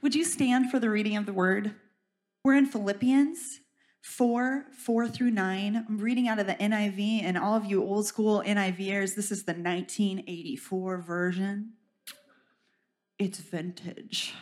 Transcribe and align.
Would 0.00 0.14
you 0.14 0.24
stand 0.24 0.70
for 0.70 0.78
the 0.78 0.90
reading 0.90 1.16
of 1.16 1.26
the 1.26 1.32
word? 1.32 1.74
We're 2.44 2.54
in 2.54 2.66
Philippians 2.66 3.60
4 4.00 4.66
4 4.70 5.08
through 5.08 5.32
9. 5.32 5.86
I'm 5.88 5.98
reading 5.98 6.28
out 6.28 6.38
of 6.38 6.46
the 6.46 6.54
NIV, 6.54 7.24
and 7.24 7.36
all 7.36 7.56
of 7.56 7.64
you 7.64 7.82
old 7.82 8.06
school 8.06 8.40
NIVers, 8.46 9.16
this 9.16 9.32
is 9.32 9.42
the 9.42 9.54
1984 9.54 10.98
version. 10.98 11.72
It's 13.18 13.40
vintage. 13.40 14.34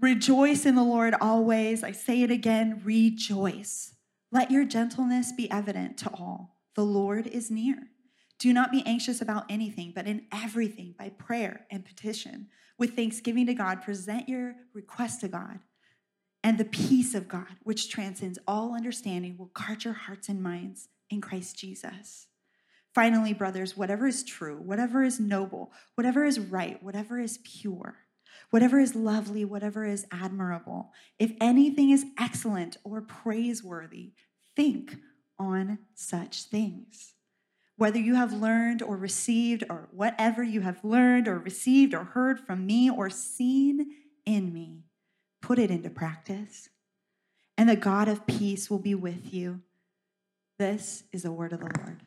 Rejoice 0.00 0.64
in 0.64 0.74
the 0.74 0.82
Lord 0.82 1.14
always. 1.20 1.84
I 1.84 1.92
say 1.92 2.22
it 2.22 2.30
again 2.30 2.80
rejoice. 2.82 3.94
Let 4.32 4.50
your 4.50 4.64
gentleness 4.64 5.32
be 5.32 5.50
evident 5.50 5.98
to 5.98 6.10
all. 6.10 6.56
The 6.76 6.84
Lord 6.84 7.26
is 7.26 7.50
near. 7.50 7.88
Do 8.38 8.52
not 8.52 8.70
be 8.70 8.84
anxious 8.86 9.20
about 9.20 9.46
anything, 9.48 9.92
but 9.94 10.06
in 10.06 10.26
everything, 10.32 10.94
by 10.96 11.08
prayer 11.08 11.66
and 11.70 11.84
petition, 11.84 12.48
with 12.78 12.94
thanksgiving 12.94 13.46
to 13.46 13.54
God, 13.54 13.82
present 13.82 14.28
your 14.28 14.54
request 14.72 15.20
to 15.22 15.28
God. 15.28 15.58
And 16.44 16.56
the 16.56 16.64
peace 16.64 17.14
of 17.14 17.26
God, 17.26 17.56
which 17.64 17.90
transcends 17.90 18.38
all 18.46 18.76
understanding, 18.76 19.36
will 19.36 19.50
guard 19.54 19.84
your 19.84 19.94
hearts 19.94 20.28
and 20.28 20.40
minds 20.40 20.88
in 21.10 21.20
Christ 21.20 21.58
Jesus. 21.58 22.28
Finally, 22.94 23.32
brothers, 23.32 23.76
whatever 23.76 24.06
is 24.06 24.22
true, 24.22 24.56
whatever 24.56 25.02
is 25.02 25.18
noble, 25.18 25.72
whatever 25.96 26.24
is 26.24 26.38
right, 26.38 26.82
whatever 26.82 27.20
is 27.20 27.38
pure, 27.38 27.96
whatever 28.50 28.78
is 28.78 28.94
lovely, 28.94 29.44
whatever 29.44 29.84
is 29.84 30.06
admirable, 30.12 30.92
if 31.18 31.32
anything 31.40 31.90
is 31.90 32.06
excellent 32.18 32.76
or 32.84 33.00
praiseworthy, 33.00 34.12
think 34.54 34.96
on 35.38 35.78
such 35.94 36.44
things. 36.44 37.14
Whether 37.78 38.00
you 38.00 38.16
have 38.16 38.32
learned 38.32 38.82
or 38.82 38.96
received, 38.96 39.62
or 39.70 39.88
whatever 39.92 40.42
you 40.42 40.62
have 40.62 40.84
learned 40.84 41.28
or 41.28 41.38
received 41.38 41.94
or 41.94 42.02
heard 42.02 42.40
from 42.40 42.66
me 42.66 42.90
or 42.90 43.08
seen 43.08 43.92
in 44.26 44.52
me, 44.52 44.82
put 45.40 45.60
it 45.60 45.70
into 45.70 45.88
practice. 45.88 46.68
And 47.56 47.68
the 47.68 47.76
God 47.76 48.08
of 48.08 48.26
peace 48.26 48.68
will 48.68 48.80
be 48.80 48.96
with 48.96 49.32
you. 49.32 49.60
This 50.58 51.04
is 51.12 51.22
the 51.22 51.30
word 51.30 51.52
of 51.52 51.60
the 51.60 51.70
Lord. 51.78 52.02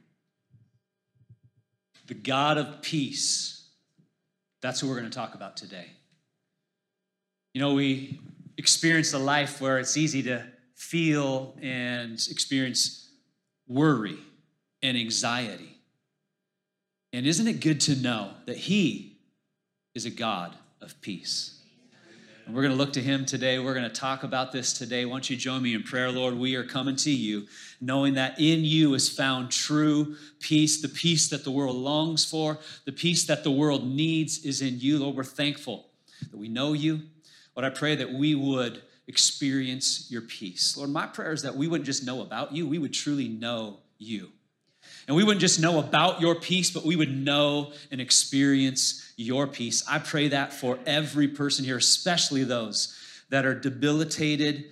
The 2.08 2.16
God 2.16 2.58
of 2.58 2.82
peace. 2.82 3.70
That's 4.62 4.84
what 4.84 4.90
we're 4.90 5.00
going 5.00 5.10
to 5.10 5.18
talk 5.18 5.36
about 5.36 5.56
today. 5.56 5.88
You 7.54 7.62
know, 7.62 7.76
we 7.76 8.20
experience 8.58 9.14
a 9.14 9.20
life 9.20 9.62
where 9.62 9.80
it's 9.80 9.96
easy 9.96 10.22
to 10.24 10.46
feel 10.76 11.56
and 11.62 12.14
experience 12.30 13.10
worry 13.70 14.18
and 14.84 14.98
anxiety. 14.98 15.78
And 17.14 17.26
isn't 17.26 17.48
it 17.48 17.60
good 17.60 17.82
to 17.82 17.96
know 17.96 18.32
that 18.46 18.58
He 18.58 19.18
is 19.94 20.06
a 20.06 20.10
God 20.10 20.56
of 20.82 21.00
peace? 21.02 21.58
And 22.46 22.56
we're 22.56 22.64
going 22.64 22.74
to 22.74 22.78
look 22.78 22.94
to 22.94 23.02
Him 23.02 23.26
today. 23.26 23.60
We're 23.60 23.74
going 23.74 23.90
to 23.90 23.90
talk 23.90 24.24
about 24.24 24.52
this 24.52 24.74
today. 24.74 25.06
Won't 25.06 25.30
you 25.30 25.38
join 25.38 25.62
me 25.62 25.76
in 25.76 25.84
prayer, 25.84 26.12
Lord? 26.12 26.38
We 26.38 26.56
are 26.56 26.64
coming 26.64 26.96
to 26.98 27.12
you, 27.12 27.48
knowing 27.80 28.16
that 28.16 28.40
in 28.40 28.64
you 28.64 28.94
is 28.94 29.10
found 29.10 29.52
true 29.52 30.16
peace, 30.40 30.82
the 30.82 30.90
peace 30.90 31.30
that 31.30 31.44
the 31.44 31.52
world 31.52 31.76
longs 31.76 32.26
for, 32.26 32.58
the 32.86 32.92
peace 32.92 33.26
that 33.26 33.44
the 33.44 33.52
world 33.52 33.88
needs 33.88 34.44
is 34.44 34.62
in 34.62 34.80
you. 34.80 35.00
Lord, 35.00 35.16
we're 35.16 35.24
thankful 35.24 35.88
that 36.32 36.38
we 36.38 36.48
know 36.48 36.74
you. 36.74 37.02
Lord, 37.56 37.66
I 37.66 37.76
pray 37.76 37.96
that 37.96 38.12
we 38.12 38.34
would 38.36 38.82
experience 39.08 40.10
your 40.10 40.22
peace. 40.22 40.78
Lord, 40.78 40.90
my 40.90 41.06
prayer 41.06 41.34
is 41.34 41.42
that 41.44 41.56
we 41.56 41.68
wouldn't 41.68 41.86
just 41.86 42.06
know 42.06 42.22
about 42.22 42.54
you, 42.54 42.68
we 42.68 42.80
would 42.80 42.94
truly 42.94 43.28
know 43.28 43.80
you. 43.98 44.30
And 45.08 45.16
we 45.16 45.24
wouldn't 45.24 45.42
just 45.42 45.60
know 45.60 45.80
about 45.80 46.22
your 46.22 46.36
peace, 46.36 46.70
but 46.70 46.86
we 46.86 46.96
would 46.96 47.12
know 47.12 47.74
and 47.92 48.00
experience 48.00 49.12
your 49.18 49.48
peace. 49.48 49.84
I 49.90 50.00
pray 50.00 50.30
that 50.30 50.54
for 50.54 50.80
every 50.86 51.28
person 51.28 51.66
here, 51.66 51.78
especially 51.78 52.44
those 52.44 52.98
that 53.30 53.46
are 53.46 53.54
debilitated 53.54 54.66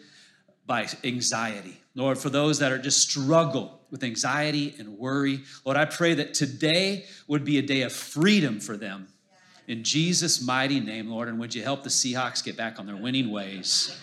by 0.65 0.87
anxiety. 1.03 1.81
Lord, 1.95 2.17
for 2.17 2.29
those 2.29 2.59
that 2.59 2.71
are 2.71 2.77
just 2.77 3.09
struggle 3.09 3.81
with 3.89 4.03
anxiety 4.03 4.75
and 4.77 4.97
worry, 4.97 5.41
Lord, 5.65 5.77
I 5.77 5.85
pray 5.85 6.13
that 6.13 6.33
today 6.33 7.05
would 7.27 7.43
be 7.43 7.57
a 7.57 7.61
day 7.61 7.81
of 7.81 7.91
freedom 7.91 8.59
for 8.59 8.77
them. 8.77 9.07
In 9.67 9.83
Jesus' 9.83 10.41
mighty 10.41 10.79
name, 10.79 11.09
Lord, 11.09 11.27
and 11.27 11.39
would 11.39 11.53
you 11.53 11.63
help 11.63 11.83
the 11.83 11.89
Seahawks 11.89 12.43
get 12.43 12.55
back 12.55 12.79
on 12.79 12.85
their 12.85 12.95
winning 12.95 13.31
ways? 13.31 13.95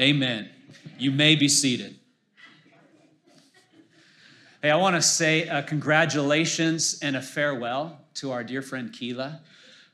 Amen. 0.00 0.50
You 0.98 1.10
may 1.10 1.36
be 1.36 1.48
seated. 1.48 1.98
Hey, 4.64 4.70
I 4.70 4.76
want 4.76 4.96
to 4.96 5.02
say 5.02 5.46
uh, 5.46 5.60
congratulations 5.60 6.98
and 7.02 7.16
a 7.16 7.20
farewell 7.20 8.00
to 8.14 8.32
our 8.32 8.42
dear 8.42 8.62
friend 8.62 8.90
Keela 8.90 9.42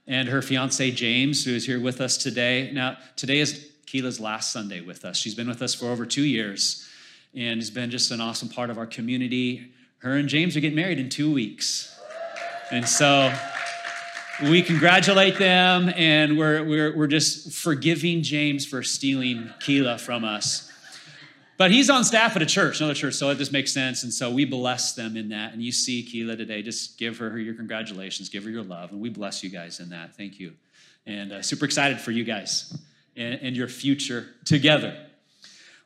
and 0.06 0.28
her 0.28 0.40
fiance 0.42 0.92
James, 0.92 1.44
who 1.44 1.50
is 1.50 1.66
here 1.66 1.80
with 1.80 2.00
us 2.00 2.16
today. 2.16 2.70
Now, 2.72 2.96
today 3.16 3.40
is 3.40 3.68
Keela's 3.86 4.20
last 4.20 4.52
Sunday 4.52 4.80
with 4.80 5.04
us. 5.04 5.16
She's 5.16 5.34
been 5.34 5.48
with 5.48 5.60
us 5.60 5.74
for 5.74 5.86
over 5.86 6.06
two 6.06 6.22
years 6.22 6.88
and 7.34 7.58
has 7.58 7.68
been 7.68 7.90
just 7.90 8.12
an 8.12 8.20
awesome 8.20 8.48
part 8.48 8.70
of 8.70 8.78
our 8.78 8.86
community. 8.86 9.72
Her 9.98 10.16
and 10.16 10.28
James 10.28 10.56
are 10.56 10.60
getting 10.60 10.76
married 10.76 11.00
in 11.00 11.08
two 11.08 11.32
weeks. 11.34 11.98
And 12.70 12.86
so 12.86 13.34
we 14.44 14.62
congratulate 14.62 15.36
them 15.36 15.92
and 15.96 16.38
we're, 16.38 16.62
we're, 16.62 16.96
we're 16.96 17.08
just 17.08 17.52
forgiving 17.54 18.22
James 18.22 18.64
for 18.64 18.84
stealing 18.84 19.50
Keela 19.58 19.98
from 19.98 20.24
us. 20.24 20.69
But 21.60 21.70
he's 21.70 21.90
on 21.90 22.04
staff 22.04 22.36
at 22.36 22.40
a 22.40 22.46
church, 22.46 22.80
another 22.80 22.94
church, 22.94 23.12
so 23.12 23.28
it 23.28 23.36
just 23.36 23.52
makes 23.52 23.70
sense. 23.70 24.02
And 24.02 24.10
so 24.10 24.30
we 24.30 24.46
bless 24.46 24.94
them 24.94 25.14
in 25.14 25.28
that. 25.28 25.52
And 25.52 25.62
you 25.62 25.72
see 25.72 26.02
Keela 26.02 26.34
today, 26.34 26.62
just 26.62 26.96
give 26.96 27.18
her 27.18 27.38
your 27.38 27.52
congratulations, 27.52 28.30
give 28.30 28.44
her 28.44 28.50
your 28.50 28.62
love. 28.62 28.92
And 28.92 28.98
we 29.02 29.10
bless 29.10 29.44
you 29.44 29.50
guys 29.50 29.78
in 29.78 29.90
that. 29.90 30.16
Thank 30.16 30.40
you. 30.40 30.54
And 31.04 31.32
uh, 31.32 31.42
super 31.42 31.66
excited 31.66 32.00
for 32.00 32.12
you 32.12 32.24
guys 32.24 32.74
and, 33.14 33.38
and 33.42 33.54
your 33.54 33.68
future 33.68 34.28
together. 34.46 34.96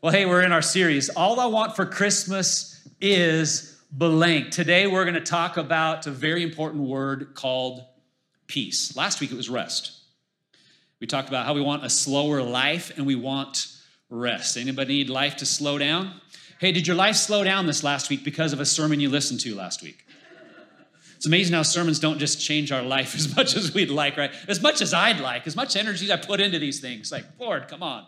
Well, 0.00 0.12
hey, 0.12 0.26
we're 0.26 0.42
in 0.42 0.52
our 0.52 0.62
series. 0.62 1.08
All 1.08 1.40
I 1.40 1.46
want 1.46 1.74
for 1.74 1.86
Christmas 1.86 2.86
is 3.00 3.82
blank. 3.90 4.52
Today 4.52 4.86
we're 4.86 5.02
going 5.02 5.14
to 5.14 5.20
talk 5.20 5.56
about 5.56 6.06
a 6.06 6.12
very 6.12 6.44
important 6.44 6.84
word 6.84 7.34
called 7.34 7.82
peace. 8.46 8.96
Last 8.96 9.20
week 9.20 9.32
it 9.32 9.36
was 9.36 9.50
rest. 9.50 10.02
We 11.00 11.08
talked 11.08 11.28
about 11.28 11.46
how 11.46 11.52
we 11.52 11.62
want 11.62 11.84
a 11.84 11.90
slower 11.90 12.44
life 12.44 12.96
and 12.96 13.04
we 13.08 13.16
want 13.16 13.73
rest. 14.14 14.56
Anybody 14.56 14.94
need 14.94 15.10
life 15.10 15.36
to 15.36 15.46
slow 15.46 15.78
down? 15.78 16.20
Hey, 16.58 16.72
did 16.72 16.86
your 16.86 16.96
life 16.96 17.16
slow 17.16 17.44
down 17.44 17.66
this 17.66 17.82
last 17.82 18.08
week 18.08 18.24
because 18.24 18.52
of 18.52 18.60
a 18.60 18.66
sermon 18.66 19.00
you 19.00 19.10
listened 19.10 19.40
to 19.40 19.54
last 19.54 19.82
week? 19.82 20.06
It's 21.16 21.26
amazing 21.26 21.54
how 21.54 21.62
sermons 21.62 21.98
don't 21.98 22.18
just 22.18 22.40
change 22.40 22.70
our 22.70 22.82
life 22.82 23.14
as 23.16 23.34
much 23.34 23.56
as 23.56 23.74
we'd 23.74 23.90
like, 23.90 24.16
right? 24.16 24.30
As 24.46 24.62
much 24.62 24.80
as 24.80 24.94
I'd 24.94 25.20
like, 25.20 25.46
as 25.46 25.56
much 25.56 25.76
energy 25.76 26.12
I 26.12 26.16
put 26.16 26.40
into 26.40 26.58
these 26.58 26.80
things. 26.80 27.10
Like, 27.10 27.24
Lord, 27.38 27.68
come 27.68 27.82
on. 27.82 28.06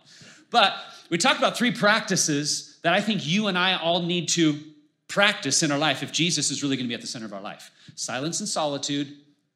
But 0.51 0.75
we 1.11 1.19
talked 1.19 1.39
about 1.39 1.57
three 1.57 1.73
practices 1.73 2.79
that 2.83 2.93
I 2.93 3.01
think 3.01 3.27
you 3.27 3.49
and 3.49 3.59
I 3.59 3.77
all 3.77 4.03
need 4.03 4.29
to 4.31 4.61
practice 5.09 5.63
in 5.63 5.73
our 5.73 5.79
life 5.79 6.03
if 6.03 6.13
Jesus 6.13 6.51
is 6.51 6.63
really 6.63 6.77
going 6.77 6.87
to 6.87 6.89
be 6.89 6.95
at 6.95 7.01
the 7.01 7.07
center 7.07 7.27
of 7.27 7.33
our 7.33 7.41
life 7.41 7.71
silence 7.95 8.41
and 8.41 8.49
solitude, 8.49 9.09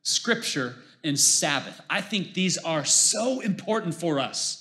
scripture, 0.03 0.76
and 1.05 1.19
Sabbath. 1.19 1.81
I 1.88 2.00
think 2.00 2.35
these 2.35 2.58
are 2.58 2.85
so 2.85 3.41
important 3.41 3.94
for 3.94 4.19
us 4.19 4.59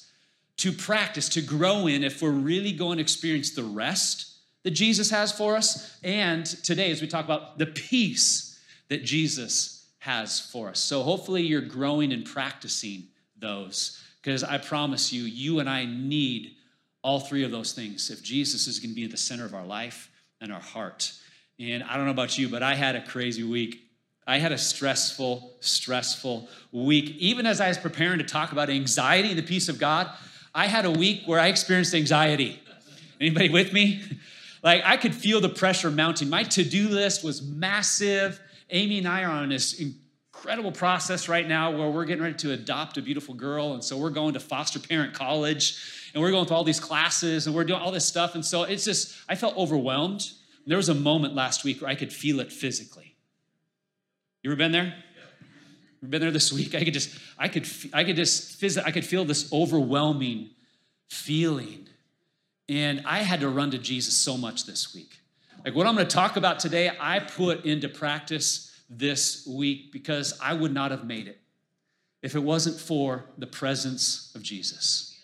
to 0.60 0.72
practice, 0.72 1.30
to 1.30 1.42
grow 1.42 1.88
in 1.88 2.04
if 2.04 2.22
we're 2.22 2.32
really 2.32 2.72
going 2.72 2.98
to 2.98 3.02
experience 3.02 3.52
the 3.52 3.64
rest 3.64 4.34
that 4.64 4.72
Jesus 4.72 5.10
has 5.10 5.32
for 5.32 5.56
us. 5.56 5.98
And 6.04 6.46
today, 6.46 6.92
as 6.92 7.02
we 7.02 7.08
talk 7.08 7.26
about 7.26 7.58
the 7.58 7.66
peace 7.66 8.60
that 8.90 9.04
Jesus 9.04 9.88
has 10.00 10.40
for 10.40 10.70
us. 10.70 10.80
So 10.80 11.02
hopefully, 11.02 11.44
you're 11.44 11.62
growing 11.62 12.12
and 12.12 12.26
practicing 12.26 13.08
those 13.38 14.02
because 14.22 14.44
I 14.44 14.58
promise 14.58 15.14
you, 15.14 15.24
you 15.24 15.60
and 15.60 15.70
I 15.70 15.86
need 15.86 16.56
all 17.02 17.22
three 17.22 17.44
of 17.44 17.52
those 17.52 17.72
things 17.72 18.10
if 18.10 18.22
Jesus 18.22 18.68
is 18.68 18.80
going 18.80 18.90
to 18.90 18.96
be 18.96 19.06
at 19.06 19.12
the 19.12 19.18
center 19.18 19.46
of 19.46 19.54
our 19.54 19.66
life 19.66 20.12
and 20.42 20.52
our 20.52 20.60
heart. 20.60 21.14
And 21.58 21.84
I 21.84 21.96
don't 21.96 22.06
know 22.06 22.12
about 22.12 22.38
you, 22.38 22.50
but 22.50 22.64
I 22.64 22.76
had 22.76 22.96
a 22.96 23.06
crazy 23.06 23.44
week. 23.44 23.82
I 24.28 24.38
had 24.38 24.52
a 24.52 24.58
stressful, 24.58 25.54
stressful 25.62 26.50
week. 26.72 27.16
Even 27.18 27.46
as 27.46 27.62
I 27.62 27.70
was 27.70 27.78
preparing 27.78 28.20
to 28.20 28.26
talk 28.26 28.52
about 28.52 28.70
anxiety 28.70 29.30
and 29.30 29.38
the 29.38 29.44
peace 29.44 29.70
of 29.70 29.80
God, 29.80 30.10
I 30.54 30.68
had 30.68 30.86
a 30.86 30.92
week 30.92 31.24
where 31.26 31.40
I 31.40 31.48
experienced 31.48 31.94
anxiety. 31.94 32.60
Anybody 33.20 33.50
with 33.50 33.74
me? 33.74 34.02
Like 34.62 34.84
I 34.84 34.98
could 34.98 35.16
feel 35.16 35.40
the 35.40 35.48
pressure 35.48 35.90
mounting. 35.90 36.30
My 36.30 36.44
to-do 36.44 36.90
list 36.90 37.24
was 37.24 37.42
massive. 37.42 38.42
Amy 38.70 38.98
and 38.98 39.08
I 39.08 39.24
are 39.24 39.32
on 39.32 39.48
this 39.48 39.80
incredible 39.80 40.74
process 40.74 41.30
right 41.30 41.48
now 41.48 41.72
where 41.72 41.90
we're 41.90 42.04
getting 42.04 42.24
ready 42.24 42.36
to 42.40 42.52
adopt 42.52 42.98
a 42.98 43.02
beautiful 43.02 43.34
girl. 43.34 43.74
And 43.74 43.82
so 43.82 43.98
we're 43.98 44.10
going 44.10 44.34
to 44.34 44.40
foster 44.42 44.78
parent 44.78 45.14
college 45.14 45.82
and 46.14 46.22
we're 46.22 46.32
going 46.32 46.46
through 46.46 46.58
all 46.58 46.64
these 46.64 46.80
classes 46.80 47.48
and 47.48 47.56
we're 47.56 47.64
doing 47.64 47.80
all 47.80 47.92
this 47.92 48.06
stuff. 48.06 48.36
And 48.36 48.46
so 48.46 48.64
it's 48.64 48.84
just, 48.84 49.16
I 49.30 49.36
felt 49.36 49.56
overwhelmed. 49.56 50.30
There 50.66 50.78
was 50.78 50.90
a 50.90 50.94
moment 50.94 51.36
last 51.36 51.64
week 51.64 51.82
where 51.82 51.90
I 51.90 51.96
could 51.96 52.14
feel 52.14 52.40
it 52.40 52.52
physically. 52.52 53.16
You 54.44 54.52
ever 54.52 54.58
been 54.58 54.72
there? 54.72 54.94
Been 56.08 56.22
there 56.22 56.32
this 56.32 56.52
week? 56.54 56.76
I 56.76 56.84
could 56.84 56.94
just, 56.94 57.18
I 57.38 57.48
could, 57.48 57.68
I 57.94 58.04
could 58.04 58.16
just, 58.16 58.62
phys- 58.62 58.84
I 58.84 58.92
could 58.92 59.06
feel 59.06 59.26
this 59.26 59.52
overwhelming 59.52 60.52
feeling. 61.10 61.88
And 62.68 63.02
I 63.06 63.20
had 63.20 63.40
to 63.42 63.50
run 63.50 63.72
to 63.72 63.78
Jesus 63.78 64.14
so 64.14 64.38
much 64.38 64.66
this 64.66 64.94
week. 64.94 65.20
Like 65.66 65.76
what 65.76 65.88
I'm 65.88 65.96
going 65.96 66.08
to 66.08 66.16
talk 66.16 66.38
about 66.38 66.60
today, 66.60 66.92
I 67.00 67.20
put 67.20 67.66
into 67.66 67.90
practice 67.90 68.80
this 68.90 69.46
week 69.48 69.92
because 69.92 70.38
I 70.42 70.54
would 70.54 70.74
not 70.74 70.92
have 70.92 71.04
made 71.04 71.28
it 71.28 71.40
if 72.22 72.36
it 72.36 72.40
wasn't 72.40 72.80
for 72.80 73.26
the 73.38 73.48
presence 73.48 74.32
of 74.36 74.42
Jesus. 74.42 75.18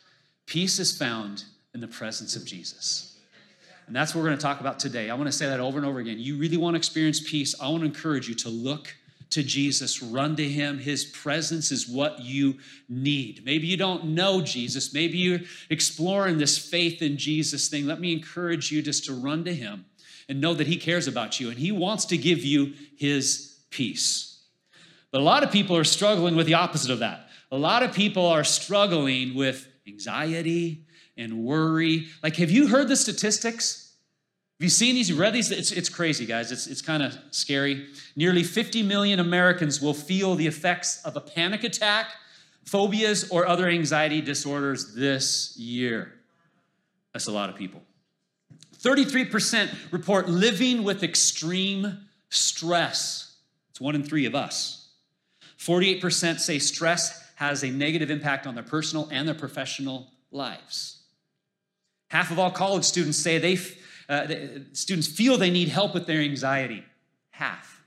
Peace 0.46 0.80
is 0.80 0.96
found 0.98 1.44
in 1.74 1.82
the 1.82 1.88
presence 1.88 2.36
of 2.36 2.46
Jesus. 2.46 3.18
And 3.88 3.96
that's 3.96 4.16
what 4.16 4.22
we're 4.22 4.30
going 4.30 4.38
to 4.38 4.44
talk 4.44 4.62
about 4.62 4.80
today. 4.80 5.10
I 5.10 5.14
want 5.14 5.28
to 5.28 5.32
say 5.32 5.46
that 5.48 5.60
over 5.60 5.78
and 5.78 5.86
over 5.86 6.00
again. 6.00 6.20
You 6.20 6.38
really 6.38 6.58
want 6.58 6.74
to 6.74 6.78
experience 6.78 7.20
peace, 7.20 7.60
I 7.60 7.70
want 7.70 7.82
to 7.82 7.86
encourage 7.86 8.28
you 8.28 8.36
to 8.36 8.50
look 8.50 8.96
to 9.36 9.44
Jesus, 9.44 10.02
run 10.02 10.38
to 10.38 10.48
him. 10.48 10.80
His 10.80 11.04
presence 11.04 11.70
is 11.72 11.88
what 11.88 12.22
you 12.22 12.58
need. 12.88 13.44
Maybe 13.46 13.68
you 13.68 13.76
don't 13.76 14.06
know 14.06 14.42
Jesus. 14.42 14.94
Maybe 14.94 15.18
you're 15.18 15.42
exploring 15.70 16.38
this 16.38 16.58
faith 16.58 17.02
in 17.02 17.18
Jesus 17.18 17.68
thing. 17.68 17.86
Let 17.86 18.00
me 18.00 18.14
encourage 18.14 18.72
you 18.72 18.82
just 18.82 19.06
to 19.06 19.14
run 19.14 19.44
to 19.44 19.54
him 19.54 19.86
and 20.30 20.40
know 20.40 20.54
that 20.54 20.68
he 20.68 20.78
cares 20.78 21.08
about 21.08 21.40
you 21.40 21.50
and 21.50 21.60
he 21.60 21.74
wants 21.74 22.06
to 22.06 22.18
give 22.18 22.46
you 22.46 22.74
his 22.96 23.60
peace. 23.70 24.42
But 25.12 25.20
a 25.20 25.24
lot 25.24 25.44
of 25.44 25.52
people 25.52 25.76
are 25.76 25.84
struggling 25.84 26.38
with 26.38 26.48
the 26.48 26.54
opposite 26.54 26.92
of 26.92 27.00
that. 27.00 27.28
A 27.52 27.58
lot 27.58 27.84
of 27.84 27.94
people 27.94 28.26
are 28.26 28.46
struggling 28.46 29.36
with 29.36 29.68
anxiety 29.86 30.86
and 31.18 31.44
worry. 31.44 32.08
Like, 32.24 32.38
have 32.38 32.52
you 32.52 32.68
heard 32.68 32.88
the 32.88 32.96
statistics? 32.96 33.85
Have 34.58 34.64
you 34.64 34.70
seen 34.70 34.96
these? 34.96 35.10
You 35.10 35.18
read 35.18 35.34
these? 35.34 35.52
It's, 35.52 35.74
it's 35.74 35.90
crazy, 35.90 36.26
guys. 36.26 36.50
It's, 36.50 36.66
it's 36.66 36.82
kind 36.82 37.04
of 37.04 37.18
scary. 37.32 37.88
Nearly 38.16 38.42
50 38.42 38.84
million 38.84 39.20
Americans 39.20 39.82
will 39.82 39.94
feel 39.94 40.36
the 40.36 40.48
effects 40.48 41.04
of 41.04 41.18
a 41.18 41.22
panic 41.22 41.66
attack, 41.66 42.08
phobias, 42.64 43.30
or 43.30 43.46
other 43.46 43.68
anxiety 43.68 44.22
disorders 44.22 44.96
this 44.96 45.58
year. 45.58 46.14
That's 47.12 47.28
a 47.28 47.34
lot 47.34 47.50
of 47.50 47.58
people. 47.58 47.82
33% 48.82 49.92
report 49.92 50.30
living 50.30 50.84
with 50.84 51.04
extreme 51.04 52.08
stress. 52.30 53.36
It's 53.72 53.82
one 53.82 53.96
in 53.96 54.04
three 54.04 54.26
of 54.26 54.36
us. 54.36 54.90
48% 55.60 56.40
say 56.40 56.60
stress 56.60 57.30
has 57.36 57.64
a 57.64 57.70
negative 57.70 58.10
impact 58.10 58.48
on 58.48 58.56
their 58.56 58.64
personal 58.64 59.10
and 59.12 59.28
their 59.28 59.36
professional 59.36 60.08
lives. 60.32 61.02
Half 62.10 62.32
of 62.32 62.40
all 62.40 62.52
college 62.52 62.86
students 62.86 63.18
say 63.18 63.38
they, 63.38 63.58
uh, 64.10 64.28
students 64.74 65.08
feel 65.08 65.38
they 65.38 65.50
need 65.50 65.70
help 65.70 65.94
with 65.94 66.06
their 66.06 66.22
anxiety. 66.22 66.84
Half. 67.32 67.84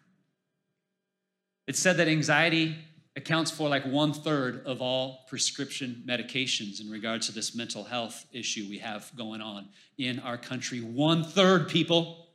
It's 1.66 1.78
said 1.78 1.96
that 1.98 2.08
anxiety 2.08 2.76
accounts 3.16 3.50
for 3.50 3.68
like 3.68 3.84
one 3.84 4.12
third 4.12 4.64
of 4.64 4.80
all 4.80 5.24
prescription 5.28 6.02
medications 6.06 6.80
in 6.80 6.88
regards 6.88 7.26
to 7.26 7.32
this 7.32 7.54
mental 7.54 7.84
health 7.84 8.24
issue 8.32 8.66
we 8.68 8.78
have 8.78 9.10
going 9.16 9.40
on 9.40 9.68
in 9.98 10.18
our 10.20 10.38
country. 10.38 10.80
One 10.80 11.24
third, 11.24 11.68
people. 11.68 12.28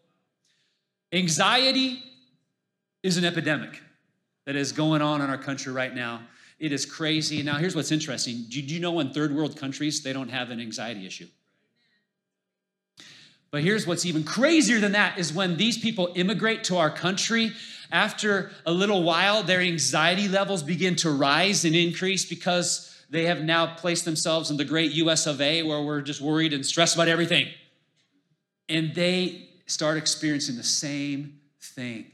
Anxiety 1.11 2.03
is 3.01 3.17
an 3.17 3.25
epidemic 3.25 3.81
that 4.45 4.55
is 4.55 4.71
going 4.71 5.01
on 5.01 5.21
in 5.21 5.29
our 5.29 5.37
country 5.37 5.71
right 5.71 5.93
now. 5.93 6.21
It 6.59 6.71
is 6.71 6.85
crazy. 6.85 7.41
Now, 7.43 7.57
here's 7.57 7.75
what's 7.75 7.91
interesting. 7.91 8.45
Do 8.49 8.61
you 8.61 8.79
know 8.79 8.99
in 8.99 9.11
third 9.11 9.33
world 9.33 9.57
countries, 9.57 10.03
they 10.03 10.13
don't 10.13 10.29
have 10.29 10.49
an 10.49 10.59
anxiety 10.59 11.05
issue? 11.05 11.27
But 13.53 13.61
here's 13.61 13.85
what's 13.85 14.03
even 14.03 14.23
crazier 14.23 14.79
than 14.79 14.93
that 14.93 15.19
is 15.19 15.31
when 15.31 15.57
these 15.57 15.77
people 15.77 16.11
immigrate 16.15 16.63
to 16.65 16.77
our 16.77 16.89
country, 16.89 17.51
after 17.91 18.49
a 18.65 18.71
little 18.71 19.03
while, 19.03 19.43
their 19.43 19.61
anxiety 19.61 20.27
levels 20.27 20.63
begin 20.63 20.95
to 20.97 21.11
rise 21.11 21.63
and 21.63 21.75
increase 21.75 22.25
because 22.25 22.99
they 23.11 23.25
have 23.25 23.43
now 23.43 23.75
placed 23.75 24.05
themselves 24.05 24.49
in 24.49 24.57
the 24.57 24.65
great 24.65 24.93
US 24.93 25.27
of 25.27 25.39
A 25.39 25.61
where 25.61 25.83
we're 25.83 26.01
just 26.01 26.19
worried 26.19 26.51
and 26.51 26.65
stressed 26.65 26.95
about 26.95 27.07
everything. 27.07 27.47
And 28.69 28.95
they 28.95 29.49
start 29.67 29.97
experiencing 29.97 30.55
the 30.55 30.63
same 30.63 31.39
thing. 31.61 32.07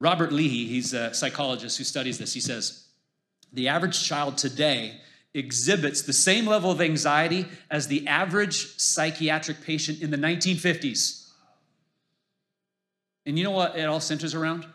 Robert 0.00 0.32
Leahy, 0.32 0.66
he's 0.66 0.94
a 0.94 1.12
psychologist 1.12 1.76
who 1.76 1.84
studies 1.84 2.16
this, 2.16 2.32
he 2.32 2.40
says, 2.40 2.86
the 3.52 3.68
average 3.68 4.02
child 4.02 4.38
today 4.38 4.98
exhibits 5.34 6.02
the 6.02 6.12
same 6.12 6.46
level 6.46 6.70
of 6.70 6.80
anxiety 6.80 7.46
as 7.70 7.88
the 7.88 8.06
average 8.06 8.78
psychiatric 8.78 9.62
patient 9.62 10.00
in 10.02 10.10
the 10.10 10.16
1950s. 10.16 11.30
And 13.26 13.38
you 13.38 13.44
know 13.44 13.50
what 13.50 13.76
it 13.76 13.84
all 13.84 14.00
centers 14.00 14.34
around? 14.34 14.66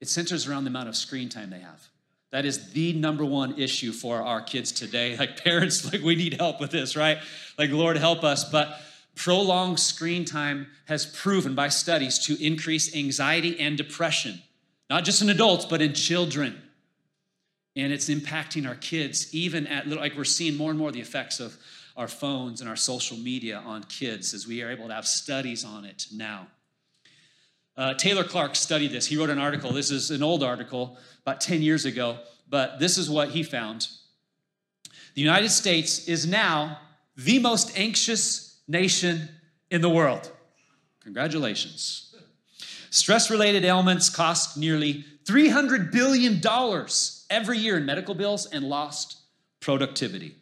It 0.00 0.08
centers 0.08 0.48
around 0.48 0.64
the 0.64 0.70
amount 0.70 0.88
of 0.88 0.96
screen 0.96 1.28
time 1.28 1.50
they 1.50 1.60
have. 1.60 1.88
That 2.30 2.46
is 2.46 2.72
the 2.72 2.94
number 2.94 3.24
one 3.24 3.58
issue 3.60 3.92
for 3.92 4.22
our 4.22 4.40
kids 4.40 4.72
today. 4.72 5.16
Like 5.18 5.44
parents, 5.44 5.92
like 5.92 6.02
we 6.02 6.16
need 6.16 6.34
help 6.34 6.60
with 6.60 6.70
this, 6.70 6.96
right? 6.96 7.18
Like 7.58 7.70
Lord 7.70 7.96
help 7.96 8.24
us. 8.24 8.44
But 8.44 8.80
prolonged 9.14 9.78
screen 9.78 10.24
time 10.24 10.68
has 10.86 11.04
proven 11.04 11.54
by 11.54 11.68
studies 11.68 12.18
to 12.20 12.42
increase 12.44 12.96
anxiety 12.96 13.60
and 13.60 13.76
depression 13.76 14.42
not 14.92 15.04
just 15.04 15.22
in 15.22 15.30
adults, 15.30 15.64
but 15.64 15.80
in 15.80 15.94
children. 15.94 16.60
And 17.74 17.92
it's 17.92 18.10
impacting 18.10 18.68
our 18.68 18.74
kids, 18.74 19.34
even 19.34 19.66
at 19.66 19.86
little, 19.86 20.02
like 20.02 20.16
we're 20.16 20.24
seeing 20.24 20.56
more 20.56 20.70
and 20.70 20.78
more 20.78 20.92
the 20.92 21.00
effects 21.00 21.40
of 21.40 21.56
our 21.96 22.08
phones 22.08 22.60
and 22.60 22.68
our 22.68 22.76
social 22.76 23.16
media 23.16 23.62
on 23.64 23.82
kids 23.84 24.34
as 24.34 24.46
we 24.46 24.62
are 24.62 24.70
able 24.70 24.88
to 24.88 24.94
have 24.94 25.06
studies 25.06 25.64
on 25.64 25.84
it 25.84 26.06
now. 26.12 26.46
Uh, 27.76 27.94
Taylor 27.94 28.24
Clark 28.24 28.54
studied 28.54 28.92
this. 28.92 29.06
He 29.06 29.16
wrote 29.16 29.30
an 29.30 29.38
article. 29.38 29.72
This 29.72 29.90
is 29.90 30.10
an 30.10 30.22
old 30.22 30.42
article, 30.42 30.98
about 31.22 31.40
10 31.40 31.62
years 31.62 31.84
ago, 31.84 32.18
but 32.48 32.78
this 32.78 32.98
is 32.98 33.08
what 33.08 33.30
he 33.30 33.42
found. 33.42 33.88
The 35.14 35.22
United 35.22 35.50
States 35.50 36.08
is 36.08 36.26
now 36.26 36.78
the 37.16 37.38
most 37.38 37.78
anxious 37.78 38.60
nation 38.68 39.28
in 39.70 39.80
the 39.80 39.88
world. 39.88 40.30
Congratulations. 41.02 42.14
Stress 42.90 43.30
related 43.30 43.64
ailments 43.64 44.10
cost 44.10 44.56
nearly 44.56 45.04
$300 45.24 45.90
billion 45.92 46.40
every 47.32 47.58
year 47.58 47.76
in 47.76 47.84
medical 47.84 48.14
bills 48.14 48.46
and 48.46 48.64
lost 48.64 49.18
productivity, 49.58 50.36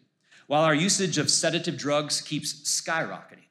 while 0.46 0.64
our 0.64 0.74
usage 0.74 1.16
of 1.16 1.30
sedative 1.30 1.78
drugs 1.78 2.20
keeps 2.20 2.52
skyrocketing. 2.52 3.46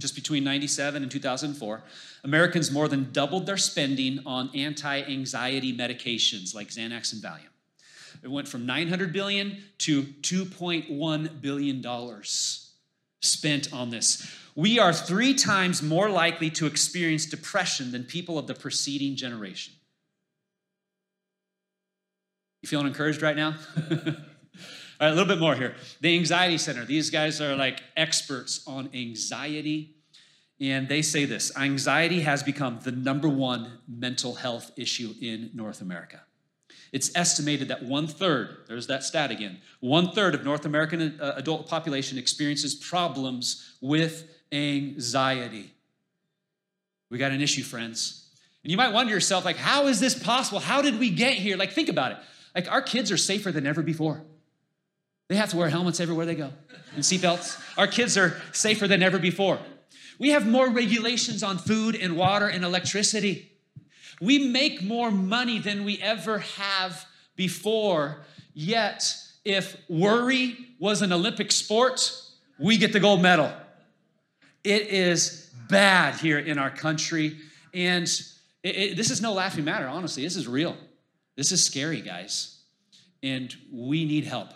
Just 0.00 0.14
between 0.14 0.42
97 0.42 1.02
and 1.02 1.10
2004, 1.10 1.82
Americans 2.24 2.70
more 2.70 2.88
than 2.88 3.12
doubled 3.12 3.46
their 3.46 3.56
spending 3.56 4.18
on 4.26 4.50
anti 4.54 5.02
anxiety 5.02 5.74
medications 5.74 6.54
like 6.54 6.68
Xanax 6.68 7.12
and 7.12 7.22
Valium. 7.22 7.48
It 8.22 8.30
went 8.30 8.48
from 8.48 8.66
900 8.66 9.12
billion 9.12 9.62
to 9.78 10.02
2.1 10.02 11.40
billion 11.40 11.80
dollars 11.80 12.74
spent 13.20 13.72
on 13.72 13.90
this 13.90 14.28
we 14.54 14.78
are 14.78 14.92
three 14.92 15.34
times 15.34 15.82
more 15.82 16.10
likely 16.10 16.50
to 16.50 16.66
experience 16.66 17.24
depression 17.24 17.90
than 17.90 18.04
people 18.04 18.38
of 18.38 18.46
the 18.46 18.54
preceding 18.54 19.16
generation. 19.16 19.72
You 22.62 22.68
feeling 22.68 22.86
encouraged 22.86 23.22
right 23.22 23.36
now? 23.36 23.56
All 23.80 25.08
right, 25.08 25.08
a 25.08 25.10
little 25.10 25.26
bit 25.26 25.40
more 25.40 25.56
here. 25.56 25.74
The 26.00 26.16
Anxiety 26.16 26.58
Center, 26.58 26.84
these 26.84 27.10
guys 27.10 27.40
are 27.40 27.56
like 27.56 27.82
experts 27.96 28.62
on 28.66 28.88
anxiety. 28.94 29.96
And 30.60 30.88
they 30.88 31.02
say 31.02 31.24
this 31.24 31.56
anxiety 31.56 32.20
has 32.20 32.44
become 32.44 32.78
the 32.84 32.92
number 32.92 33.28
one 33.28 33.80
mental 33.88 34.36
health 34.36 34.70
issue 34.76 35.12
in 35.20 35.50
North 35.54 35.80
America. 35.80 36.20
It's 36.92 37.10
estimated 37.16 37.68
that 37.68 37.82
one 37.82 38.06
third, 38.06 38.58
there's 38.68 38.86
that 38.86 39.02
stat 39.02 39.32
again, 39.32 39.58
one 39.80 40.12
third 40.12 40.36
of 40.36 40.44
North 40.44 40.64
American 40.64 41.18
uh, 41.20 41.32
adult 41.36 41.68
population 41.68 42.16
experiences 42.16 42.74
problems 42.74 43.76
with 43.80 44.30
anxiety. 44.52 45.74
We 47.10 47.18
got 47.18 47.32
an 47.32 47.40
issue, 47.40 47.62
friends. 47.62 48.28
And 48.62 48.70
you 48.70 48.76
might 48.76 48.92
wonder 48.92 49.12
yourself, 49.12 49.44
like, 49.44 49.56
how 49.56 49.88
is 49.88 49.98
this 49.98 50.14
possible? 50.14 50.60
How 50.60 50.80
did 50.80 51.00
we 51.00 51.10
get 51.10 51.34
here? 51.34 51.56
Like, 51.56 51.72
think 51.72 51.88
about 51.88 52.12
it. 52.12 52.18
Like, 52.54 52.70
our 52.70 52.82
kids 52.82 53.10
are 53.10 53.16
safer 53.16 53.50
than 53.52 53.66
ever 53.66 53.82
before. 53.82 54.22
They 55.28 55.36
have 55.36 55.50
to 55.50 55.56
wear 55.56 55.68
helmets 55.68 56.00
everywhere 56.00 56.26
they 56.26 56.34
go 56.34 56.50
and 56.94 57.02
seatbelts. 57.02 57.58
Our 57.78 57.86
kids 57.86 58.18
are 58.18 58.40
safer 58.52 58.86
than 58.86 59.02
ever 59.02 59.18
before. 59.18 59.58
We 60.18 60.30
have 60.30 60.46
more 60.46 60.68
regulations 60.68 61.42
on 61.42 61.58
food 61.58 61.94
and 61.96 62.16
water 62.16 62.48
and 62.48 62.64
electricity. 62.64 63.50
We 64.20 64.50
make 64.50 64.82
more 64.82 65.10
money 65.10 65.58
than 65.58 65.84
we 65.84 65.98
ever 66.02 66.38
have 66.38 67.06
before 67.34 68.24
Yet, 68.54 69.16
if 69.44 69.76
worry 69.88 70.56
was 70.78 71.02
an 71.02 71.12
Olympic 71.12 71.52
sport, 71.52 72.12
we 72.58 72.76
get 72.76 72.92
the 72.92 73.00
gold 73.00 73.22
medal. 73.22 73.50
It 74.62 74.88
is 74.88 75.50
bad 75.68 76.16
here 76.16 76.38
in 76.38 76.58
our 76.58 76.70
country. 76.70 77.38
And 77.72 78.04
it, 78.62 78.76
it, 78.76 78.96
this 78.96 79.10
is 79.10 79.22
no 79.22 79.32
laughing 79.32 79.64
matter, 79.64 79.86
honestly. 79.86 80.22
This 80.22 80.36
is 80.36 80.46
real. 80.46 80.76
This 81.36 81.52
is 81.52 81.64
scary, 81.64 82.00
guys. 82.00 82.58
And 83.22 83.54
we 83.72 84.04
need 84.04 84.24
help. 84.24 84.48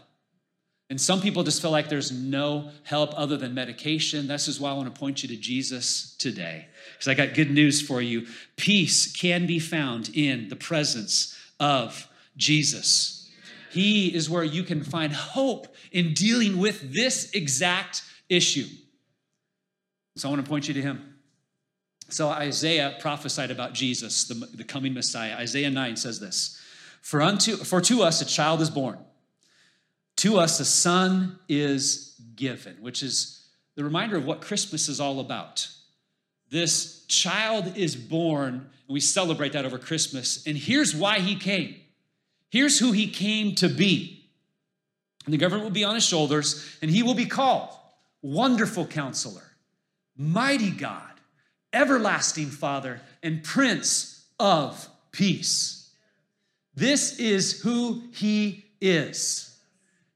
And 0.88 1.00
some 1.00 1.20
people 1.20 1.42
just 1.42 1.60
feel 1.60 1.72
like 1.72 1.88
there's 1.88 2.12
no 2.12 2.70
help 2.84 3.12
other 3.16 3.36
than 3.36 3.54
medication. 3.54 4.28
This 4.28 4.46
is 4.46 4.60
why 4.60 4.70
I 4.70 4.74
want 4.74 4.92
to 4.92 4.98
point 4.98 5.22
you 5.22 5.28
to 5.30 5.36
Jesus 5.36 6.16
today. 6.16 6.66
Because 6.92 7.08
I 7.08 7.14
got 7.14 7.34
good 7.34 7.50
news 7.50 7.80
for 7.80 8.00
you. 8.00 8.26
Peace 8.56 9.10
can 9.10 9.46
be 9.46 9.58
found 9.58 10.10
in 10.14 10.48
the 10.48 10.56
presence 10.56 11.36
of 11.58 12.08
Jesus. 12.36 13.28
He 13.70 14.14
is 14.14 14.30
where 14.30 14.44
you 14.44 14.62
can 14.62 14.84
find 14.84 15.12
hope 15.12 15.74
in 15.90 16.14
dealing 16.14 16.58
with 16.58 16.94
this 16.94 17.32
exact 17.32 18.02
issue. 18.28 18.66
So 20.16 20.28
I 20.28 20.32
want 20.32 20.44
to 20.44 20.48
point 20.48 20.68
you 20.68 20.74
to 20.74 20.82
him. 20.82 21.16
So 22.08 22.28
Isaiah 22.28 22.96
prophesied 23.00 23.50
about 23.50 23.74
Jesus, 23.74 24.28
the, 24.28 24.34
the 24.34 24.64
coming 24.64 24.94
Messiah. 24.94 25.34
Isaiah 25.34 25.70
9 25.70 25.96
says 25.96 26.20
this 26.20 26.55
For 27.06 27.22
unto 27.22 27.58
for 27.58 27.80
to 27.82 28.02
us 28.02 28.20
a 28.20 28.24
child 28.24 28.60
is 28.60 28.68
born 28.68 28.98
to 30.16 30.38
us, 30.38 30.58
a 30.58 30.64
son 30.64 31.38
is 31.48 32.20
given, 32.34 32.78
which 32.80 33.04
is 33.04 33.46
the 33.76 33.84
reminder 33.84 34.16
of 34.16 34.24
what 34.24 34.40
Christmas 34.40 34.88
is 34.88 34.98
all 34.98 35.20
about. 35.20 35.68
This 36.50 37.06
child 37.06 37.76
is 37.76 37.94
born, 37.94 38.54
and 38.54 38.88
we 38.88 38.98
celebrate 38.98 39.52
that 39.52 39.64
over 39.64 39.78
Christmas. 39.78 40.44
And 40.48 40.56
here's 40.56 40.96
why 40.96 41.20
he 41.20 41.36
came. 41.36 41.76
Here's 42.50 42.80
who 42.80 42.90
he 42.90 43.08
came 43.08 43.54
to 43.56 43.68
be. 43.68 44.28
And 45.26 45.32
the 45.32 45.38
government 45.38 45.62
will 45.62 45.70
be 45.70 45.84
on 45.84 45.94
his 45.94 46.04
shoulders, 46.04 46.76
and 46.82 46.90
he 46.90 47.04
will 47.04 47.14
be 47.14 47.26
called 47.26 47.70
Wonderful 48.20 48.84
Counselor, 48.84 49.52
Mighty 50.16 50.72
God, 50.72 51.12
Everlasting 51.72 52.48
Father, 52.48 53.00
and 53.22 53.44
Prince 53.44 54.24
of 54.40 54.88
Peace. 55.12 55.75
This 56.76 57.18
is 57.18 57.62
who 57.62 58.02
he 58.12 58.66
is. 58.80 59.58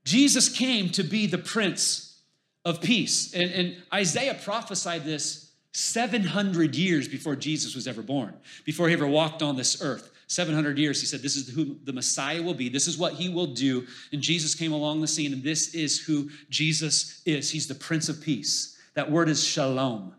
Jesus 0.05 0.49
came 0.49 0.91
to 0.91 1.03
be 1.03 1.27
the 1.27 1.39
Prince 1.39 2.21
of 2.65 2.81
Peace. 2.81 3.33
And, 3.35 3.51
and, 3.51 3.77
Isaiah 3.93 4.35
prophesied 4.35 5.05
this 5.05 5.53
700 5.73 6.75
years 6.75 7.09
before 7.09 7.35
Jesus 7.35 7.75
was 7.75 7.87
ever 7.87 8.03
born, 8.03 8.35
before 8.65 8.89
he 8.89 8.95
ever 8.95 9.07
walked 9.07 9.43
on 9.43 9.57
this 9.57 9.83
earth. 9.83 10.11
700 10.27 10.79
years, 10.79 11.01
he 11.01 11.07
said, 11.07 11.23
This 11.23 11.37
is 11.37 11.49
who 11.49 11.77
the 11.85 11.93
Messiah 11.93 12.43
will 12.43 12.55
be. 12.55 12.69
This 12.69 12.87
is 12.87 12.97
what 12.97 13.15
he 13.15 13.29
will 13.29 13.47
do. 13.47 13.87
And 14.13 14.23
Jesus 14.23 14.55
came 14.55 14.73
along 14.73 15.01
the 15.01 15.09
scene, 15.09 15.33
and 15.33 15.43
this 15.43 15.75
is 15.75 15.99
who 15.99 16.31
Jesus 16.51 17.23
is. 17.25 17.51
He's 17.51 17.67
the 17.67 17.75
Prince 17.75 18.09
of 18.09 18.21
Peace. 18.21 18.79
That 18.95 19.11
word 19.11 19.29
is 19.29 19.43
shalom. 19.43 20.15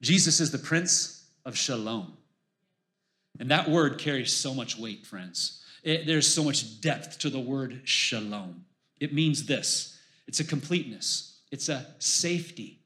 Jesus 0.00 0.40
is 0.40 0.52
the 0.52 0.58
Prince 0.58 1.26
of 1.44 1.56
Shalom. 1.56 2.16
And 3.38 3.50
that 3.50 3.68
word 3.68 3.98
carries 3.98 4.32
so 4.32 4.54
much 4.54 4.78
weight, 4.78 5.06
friends. 5.06 5.62
It, 5.82 6.06
there's 6.06 6.32
so 6.32 6.44
much 6.44 6.80
depth 6.80 7.18
to 7.20 7.30
the 7.30 7.40
word 7.40 7.82
shalom. 7.84 8.64
It 9.00 9.12
means 9.12 9.46
this 9.46 9.98
it's 10.26 10.40
a 10.40 10.44
completeness, 10.44 11.40
it's 11.50 11.68
a 11.68 11.86
safety, 11.98 12.80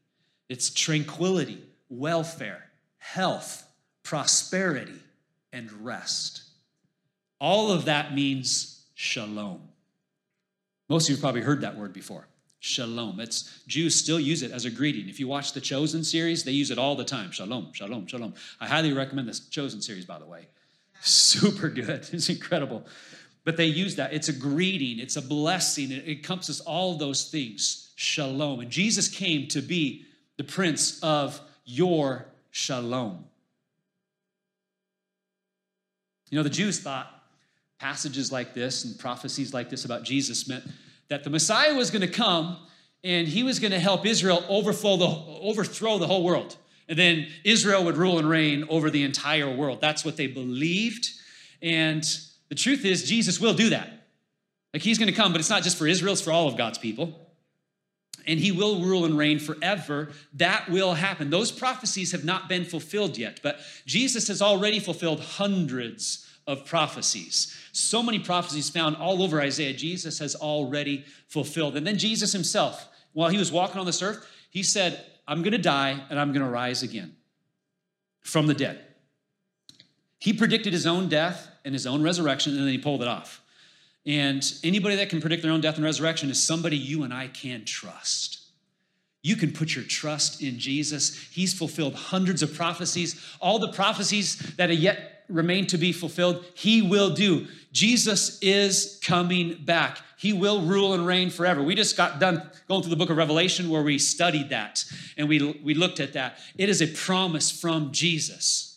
it's 0.49 0.71
tranquility, 0.71 1.63
welfare, 1.89 2.65
health, 2.99 3.67
prosperity, 4.03 5.01
and 5.53 5.71
rest. 5.85 6.43
All 7.41 7.71
of 7.71 7.85
that 7.85 8.15
means 8.15 8.85
shalom. 8.95 9.69
Most 10.89 11.05
of 11.05 11.11
you 11.11 11.17
have 11.17 11.23
probably 11.23 11.43
heard 11.43 11.61
that 11.61 11.77
word 11.77 11.93
before. 11.93 12.27
Shalom. 12.61 13.21
It's 13.21 13.63
Jews 13.69 13.95
still 13.95 14.19
use 14.19 14.43
it 14.43 14.51
as 14.51 14.65
a 14.65 14.71
greeting. 14.71 15.09
If 15.09 15.21
you 15.21 15.29
watch 15.29 15.53
the 15.53 15.61
Chosen 15.61 16.03
series, 16.03 16.43
they 16.43 16.53
use 16.53 16.71
it 16.71 16.79
all 16.79 16.97
the 16.97 17.05
time. 17.05 17.31
Shalom, 17.31 17.73
shalom, 17.73 18.07
shalom. 18.07 18.35
I 18.61 18.67
highly 18.67 18.93
recommend 18.93 19.29
this 19.29 19.41
Chosen 19.41 19.81
series, 19.81 20.05
by 20.05 20.19
the 20.19 20.27
way. 20.27 20.49
Super 21.01 21.69
good. 21.69 22.09
It's 22.13 22.29
incredible. 22.29 22.85
But 23.45 23.57
they 23.57 23.67
use 23.67 23.95
that. 23.97 24.13
It's 24.13 24.29
a 24.29 24.33
greeting, 24.33 24.99
it's 24.99 25.17
a 25.17 25.23
blessing. 25.23 25.93
It 25.93 26.07
encompasses 26.09 26.61
all 26.61 26.97
those 26.97 27.31
things. 27.31 27.93
Shalom. 27.95 28.61
And 28.61 28.71
Jesus 28.71 29.09
came 29.09 29.47
to 29.49 29.63
be 29.63 30.05
the 30.37 30.45
prince 30.45 31.03
of 31.03 31.41
your 31.65 32.27
shalom. 32.51 33.25
You 36.31 36.37
know, 36.37 36.43
the 36.43 36.51
Jews 36.51 36.81
thought 36.81 37.23
passages 37.79 38.33
like 38.33 38.53
this 38.53 38.85
and 38.85 38.99
prophecies 38.99 39.55
like 39.55 39.71
this 39.71 39.85
about 39.85 40.03
Jesus 40.03 40.49
meant 40.49 40.65
that 41.09 41.25
the 41.25 41.31
Messiah 41.31 41.75
was 41.75 41.91
going 41.91 42.03
to 42.03 42.13
come 42.13 42.59
and 43.05 43.29
he 43.29 43.43
was 43.43 43.59
going 43.59 43.73
to 43.73 43.79
help 43.79 44.05
Israel 44.05 44.45
overflow 44.49 44.97
the, 44.97 45.07
overthrow 45.07 45.99
the 45.99 46.07
whole 46.07 46.25
world. 46.25 46.57
And 46.89 46.99
then 46.99 47.29
Israel 47.45 47.85
would 47.85 47.97
rule 47.97 48.19
and 48.19 48.29
reign 48.29 48.65
over 48.69 48.91
the 48.91 49.05
entire 49.05 49.55
world. 49.55 49.81
That's 49.81 50.05
what 50.05 50.17
they 50.17 50.27
believed. 50.27 51.11
And 51.63 52.05
the 52.49 52.55
truth 52.55 52.85
is, 52.85 53.05
Jesus 53.05 53.41
will 53.41 53.55
do 53.55 53.71
that. 53.71 54.07
Like 54.73 54.83
he's 54.83 54.99
going 54.99 55.09
to 55.09 55.15
come, 55.15 55.33
but 55.33 55.41
it's 55.41 55.51
not 55.51 55.63
just 55.63 55.77
for 55.77 55.87
Israel, 55.87 56.13
it's 56.13 56.23
for 56.23 56.33
all 56.33 56.49
of 56.49 56.57
God's 56.57 56.79
people. 56.79 57.27
And 58.27 58.39
he 58.39 58.53
will 58.53 58.83
rule 58.83 59.05
and 59.07 59.17
reign 59.17 59.39
forever. 59.39 60.11
That 60.35 60.69
will 60.69 60.95
happen. 60.95 61.31
Those 61.31 61.51
prophecies 61.51 62.13
have 62.13 62.25
not 62.25 62.49
been 62.49 62.65
fulfilled 62.65 63.17
yet, 63.17 63.41
but 63.43 63.59
Jesus 63.87 64.29
has 64.29 64.43
already 64.43 64.81
fulfilled 64.81 65.21
hundreds 65.21 66.28
of 66.49 66.65
prophecies. 66.65 67.57
So 67.73 68.03
many 68.03 68.19
prophecies 68.19 68.71
found 68.71 68.97
all 68.97 69.23
over 69.23 69.41
Isaiah, 69.41 69.75
Jesus 69.75 70.19
has 70.19 70.35
already 70.35 71.05
fulfilled. 71.29 71.77
And 71.77 71.87
then 71.87 71.99
Jesus 71.99 72.33
himself, 72.33 72.89
while 73.13 73.29
he 73.29 73.39
was 73.39 73.53
walking 73.53 73.79
on 73.79 73.87
this 73.87 74.03
earth, 74.03 74.27
he 74.51 74.63
said, 74.63 75.05
I'm 75.29 75.43
going 75.43 75.53
to 75.53 75.59
die 75.59 76.01
and 76.09 76.19
I'm 76.19 76.33
going 76.33 76.45
to 76.45 76.51
rise 76.51 76.83
again 76.83 77.15
from 78.23 78.47
the 78.47 78.55
dead. 78.55 78.81
He 80.19 80.33
predicted 80.33 80.73
his 80.73 80.87
own 80.87 81.09
death 81.09 81.49
and 81.65 81.75
his 81.75 81.87
own 81.87 82.03
resurrection, 82.03 82.53
and 82.55 82.63
then 82.63 82.73
he 82.73 82.79
pulled 82.79 83.03
it 83.03 83.09
off. 83.09 83.43
And 84.07 84.43
anybody 84.65 84.97
that 84.97 85.11
can 85.11 85.21
predict 85.21 85.43
their 85.43 85.53
own 85.53 85.61
death 85.61 85.77
and 85.77 85.85
resurrection 85.85 86.31
is 86.31 86.43
somebody 86.43 86.79
you 86.79 87.03
and 87.03 87.13
I 87.13 87.29
can 87.29 87.67
trust. 87.67 88.41
You 89.23 89.37
can 89.37 89.53
put 89.53 89.75
your 89.75 89.85
trust 89.85 90.43
in 90.43 90.59
Jesus. 90.59 91.15
He's 91.31 91.53
fulfilled 91.53 91.95
hundreds 91.95 92.43
of 92.43 92.55
prophecies. 92.55 93.23
All 93.41 93.59
the 93.59 93.73
prophecies 93.73 94.37
that 94.57 94.71
are 94.71 94.75
yet 94.75 95.18
remain 95.29 95.67
to 95.69 95.79
be 95.79 95.93
fulfilled, 95.93 96.45
he 96.55 96.83
will 96.83 97.11
do. 97.11 97.47
Jesus 97.73 98.39
is 98.41 98.99
coming 99.03 99.63
back. 99.65 99.99
He 100.17 100.33
will 100.33 100.63
rule 100.63 100.95
and 100.95 101.07
reign 101.07 101.31
forever. 101.31 101.63
We 101.63 101.75
just 101.75 101.97
got 101.97 102.19
done 102.19 102.51
going 102.67 102.83
through 102.83 102.91
the 102.91 102.97
book 102.97 103.11
of 103.11 103.17
Revelation 103.17 103.71
where 103.71 103.83
we 103.83 103.99
studied 103.99 104.49
that 104.51 104.85
and 105.17 105.29
we, 105.29 105.61
we 105.63 105.75
looked 105.75 106.01
at 106.01 106.15
that. 106.15 106.39
It 106.57 106.69
is 106.69 106.83
a 106.83 106.87
promise 106.87 107.51
from 107.51 107.93
Jesus 107.93 108.69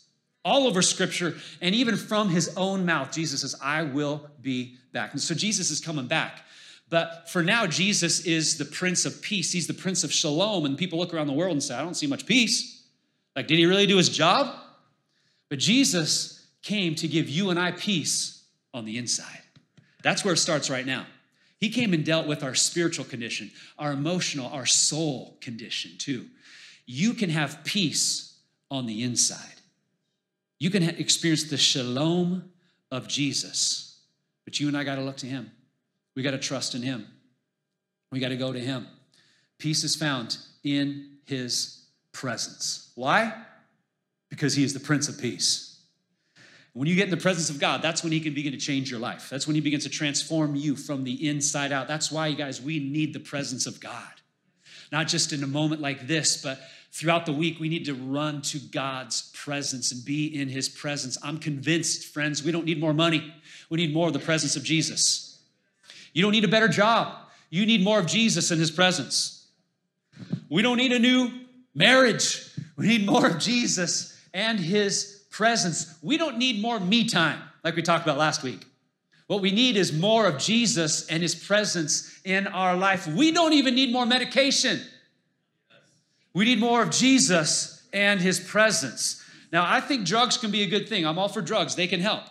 all 0.43 0.67
over 0.67 0.81
scripture 0.81 1.35
and 1.61 1.75
even 1.75 1.95
from 1.95 2.29
his 2.29 2.55
own 2.57 2.85
mouth 2.85 3.11
jesus 3.11 3.41
says 3.41 3.55
i 3.61 3.83
will 3.83 4.29
be 4.41 4.75
back 4.91 5.11
and 5.11 5.21
so 5.21 5.35
jesus 5.35 5.69
is 5.69 5.79
coming 5.79 6.07
back 6.07 6.43
but 6.89 7.29
for 7.29 7.43
now 7.43 7.67
jesus 7.67 8.25
is 8.25 8.57
the 8.57 8.65
prince 8.65 9.05
of 9.05 9.21
peace 9.21 9.51
he's 9.51 9.67
the 9.67 9.73
prince 9.73 10.03
of 10.03 10.11
shalom 10.11 10.65
and 10.65 10.77
people 10.77 10.97
look 10.97 11.13
around 11.13 11.27
the 11.27 11.33
world 11.33 11.51
and 11.51 11.63
say 11.63 11.75
i 11.75 11.81
don't 11.81 11.95
see 11.95 12.07
much 12.07 12.25
peace 12.25 12.83
like 13.35 13.47
did 13.47 13.59
he 13.59 13.65
really 13.65 13.85
do 13.85 13.97
his 13.97 14.09
job 14.09 14.55
but 15.49 15.59
jesus 15.59 16.40
came 16.61 16.95
to 16.95 17.07
give 17.07 17.29
you 17.29 17.49
and 17.49 17.59
i 17.59 17.71
peace 17.71 18.43
on 18.73 18.85
the 18.85 18.97
inside 18.97 19.41
that's 20.03 20.23
where 20.23 20.33
it 20.33 20.37
starts 20.37 20.69
right 20.69 20.85
now 20.85 21.05
he 21.59 21.69
came 21.69 21.93
and 21.93 22.03
dealt 22.03 22.27
with 22.27 22.43
our 22.43 22.55
spiritual 22.55 23.05
condition 23.05 23.51
our 23.77 23.91
emotional 23.91 24.47
our 24.47 24.65
soul 24.65 25.37
condition 25.41 25.91
too 25.97 26.27
you 26.85 27.13
can 27.13 27.29
have 27.29 27.63
peace 27.63 28.37
on 28.69 28.85
the 28.85 29.03
inside 29.03 29.61
you 30.61 30.69
can 30.69 30.83
experience 30.83 31.45
the 31.45 31.57
shalom 31.57 32.51
of 32.91 33.07
Jesus, 33.07 33.99
but 34.45 34.59
you 34.59 34.67
and 34.67 34.77
I 34.77 34.83
got 34.83 34.97
to 34.97 35.01
look 35.01 35.17
to 35.17 35.25
him. 35.25 35.49
We 36.15 36.21
got 36.21 36.31
to 36.31 36.37
trust 36.37 36.75
in 36.75 36.83
him. 36.83 37.07
We 38.11 38.19
got 38.19 38.29
to 38.29 38.37
go 38.37 38.53
to 38.53 38.59
him. 38.59 38.85
Peace 39.57 39.83
is 39.83 39.95
found 39.95 40.37
in 40.63 41.17
his 41.25 41.85
presence. 42.11 42.91
Why? 42.93 43.33
Because 44.29 44.53
he 44.53 44.63
is 44.63 44.75
the 44.75 44.79
Prince 44.79 45.09
of 45.09 45.19
Peace. 45.19 45.70
When 46.73 46.87
you 46.87 46.95
get 46.95 47.05
in 47.05 47.11
the 47.11 47.17
presence 47.17 47.49
of 47.49 47.59
God, 47.59 47.81
that's 47.81 48.03
when 48.03 48.13
He 48.13 48.19
can 48.21 48.33
begin 48.33 48.53
to 48.53 48.57
change 48.57 48.89
your 48.89 48.99
life. 48.99 49.29
That's 49.29 49.45
when 49.45 49.55
He 49.55 49.61
begins 49.61 49.83
to 49.83 49.89
transform 49.89 50.55
you 50.55 50.75
from 50.75 51.03
the 51.03 51.27
inside 51.27 51.71
out. 51.71 51.87
That's 51.87 52.11
why, 52.11 52.27
you 52.27 52.35
guys, 52.35 52.61
we 52.61 52.79
need 52.79 53.13
the 53.13 53.19
presence 53.19 53.65
of 53.65 53.79
God. 53.79 54.07
Not 54.91 55.07
just 55.07 55.33
in 55.33 55.43
a 55.43 55.47
moment 55.47 55.81
like 55.81 56.07
this, 56.07 56.41
but 56.41 56.59
throughout 56.91 57.25
the 57.25 57.33
week, 57.33 57.59
we 57.59 57.69
need 57.69 57.85
to 57.85 57.93
run 57.93 58.41
to 58.43 58.59
God's 58.59 59.31
presence 59.33 59.91
and 59.91 60.03
be 60.03 60.27
in 60.27 60.49
his 60.49 60.69
presence. 60.69 61.17
I'm 61.23 61.37
convinced, 61.37 62.13
friends, 62.13 62.43
we 62.43 62.51
don't 62.51 62.65
need 62.65 62.79
more 62.79 62.93
money. 62.93 63.33
We 63.69 63.77
need 63.77 63.93
more 63.93 64.07
of 64.07 64.13
the 64.13 64.19
presence 64.19 64.55
of 64.55 64.63
Jesus. 64.63 65.39
You 66.13 66.21
don't 66.21 66.31
need 66.31 66.43
a 66.43 66.49
better 66.49 66.67
job. 66.67 67.15
You 67.49 67.65
need 67.65 67.83
more 67.83 67.99
of 67.99 68.05
Jesus 68.05 68.51
and 68.51 68.59
his 68.59 68.71
presence. 68.71 69.47
We 70.49 70.61
don't 70.61 70.77
need 70.77 70.91
a 70.91 70.99
new 70.99 71.31
marriage. 71.73 72.49
We 72.75 72.87
need 72.87 73.05
more 73.05 73.27
of 73.27 73.39
Jesus 73.39 74.17
and 74.33 74.59
his 74.59 75.20
presence. 75.31 75.97
We 76.03 76.17
don't 76.17 76.37
need 76.37 76.61
more 76.61 76.79
me 76.79 77.07
time, 77.07 77.41
like 77.63 77.75
we 77.75 77.81
talked 77.81 78.05
about 78.05 78.17
last 78.17 78.43
week. 78.43 78.65
What 79.27 79.41
we 79.41 79.51
need 79.51 79.77
is 79.77 79.93
more 79.93 80.27
of 80.27 80.37
Jesus 80.37 81.07
and 81.07 81.23
his 81.23 81.33
presence 81.33 82.19
in 82.25 82.47
our 82.47 82.75
life. 82.75 83.07
We 83.07 83.31
don't 83.31 83.53
even 83.53 83.73
need 83.73 83.93
more 83.93 84.05
medication. 84.05 84.81
We 86.33 86.45
need 86.45 86.59
more 86.59 86.83
of 86.83 86.91
Jesus 86.91 87.87
and 87.93 88.19
his 88.19 88.39
presence. 88.39 89.23
Now, 89.51 89.65
I 89.65 89.79
think 89.81 90.05
drugs 90.05 90.37
can 90.37 90.51
be 90.51 90.63
a 90.63 90.67
good 90.67 90.87
thing. 90.87 91.05
I'm 91.05 91.17
all 91.17 91.29
for 91.29 91.41
drugs, 91.41 91.75
they 91.75 91.87
can 91.87 92.01
help. 92.01 92.23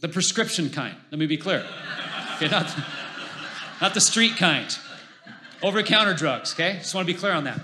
The 0.00 0.08
prescription 0.08 0.70
kind, 0.70 0.96
let 1.10 1.18
me 1.18 1.26
be 1.26 1.36
clear. 1.36 1.64
Okay, 2.36 2.48
not, 2.48 2.74
not 3.80 3.94
the 3.94 4.00
street 4.00 4.36
kind. 4.36 4.76
Over 5.62 5.82
the 5.82 5.86
counter 5.86 6.12
drugs, 6.12 6.54
okay? 6.54 6.78
Just 6.78 6.94
want 6.94 7.06
to 7.06 7.12
be 7.12 7.18
clear 7.18 7.32
on 7.32 7.44
that. 7.44 7.60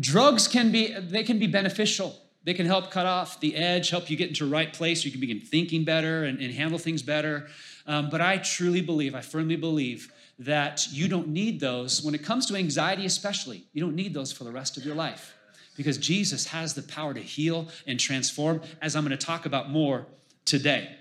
Drugs 0.00 0.48
can 0.48 0.72
be, 0.72 0.94
they 0.94 1.22
can 1.22 1.38
be 1.38 1.46
beneficial. 1.46 2.16
They 2.44 2.54
can 2.54 2.66
help 2.66 2.90
cut 2.90 3.06
off 3.06 3.40
the 3.40 3.56
edge, 3.56 3.90
help 3.90 4.10
you 4.10 4.16
get 4.16 4.28
into 4.28 4.44
the 4.44 4.50
right 4.50 4.72
place. 4.72 5.04
You 5.04 5.10
can 5.10 5.20
begin 5.20 5.40
thinking 5.40 5.84
better 5.84 6.24
and, 6.24 6.38
and 6.40 6.52
handle 6.52 6.78
things 6.78 7.02
better. 7.02 7.48
Um, 7.86 8.10
but 8.10 8.20
I 8.20 8.38
truly 8.38 8.82
believe, 8.82 9.14
I 9.14 9.22
firmly 9.22 9.56
believe 9.56 10.12
that 10.38 10.86
you 10.90 11.08
don't 11.08 11.28
need 11.28 11.60
those 11.60 12.02
when 12.02 12.14
it 12.14 12.22
comes 12.22 12.46
to 12.46 12.56
anxiety, 12.56 13.06
especially. 13.06 13.64
You 13.72 13.80
don't 13.80 13.94
need 13.94 14.14
those 14.14 14.32
for 14.32 14.44
the 14.44 14.52
rest 14.52 14.76
of 14.76 14.84
your 14.84 14.94
life 14.94 15.34
because 15.76 15.98
Jesus 15.98 16.46
has 16.46 16.74
the 16.74 16.82
power 16.82 17.14
to 17.14 17.20
heal 17.20 17.68
and 17.86 17.98
transform, 17.98 18.60
as 18.80 18.94
I'm 18.94 19.04
going 19.04 19.16
to 19.16 19.26
talk 19.26 19.46
about 19.46 19.70
more 19.70 20.06
today. 20.44 20.96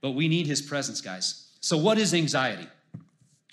But 0.00 0.12
we 0.12 0.28
need 0.28 0.46
his 0.46 0.62
presence, 0.62 1.00
guys. 1.00 1.48
So, 1.60 1.76
what 1.76 1.98
is 1.98 2.14
anxiety? 2.14 2.66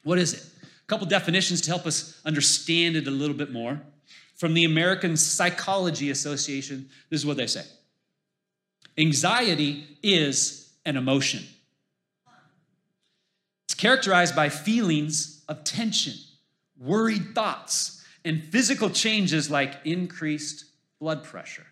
What 0.04 0.18
is 0.18 0.34
it? 0.34 0.44
A 0.64 0.88
couple 0.88 1.06
definitions 1.08 1.62
to 1.62 1.70
help 1.70 1.86
us 1.86 2.20
understand 2.26 2.96
it 2.96 3.08
a 3.08 3.12
little 3.12 3.36
bit 3.36 3.52
more. 3.52 3.82
From 4.38 4.54
the 4.54 4.66
American 4.66 5.18
Psychology 5.18 6.12
Association, 6.12 6.90
this 7.10 7.22
is 7.22 7.26
what 7.26 7.38
they 7.38 7.48
say 7.48 7.64
Anxiety 8.98 9.98
is 10.02 10.72
an 10.86 10.96
emotion. 10.96 11.44
It's 13.66 13.76
characterized 13.76 14.36
by 14.36 14.50
feelings 14.50 15.44
of 15.50 15.64
tension, 15.64 16.14
worried 16.80 17.36
thoughts, 17.36 18.06
and 18.24 18.44
physical 18.44 18.90
changes 18.90 19.52
like 19.52 19.76
increased 19.86 20.66
blood 21.00 21.24
pressure. 21.24 21.66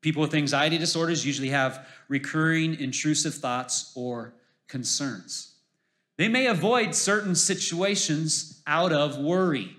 People 0.00 0.22
with 0.22 0.34
anxiety 0.34 0.78
disorders 0.78 1.24
usually 1.24 1.48
have 1.48 1.86
recurring 2.08 2.78
intrusive 2.78 3.34
thoughts 3.34 3.92
or 3.94 4.34
concerns. 4.68 5.54
They 6.16 6.28
may 6.28 6.46
avoid 6.46 6.94
certain 6.94 7.34
situations 7.34 8.62
out 8.66 8.92
of 8.92 9.18
worry. 9.18 9.76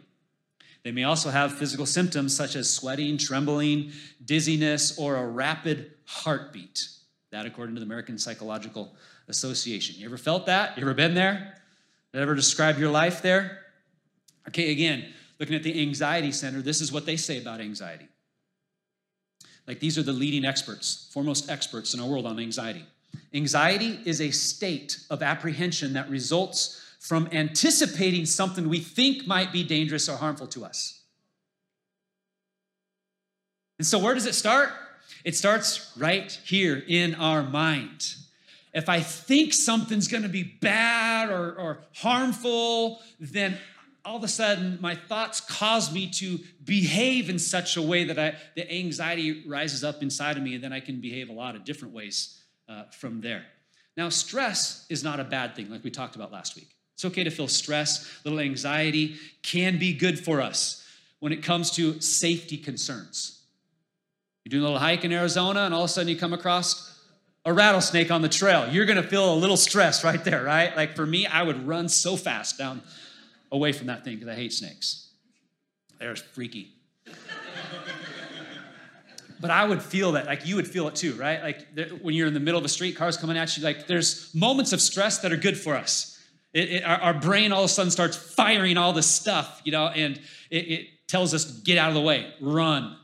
They 0.85 0.91
may 0.91 1.03
also 1.03 1.31
have 1.31 1.57
physical 1.57 1.87
symptoms 1.87 2.37
such 2.37 2.55
as 2.55 2.69
sweating, 2.69 3.17
trembling, 3.17 3.91
dizziness, 4.23 4.99
or 4.99 5.15
a 5.15 5.25
rapid 5.25 5.93
heartbeat. 6.05 6.87
That, 7.31 7.47
according 7.47 7.73
to 7.73 7.79
the 7.79 7.87
American 7.87 8.19
Psychological 8.19 8.95
Association. 9.27 9.95
You 9.97 10.05
ever 10.05 10.15
felt 10.15 10.45
that? 10.45 10.77
You 10.77 10.83
ever 10.83 10.93
been 10.93 11.15
there? 11.15 11.55
That 12.11 12.21
ever 12.21 12.35
describe 12.35 12.77
your 12.77 12.91
life 12.91 13.23
there? 13.23 13.61
Okay, 14.47 14.71
again, 14.71 15.11
looking 15.39 15.55
at 15.55 15.63
the 15.63 15.81
Anxiety 15.81 16.31
Center, 16.31 16.61
this 16.61 16.81
is 16.81 16.91
what 16.91 17.07
they 17.07 17.17
say 17.17 17.41
about 17.41 17.61
anxiety. 17.61 18.07
Like 19.67 19.79
these 19.79 19.97
are 19.97 20.03
the 20.03 20.13
leading 20.13 20.45
experts, 20.45 21.09
foremost 21.11 21.49
experts 21.49 21.95
in 21.95 21.99
our 21.99 22.07
world 22.07 22.27
on 22.27 22.39
anxiety. 22.39 22.85
Anxiety 23.33 23.99
is 24.05 24.21
a 24.21 24.29
state 24.29 24.99
of 25.09 25.23
apprehension 25.23 25.93
that 25.93 26.11
results 26.11 26.84
from 27.07 27.29
anticipating 27.31 28.25
something 28.25 28.67
we 28.67 28.79
think 28.79 29.27
might 29.27 29.51
be 29.51 29.63
dangerous 29.63 30.09
or 30.09 30.17
harmful 30.17 30.47
to 30.47 30.65
us. 30.65 31.01
And 33.77 33.85
so, 33.85 33.99
where 33.99 34.15
does 34.15 34.25
it 34.25 34.33
start? 34.33 34.71
It 35.23 35.35
starts 35.35 35.91
right 35.97 36.31
here 36.45 36.83
in 36.87 37.13
our 37.15 37.43
mind. 37.43 38.15
If 38.73 38.89
I 38.89 39.01
think 39.01 39.53
something's 39.53 40.07
gonna 40.07 40.29
be 40.29 40.43
bad 40.43 41.29
or, 41.29 41.53
or 41.53 41.83
harmful, 41.93 43.01
then 43.19 43.57
all 44.03 44.17
of 44.17 44.23
a 44.23 44.27
sudden 44.27 44.79
my 44.81 44.95
thoughts 44.95 45.41
cause 45.41 45.93
me 45.93 46.09
to 46.09 46.39
behave 46.63 47.29
in 47.29 47.37
such 47.37 47.77
a 47.77 47.81
way 47.83 48.05
that 48.05 48.17
I, 48.17 48.35
the 48.55 48.71
anxiety 48.71 49.43
rises 49.47 49.83
up 49.83 50.01
inside 50.01 50.37
of 50.37 50.43
me 50.43 50.53
and 50.53 50.63
then 50.63 50.71
i 50.71 50.79
can 50.79 51.01
behave 51.01 51.29
a 51.29 51.33
lot 51.33 51.55
of 51.55 51.63
different 51.63 51.95
ways 51.95 52.39
uh, 52.69 52.83
from 52.91 53.19
there 53.21 53.43
now 53.97 54.09
stress 54.09 54.85
is 54.91 55.03
not 55.03 55.19
a 55.19 55.23
bad 55.23 55.55
thing 55.55 55.71
like 55.71 55.83
we 55.83 55.89
talked 55.89 56.15
about 56.15 56.31
last 56.31 56.55
week 56.55 56.74
it's 56.95 57.05
okay 57.05 57.23
to 57.23 57.29
feel 57.29 57.47
stress 57.47 58.19
a 58.23 58.29
little 58.29 58.39
anxiety 58.39 59.15
can 59.43 59.77
be 59.77 59.93
good 59.93 60.19
for 60.19 60.41
us 60.41 60.83
when 61.19 61.31
it 61.31 61.43
comes 61.43 61.71
to 61.71 61.99
safety 62.01 62.57
concerns 62.57 63.43
you're 64.43 64.51
doing 64.51 64.63
a 64.63 64.65
little 64.65 64.79
hike 64.79 65.05
in 65.05 65.11
arizona 65.11 65.61
and 65.61 65.73
all 65.73 65.83
of 65.83 65.89
a 65.89 65.93
sudden 65.93 66.09
you 66.09 66.17
come 66.17 66.33
across 66.33 66.99
a 67.45 67.53
rattlesnake 67.53 68.09
on 68.09 68.21
the 68.21 68.29
trail 68.29 68.67
you're 68.71 68.85
to 68.85 69.03
feel 69.03 69.33
a 69.33 69.35
little 69.35 69.57
stress 69.57 70.03
right 70.03 70.23
there 70.23 70.43
right 70.43 70.75
like 70.75 70.95
for 70.95 71.05
me 71.05 71.27
i 71.27 71.43
would 71.43 71.67
run 71.67 71.87
so 71.87 72.15
fast 72.15 72.57
down 72.57 72.81
away 73.55 73.71
from 73.71 73.87
that 73.87 74.03
thing 74.03 74.15
because 74.15 74.29
I 74.29 74.35
hate 74.35 74.53
snakes. 74.53 75.09
They're 75.99 76.15
freaky. 76.15 76.73
but 79.39 79.51
I 79.51 79.65
would 79.65 79.81
feel 79.81 80.13
that, 80.13 80.25
like 80.25 80.45
you 80.45 80.55
would 80.57 80.67
feel 80.67 80.87
it 80.87 80.95
too, 80.95 81.13
right? 81.13 81.41
Like 81.41 81.67
when 82.01 82.13
you're 82.13 82.27
in 82.27 82.33
the 82.33 82.39
middle 82.39 82.59
of 82.59 82.65
a 82.65 82.69
street, 82.69 82.95
cars 82.95 83.17
coming 83.17 83.37
at 83.37 83.57
you, 83.57 83.63
like 83.63 83.87
there's 83.87 84.33
moments 84.35 84.73
of 84.73 84.81
stress 84.81 85.19
that 85.19 85.31
are 85.31 85.37
good 85.37 85.57
for 85.57 85.75
us. 85.75 86.14
It, 86.55 86.71
it, 86.71 86.83
our, 86.85 86.97
our, 86.97 87.13
brain 87.13 87.51
all 87.51 87.65
of 87.65 87.65
a 87.65 87.73
sudden 87.73 87.91
starts 87.91 88.15
firing 88.15 88.77
all 88.77 88.93
this 88.93 89.07
stuff, 89.07 89.61
you 89.65 89.73
know, 89.73 89.87
and 89.87 90.17
it, 90.49 90.57
it 90.57 90.87
tells 91.05 91.33
us 91.33 91.43
get 91.59 91.77
out 91.77 91.89
of 91.89 91.95
the 91.95 92.01
way, 92.01 92.33
run. 92.39 92.95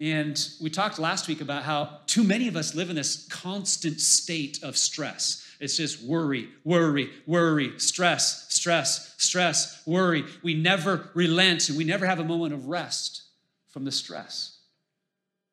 And 0.00 0.40
we 0.60 0.70
talked 0.70 1.00
last 1.00 1.26
week 1.26 1.40
about 1.40 1.64
how 1.64 1.98
too 2.06 2.22
many 2.22 2.46
of 2.46 2.54
us 2.54 2.76
live 2.76 2.90
in 2.90 2.96
this 2.96 3.26
constant 3.26 4.00
state 4.00 4.62
of 4.62 4.76
stress. 4.76 5.44
It's 5.58 5.76
just 5.76 6.00
worry, 6.04 6.48
worry, 6.62 7.10
worry, 7.26 7.76
stress, 7.80 8.46
stress, 8.54 9.16
stress, 9.18 9.82
worry. 9.84 10.24
We 10.44 10.54
never 10.54 11.10
relent 11.14 11.68
and 11.70 11.76
we 11.76 11.84
never 11.84 12.06
have 12.06 12.20
a 12.20 12.24
moment 12.24 12.54
of 12.54 12.68
rest 12.68 13.22
from 13.70 13.84
the 13.84 13.92
stress. 13.92 14.60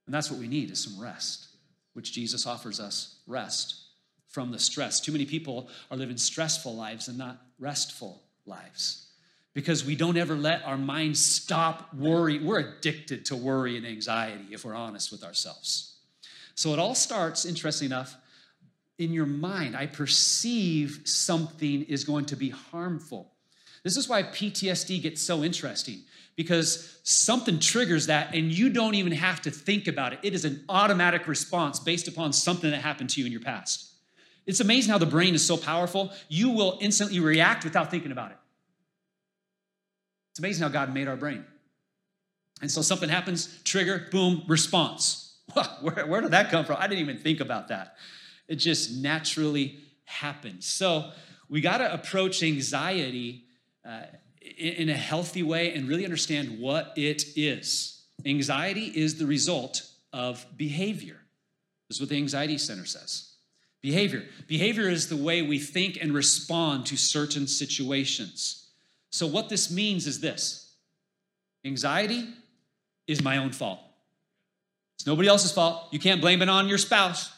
And 0.06 0.14
that's 0.14 0.30
what 0.30 0.40
we 0.40 0.48
need 0.48 0.70
is 0.70 0.84
some 0.84 1.02
rest, 1.02 1.48
which 1.94 2.14
Jesus 2.14 2.46
offers 2.46 2.80
us 2.80 3.16
rest 3.26 3.79
from 4.30 4.52
the 4.52 4.60
stress. 4.60 5.00
Too 5.00 5.12
many 5.12 5.26
people 5.26 5.70
are 5.92 5.98
living 5.98 6.18
stressful 6.18 6.76
lives 6.76 7.08
and 7.08 7.18
not 7.18 7.42
restful 7.60 8.24
lives 8.46 9.08
because 9.54 9.84
we 9.84 9.96
don't 9.96 10.18
ever 10.18 10.36
let 10.36 10.64
our 10.64 10.78
minds 10.78 11.24
stop 11.24 11.94
worry. 11.94 12.40
We're 12.40 12.60
addicted 12.60 13.26
to 13.26 13.36
worry 13.36 13.76
and 13.76 13.86
anxiety 13.86 14.46
if 14.52 14.64
we're 14.64 14.76
honest 14.76 15.12
with 15.12 15.24
ourselves. 15.24 15.98
So 16.56 16.74
it 16.74 16.80
all 16.80 16.96
starts, 16.96 17.46
interesting 17.46 17.88
enough, 17.88 18.16
in 18.98 19.14
your 19.14 19.26
mind, 19.26 19.76
I 19.76 19.86
perceive 19.86 21.02
something 21.06 21.84
is 21.84 22.04
going 22.04 22.26
to 22.26 22.36
be 22.36 22.50
harmful. 22.50 23.32
This 23.84 23.96
is 23.96 24.10
why 24.10 24.24
PTSD 24.24 25.02
gets 25.02 25.22
so 25.22 25.44
interesting 25.44 26.02
because 26.36 27.00
something 27.04 27.60
triggers 27.60 28.08
that 28.08 28.36
and 28.36 28.52
you 28.52 28.70
don't 28.70 28.96
even 28.96 29.14
have 29.14 29.42
to 29.42 29.52
think 29.52 29.88
about 29.88 30.14
it. 30.14 30.20
It 30.22 30.34
is 30.34 30.46
an 30.46 30.64
automatic 30.70 31.28
response 31.28 31.80
based 31.80 32.08
upon 32.08 32.34
something 32.34 32.72
that 32.72 32.82
happened 32.82 33.10
to 33.12 33.22
you 33.22 33.26
in 33.26 33.32
your 33.32 33.42
past. 33.42 33.89
It's 34.50 34.62
amazing 34.62 34.92
how 34.92 34.98
the 34.98 35.06
brain 35.06 35.36
is 35.36 35.46
so 35.46 35.58
powerful, 35.58 36.12
you 36.28 36.50
will 36.50 36.80
instantly 36.82 37.20
react 37.20 37.64
without 37.64 37.92
thinking 37.92 38.12
about 38.12 38.32
it. 38.32 38.38
It's 40.32 40.40
amazing 40.40 40.64
how 40.64 40.70
God 40.70 40.92
made 40.92 41.08
our 41.08 41.16
brain. 41.16 41.46
And 42.60 42.72
so 42.72 42.82
something 42.82 43.10
happens, 43.10 43.62
trigger, 43.64 44.08
boom, 44.10 44.42
response. 44.48 45.38
Where, 45.82 46.08
where 46.08 46.22
did 46.22 46.32
that 46.32 46.50
come 46.50 46.66
from? 46.66 46.78
I 46.80 46.88
didn't 46.88 47.02
even 47.02 47.18
think 47.18 47.42
about 47.42 47.68
that. 47.68 47.96
It 48.48 48.56
just 48.56 48.98
naturally 48.98 49.80
happens. 50.06 50.66
So 50.66 51.12
we 51.48 51.62
got 51.62 51.78
to 51.78 51.94
approach 51.94 52.42
anxiety 52.42 53.46
uh, 53.88 54.02
in 54.58 54.90
a 54.90 54.96
healthy 54.96 55.44
way 55.44 55.74
and 55.74 55.88
really 55.88 56.06
understand 56.06 56.60
what 56.60 56.94
it 56.96 57.24
is. 57.36 58.02
Anxiety 58.26 58.86
is 58.86 59.20
the 59.20 59.26
result 59.28 59.88
of 60.12 60.46
behavior. 60.58 61.18
This 61.88 61.98
is 61.98 62.02
what 62.02 62.10
the 62.10 62.18
Anxiety 62.18 62.58
Center 62.58 62.86
says. 62.86 63.29
Behavior. 63.82 64.26
Behavior 64.48 64.90
is 64.90 65.08
the 65.08 65.16
way 65.16 65.42
we 65.42 65.58
think 65.58 65.98
and 66.02 66.14
respond 66.14 66.86
to 66.88 66.98
certain 66.98 67.48
situations. 67.48 68.68
So, 69.10 69.26
what 69.26 69.50
this 69.50 69.72
means 69.72 70.06
is 70.06 70.20
this 70.20 70.74
anxiety 71.66 72.28
is 73.08 73.24
my 73.24 73.38
own 73.38 73.52
fault. 73.52 73.80
It's 74.96 75.08
nobody 75.08 75.30
else's 75.30 75.52
fault. 75.52 75.88
You 75.92 76.00
can't 76.00 76.20
blame 76.20 76.42
it 76.42 76.50
on 76.50 76.68
your 76.68 76.78
spouse. 76.78 77.32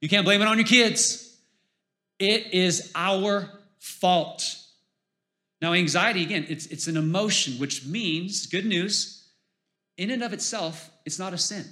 You 0.00 0.08
can't 0.08 0.26
blame 0.26 0.42
it 0.42 0.48
on 0.48 0.58
your 0.58 0.66
kids. 0.66 1.34
It 2.18 2.52
is 2.52 2.92
our 2.94 3.48
fault. 3.78 4.58
Now, 5.62 5.72
anxiety, 5.72 6.22
again, 6.22 6.44
it's, 6.48 6.66
it's 6.66 6.88
an 6.88 6.98
emotion, 6.98 7.54
which 7.54 7.86
means, 7.86 8.46
good 8.46 8.66
news, 8.66 9.26
in 9.96 10.10
and 10.10 10.22
of 10.22 10.34
itself, 10.34 10.90
it's 11.06 11.18
not 11.18 11.32
a 11.32 11.38
sin. 11.38 11.64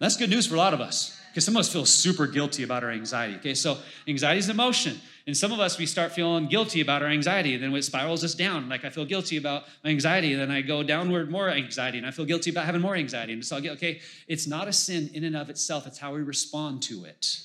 That's 0.00 0.16
good 0.16 0.30
news 0.30 0.46
for 0.46 0.54
a 0.54 0.58
lot 0.58 0.74
of 0.74 0.80
us 0.80 1.19
because 1.30 1.44
some 1.44 1.54
of 1.54 1.60
us 1.60 1.72
feel 1.72 1.86
super 1.86 2.26
guilty 2.26 2.64
about 2.64 2.82
our 2.82 2.90
anxiety. 2.90 3.36
Okay, 3.36 3.54
so 3.54 3.78
anxiety 4.08 4.40
is 4.40 4.48
emotion. 4.48 5.00
And 5.26 5.36
some 5.36 5.52
of 5.52 5.60
us, 5.60 5.78
we 5.78 5.86
start 5.86 6.10
feeling 6.10 6.48
guilty 6.48 6.80
about 6.80 7.02
our 7.02 7.08
anxiety, 7.08 7.54
and 7.54 7.62
then 7.62 7.72
it 7.72 7.82
spirals 7.82 8.24
us 8.24 8.34
down. 8.34 8.68
Like 8.68 8.84
I 8.84 8.90
feel 8.90 9.04
guilty 9.04 9.36
about 9.36 9.64
my 9.84 9.90
anxiety, 9.90 10.32
and 10.32 10.42
then 10.42 10.50
I 10.50 10.60
go 10.60 10.82
downward 10.82 11.30
more 11.30 11.48
anxiety, 11.50 11.98
and 11.98 12.06
I 12.06 12.10
feel 12.10 12.24
guilty 12.24 12.50
about 12.50 12.64
having 12.66 12.80
more 12.80 12.96
anxiety. 12.96 13.34
And 13.34 13.44
so 13.44 13.56
I 13.56 13.60
get, 13.60 13.72
okay, 13.72 14.00
it's 14.26 14.48
not 14.48 14.66
a 14.66 14.72
sin 14.72 15.08
in 15.14 15.22
and 15.24 15.36
of 15.36 15.48
itself, 15.48 15.86
it's 15.86 15.98
how 15.98 16.14
we 16.14 16.22
respond 16.22 16.82
to 16.84 17.04
it. 17.04 17.38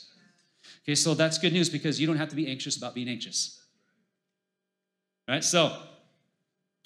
Okay, 0.83 0.95
so 0.95 1.13
that's 1.13 1.37
good 1.37 1.53
news 1.53 1.69
because 1.69 1.99
you 1.99 2.07
don't 2.07 2.17
have 2.17 2.29
to 2.29 2.35
be 2.35 2.47
anxious 2.47 2.77
about 2.77 2.95
being 2.95 3.09
anxious. 3.09 3.61
All 5.27 5.35
right, 5.35 5.43
so 5.43 5.77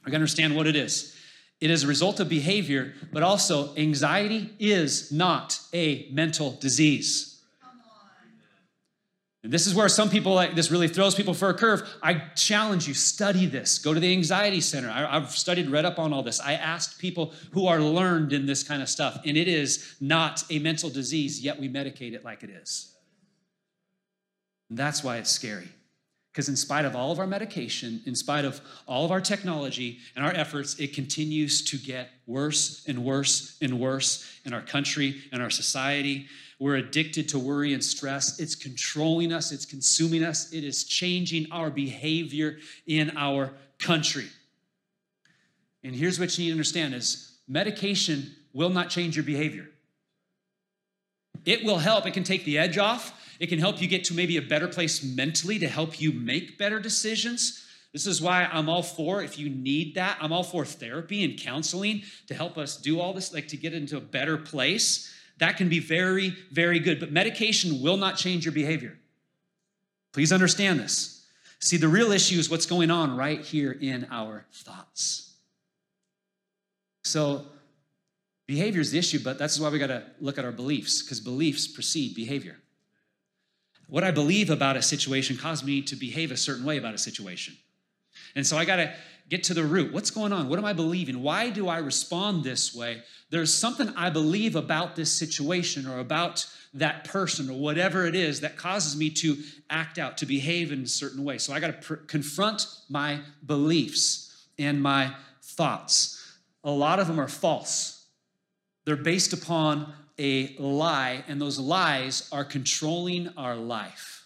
we 0.05 0.11
gotta 0.11 0.15
understand 0.15 0.55
what 0.55 0.67
it 0.67 0.75
is. 0.75 1.15
It 1.61 1.69
is 1.69 1.83
a 1.83 1.87
result 1.87 2.19
of 2.19 2.29
behavior, 2.29 2.93
but 3.11 3.21
also 3.21 3.75
anxiety 3.75 4.53
is 4.59 5.11
not 5.11 5.59
a 5.73 6.09
mental 6.11 6.51
disease. 6.51 7.29
And 9.41 9.53
this 9.53 9.67
is 9.67 9.73
where 9.73 9.87
some 9.87 10.09
people 10.09 10.33
like 10.33 10.55
this 10.55 10.69
really 10.69 10.89
throws 10.89 11.15
people 11.15 11.33
for 11.33 11.49
a 11.49 11.53
curve. 11.53 11.81
I 12.03 12.15
challenge 12.35 12.87
you, 12.87 12.93
study 12.93 13.45
this. 13.45 13.79
Go 13.79 13.93
to 13.93 13.99
the 13.99 14.11
anxiety 14.11 14.59
center. 14.59 14.89
I, 14.89 15.19
have 15.19 15.31
studied, 15.31 15.69
read 15.69 15.85
up 15.85 15.97
on 15.97 16.11
all 16.11 16.23
this. 16.23 16.41
I 16.41 16.53
asked 16.53 16.99
people 16.99 17.33
who 17.51 17.65
are 17.67 17.79
learned 17.79 18.33
in 18.33 18.45
this 18.45 18.63
kind 18.63 18.81
of 18.81 18.89
stuff, 18.89 19.21
and 19.25 19.37
it 19.37 19.47
is 19.47 19.95
not 20.01 20.43
a 20.49 20.59
mental 20.59 20.89
disease, 20.89 21.41
yet 21.41 21.59
we 21.59 21.69
medicate 21.69 22.13
it 22.13 22.25
like 22.25 22.43
it 22.43 22.49
is. 22.49 22.93
And 24.69 24.77
that's 24.77 25.03
why 25.05 25.17
it's 25.17 25.29
scary. 25.29 25.69
Because 26.39 26.47
in 26.47 26.55
spite 26.55 26.85
of 26.85 26.95
all 26.95 27.11
of 27.11 27.19
our 27.19 27.27
medication, 27.27 28.01
in 28.05 28.15
spite 28.15 28.45
of 28.45 28.61
all 28.87 29.03
of 29.03 29.11
our 29.11 29.19
technology 29.19 29.99
and 30.15 30.23
our 30.23 30.31
efforts, 30.31 30.79
it 30.79 30.93
continues 30.93 31.61
to 31.65 31.77
get 31.77 32.11
worse 32.27 32.85
and 32.87 33.03
worse 33.03 33.57
and 33.61 33.77
worse 33.77 34.25
in 34.45 34.53
our 34.53 34.61
country 34.61 35.21
and 35.33 35.41
our 35.41 35.49
society. 35.49 36.27
We're 36.57 36.77
addicted 36.77 37.27
to 37.27 37.39
worry 37.39 37.73
and 37.73 37.83
stress. 37.83 38.39
It's 38.39 38.55
controlling 38.55 39.33
us, 39.33 39.51
it's 39.51 39.65
consuming 39.65 40.23
us, 40.23 40.53
it 40.53 40.63
is 40.63 40.85
changing 40.85 41.51
our 41.51 41.69
behavior 41.69 42.59
in 42.87 43.11
our 43.17 43.51
country. 43.77 44.29
And 45.83 45.93
here's 45.93 46.21
what 46.21 46.37
you 46.37 46.45
need 46.45 46.51
to 46.51 46.53
understand 46.53 46.93
is 46.93 47.37
medication 47.49 48.33
will 48.53 48.69
not 48.69 48.89
change 48.89 49.17
your 49.17 49.25
behavior. 49.25 49.67
It 51.49 51.63
will 51.63 51.79
help. 51.79 52.05
It 52.05 52.13
can 52.13 52.23
take 52.23 52.45
the 52.45 52.59
edge 52.59 52.77
off. 52.77 53.11
It 53.39 53.47
can 53.47 53.57
help 53.57 53.81
you 53.81 53.87
get 53.87 54.03
to 54.03 54.13
maybe 54.13 54.37
a 54.37 54.41
better 54.41 54.67
place 54.67 55.03
mentally 55.03 55.57
to 55.57 55.67
help 55.67 55.99
you 55.99 56.11
make 56.11 56.59
better 56.59 56.79
decisions. 56.79 57.65
This 57.91 58.05
is 58.05 58.21
why 58.21 58.43
I'm 58.45 58.69
all 58.69 58.83
for, 58.83 59.23
if 59.23 59.39
you 59.39 59.49
need 59.49 59.95
that, 59.95 60.19
I'm 60.21 60.31
all 60.31 60.43
for 60.43 60.63
therapy 60.63 61.23
and 61.23 61.39
counseling 61.39 62.03
to 62.27 62.35
help 62.35 62.59
us 62.59 62.77
do 62.77 62.99
all 62.99 63.13
this, 63.13 63.33
like 63.33 63.47
to 63.47 63.57
get 63.57 63.73
into 63.73 63.97
a 63.97 63.99
better 63.99 64.37
place. 64.37 65.11
That 65.39 65.57
can 65.57 65.69
be 65.69 65.79
very, 65.79 66.37
very 66.51 66.77
good. 66.77 66.99
But 66.99 67.11
medication 67.11 67.81
will 67.81 67.97
not 67.97 68.15
change 68.15 68.45
your 68.45 68.53
behavior. 68.53 68.99
Please 70.13 70.31
understand 70.31 70.79
this. 70.79 71.25
See, 71.59 71.77
the 71.77 71.87
real 71.87 72.11
issue 72.11 72.37
is 72.37 72.47
what's 72.51 72.67
going 72.67 72.91
on 72.91 73.17
right 73.17 73.41
here 73.41 73.71
in 73.71 74.05
our 74.11 74.45
thoughts. 74.53 75.33
So, 77.03 77.47
behavior 78.49 78.81
is 78.81 78.89
the 78.89 78.97
issue, 78.97 79.19
but 79.23 79.37
that's 79.37 79.59
why 79.59 79.69
we 79.69 79.77
got 79.77 79.87
to 79.87 80.01
look 80.19 80.39
at 80.39 80.43
our 80.43 80.51
beliefs, 80.51 81.03
because 81.03 81.19
beliefs 81.19 81.67
precede 81.67 82.15
behavior. 82.15 82.57
What 83.87 84.03
I 84.03 84.09
believe 84.09 84.49
about 84.49 84.75
a 84.75 84.81
situation 84.81 85.37
causes 85.37 85.63
me 85.63 85.83
to 85.83 85.95
behave 85.95 86.31
a 86.31 86.37
certain 86.37 86.65
way 86.65 86.77
about 86.77 86.95
a 86.95 86.97
situation. 86.97 87.55
And 88.35 88.47
so 88.47 88.57
I 88.57 88.65
got 88.65 88.77
to 88.77 88.91
get 89.29 89.43
to 89.43 89.53
the 89.53 89.63
root. 89.63 89.93
What's 89.93 90.09
going 90.09 90.33
on? 90.33 90.49
What 90.49 90.57
am 90.57 90.65
I 90.65 90.73
believing? 90.73 91.21
Why 91.21 91.51
do 91.51 91.67
I 91.67 91.77
respond 91.77 92.43
this 92.43 92.73
way? 92.73 93.03
There's 93.29 93.53
something 93.53 93.93
I 93.95 94.09
believe 94.09 94.55
about 94.55 94.95
this 94.95 95.11
situation 95.11 95.85
or 95.85 95.99
about 95.99 96.47
that 96.73 97.03
person 97.03 97.51
or 97.51 97.59
whatever 97.59 98.07
it 98.07 98.15
is 98.15 98.41
that 98.41 98.57
causes 98.57 98.97
me 98.97 99.11
to 99.11 99.37
act 99.69 99.99
out, 99.99 100.17
to 100.17 100.25
behave 100.25 100.71
in 100.71 100.81
a 100.81 100.87
certain 100.87 101.23
way. 101.23 101.37
So 101.37 101.53
I 101.53 101.59
got 101.59 101.67
to 101.67 101.73
pr- 101.73 102.05
confront 102.07 102.65
my 102.89 103.19
beliefs 103.45 104.47
and 104.57 104.81
my 104.81 105.13
thoughts. 105.43 106.15
A 106.63 106.71
lot 106.71 106.97
of 106.97 107.05
them 107.05 107.19
are 107.19 107.27
false, 107.27 107.98
they're 108.89 108.95
based 108.95 109.33
upon 109.33 109.93
a 110.17 110.55
lie, 110.57 111.23
and 111.27 111.39
those 111.39 111.59
lies 111.59 112.27
are 112.31 112.43
controlling 112.43 113.29
our 113.37 113.55
life. 113.55 114.25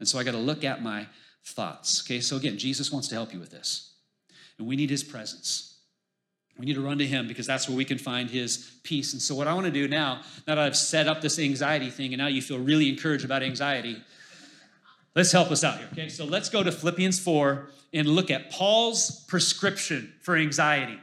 And 0.00 0.08
so 0.08 0.18
I 0.18 0.24
got 0.24 0.32
to 0.32 0.38
look 0.38 0.64
at 0.64 0.82
my 0.82 1.06
thoughts. 1.44 2.02
Okay, 2.04 2.18
so 2.18 2.36
again, 2.36 2.58
Jesus 2.58 2.90
wants 2.90 3.06
to 3.08 3.14
help 3.14 3.32
you 3.32 3.38
with 3.38 3.52
this 3.52 3.92
and 4.58 4.66
we 4.66 4.74
need 4.74 4.90
his 4.90 5.04
presence. 5.04 5.76
We 6.58 6.66
need 6.66 6.74
to 6.74 6.80
run 6.80 6.98
to 6.98 7.06
him 7.06 7.28
because 7.28 7.46
that's 7.46 7.68
where 7.68 7.76
we 7.76 7.84
can 7.84 7.96
find 7.96 8.28
his 8.28 8.72
peace. 8.82 9.12
And 9.12 9.22
so, 9.22 9.36
what 9.36 9.46
I 9.46 9.54
want 9.54 9.66
to 9.66 9.72
do 9.72 9.86
now, 9.86 10.22
now 10.48 10.56
that 10.56 10.58
I've 10.58 10.76
set 10.76 11.06
up 11.06 11.20
this 11.20 11.38
anxiety 11.38 11.90
thing 11.90 12.12
and 12.12 12.20
now 12.20 12.26
you 12.26 12.42
feel 12.42 12.58
really 12.58 12.88
encouraged 12.88 13.24
about 13.24 13.44
anxiety, 13.44 14.02
let's 15.14 15.30
help 15.30 15.52
us 15.52 15.62
out 15.62 15.78
here. 15.78 15.88
Okay, 15.92 16.08
so 16.08 16.24
let's 16.24 16.48
go 16.48 16.64
to 16.64 16.72
Philippians 16.72 17.20
4 17.20 17.68
and 17.94 18.08
look 18.08 18.32
at 18.32 18.50
Paul's 18.50 19.24
prescription 19.26 20.12
for 20.22 20.36
anxiety. 20.36 20.98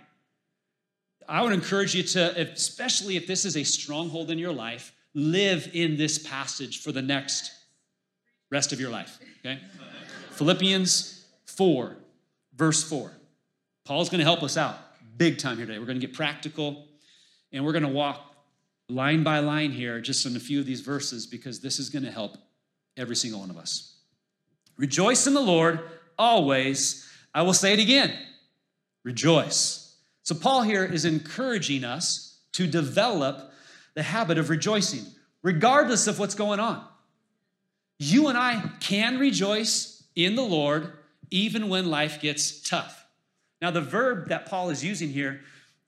I 1.30 1.42
would 1.44 1.54
encourage 1.54 1.94
you 1.94 2.04
to, 2.04 2.42
especially 2.42 3.16
if 3.16 3.28
this 3.28 3.46
is 3.46 3.56
a 3.56 3.64
stronghold 3.64 4.32
in 4.32 4.40
your 4.40 4.52
life, 4.52 4.92
live 5.14 5.70
in 5.74 5.96
this 5.96 6.18
passage 6.18 6.82
for 6.82 6.92
the 6.92 7.02
next 7.02 7.52
rest 8.52 8.74
of 8.74 8.80
your 8.80 8.90
life. 8.90 9.20
Okay? 9.40 9.60
Philippians 10.32 11.26
4, 11.46 11.96
verse 12.56 12.84
4. 12.84 13.12
Paul's 13.86 14.10
to 14.20 14.26
help 14.26 14.44
us 14.44 14.58
out 14.58 14.78
big 15.18 15.38
time 15.38 15.58
here 15.58 15.66
today. 15.66 15.78
We're 15.78 15.86
to 16.00 16.06
get 16.06 16.16
practical 16.16 16.88
and 17.52 17.64
we're 17.66 17.74
to 17.84 17.90
walk 17.90 18.34
line 18.88 19.22
by 19.24 19.40
line 19.40 19.72
here 19.72 20.00
just 20.02 20.26
in 20.26 20.36
a 20.36 20.40
few 20.40 20.60
of 20.60 20.66
these 20.66 20.82
verses 20.82 21.28
because 21.28 21.60
this 21.60 21.78
is 21.78 21.90
to 22.06 22.12
help 22.12 22.38
every 22.98 23.16
single 23.16 23.42
one 23.42 23.50
of 23.50 23.58
us. 23.58 23.98
Rejoice 24.78 25.28
in 25.28 25.34
the 25.34 25.42
Lord 25.42 25.82
always. 26.18 27.08
I 27.36 27.44
will 27.44 27.54
say 27.54 27.74
it 27.74 27.80
again 27.80 28.14
rejoice. 29.04 29.89
So, 30.30 30.36
Paul 30.36 30.62
here 30.62 30.86
is 30.86 31.06
encouraging 31.06 31.84
us 31.84 32.38
to 32.52 32.68
develop 32.68 33.52
the 33.96 34.04
habit 34.04 34.38
of 34.38 34.52
rejoicing, 34.52 35.04
regardless 35.42 36.06
of 36.06 36.20
what's 36.20 36.36
going 36.36 36.60
on. 36.60 36.86
You 37.98 38.28
and 38.28 38.38
I 38.38 38.62
can 38.80 39.18
rejoice 39.18 40.04
in 40.16 40.36
the 40.36 40.44
Lord 40.44 40.94
even 41.32 41.68
when 41.68 41.90
life 41.90 42.22
gets 42.22 42.62
tough. 42.62 43.08
Now, 43.60 43.72
the 43.72 43.82
verb 43.82 44.30
that 44.30 44.46
Paul 44.46 44.70
is 44.70 44.86
using 44.86 45.10
here 45.10 45.42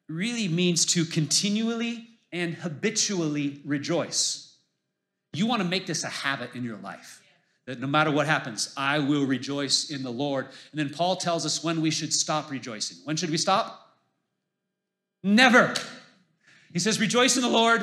really 0.10 0.48
means 0.48 0.88
to 0.88 1.06
continually 1.06 2.08
and 2.32 2.56
habitually 2.56 3.62
rejoice. 3.64 4.58
You 5.34 5.46
want 5.46 5.62
to 5.62 5.68
make 5.68 5.86
this 5.86 6.04
a 6.04 6.10
habit 6.10 6.56
in 6.56 6.64
your 6.64 6.78
life. 6.78 7.22
That 7.68 7.80
no 7.80 7.86
matter 7.86 8.10
what 8.10 8.26
happens, 8.26 8.74
I 8.76 8.98
will 8.98 9.28
rejoice 9.28 9.92
in 9.92 10.02
the 10.02 10.10
Lord. 10.10 10.48
And 10.72 10.80
then 10.80 10.90
Paul 10.90 11.16
tells 11.16 11.46
us 11.46 11.64
when 11.64 11.80
we 11.80 11.92
should 11.92 12.12
stop 12.12 12.50
rejoicing. 12.50 12.98
When 13.04 13.16
should 13.16 13.30
we 13.30 13.38
stop? 13.38 13.81
Never. 15.24 15.74
He 16.74 16.80
says, 16.80 17.00
Rejoice 17.00 17.36
in 17.36 17.42
the 17.42 17.50
Lord 17.50 17.82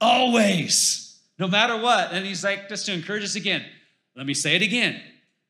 always, 0.00 1.18
no 1.38 1.48
matter 1.48 1.76
what. 1.76 2.12
And 2.12 2.26
he's 2.26 2.44
like, 2.44 2.68
just 2.68 2.86
to 2.86 2.92
encourage 2.92 3.24
us 3.24 3.36
again, 3.36 3.64
let 4.14 4.26
me 4.26 4.34
say 4.34 4.56
it 4.56 4.62
again 4.62 5.00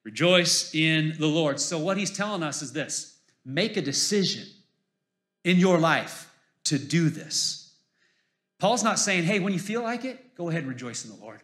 rejoice 0.04 0.72
in 0.72 1.16
the 1.18 1.26
Lord. 1.26 1.58
So, 1.58 1.78
what 1.78 1.98
he's 1.98 2.16
telling 2.16 2.44
us 2.44 2.62
is 2.62 2.72
this 2.72 3.18
make 3.44 3.76
a 3.76 3.82
decision 3.82 4.44
in 5.44 5.58
your 5.58 5.78
life 5.78 6.30
to 6.64 6.78
do 6.78 7.10
this. 7.10 7.74
Paul's 8.58 8.84
not 8.84 8.98
saying, 8.98 9.24
hey, 9.24 9.40
when 9.40 9.52
you 9.52 9.58
feel 9.58 9.82
like 9.82 10.04
it, 10.04 10.36
go 10.36 10.48
ahead 10.48 10.62
and 10.62 10.68
rejoice 10.68 11.04
in 11.04 11.10
the 11.10 11.22
Lord. 11.22 11.40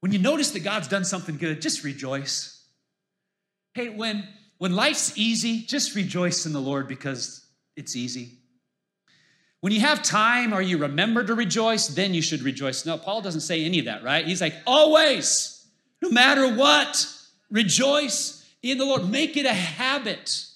When 0.00 0.12
you 0.12 0.18
notice 0.18 0.50
that 0.52 0.60
God's 0.60 0.88
done 0.88 1.04
something 1.04 1.36
good, 1.36 1.60
just 1.60 1.84
rejoice. 1.84 2.64
Hey, 3.74 3.88
when, 3.88 4.26
when 4.58 4.74
life's 4.74 5.16
easy, 5.16 5.62
just 5.62 5.94
rejoice 5.94 6.46
in 6.46 6.52
the 6.52 6.60
Lord 6.60 6.88
because 6.88 7.41
it's 7.76 7.96
easy. 7.96 8.38
When 9.60 9.72
you 9.72 9.80
have 9.80 10.02
time 10.02 10.52
or 10.52 10.60
you 10.60 10.78
remember 10.78 11.24
to 11.24 11.34
rejoice, 11.34 11.86
then 11.86 12.14
you 12.14 12.20
should 12.20 12.42
rejoice. 12.42 12.84
No, 12.84 12.98
Paul 12.98 13.22
doesn't 13.22 13.42
say 13.42 13.64
any 13.64 13.78
of 13.78 13.84
that, 13.84 14.02
right? 14.02 14.26
He's 14.26 14.40
like, 14.40 14.54
always, 14.66 15.66
no 16.02 16.10
matter 16.10 16.52
what, 16.52 17.06
rejoice 17.48 18.44
in 18.62 18.78
the 18.78 18.84
Lord. 18.84 19.08
Make 19.08 19.36
it 19.36 19.46
a 19.46 19.52
habit. 19.52 20.46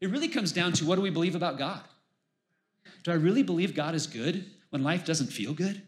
It 0.00 0.10
really 0.10 0.28
comes 0.28 0.52
down 0.52 0.72
to 0.74 0.86
what 0.86 0.94
do 0.96 1.02
we 1.02 1.10
believe 1.10 1.34
about 1.34 1.58
God? 1.58 1.82
Do 3.02 3.10
I 3.10 3.14
really 3.14 3.42
believe 3.42 3.74
God 3.74 3.96
is 3.96 4.06
good 4.06 4.44
when 4.70 4.84
life 4.84 5.04
doesn't 5.04 5.28
feel 5.28 5.54
good? 5.54 5.82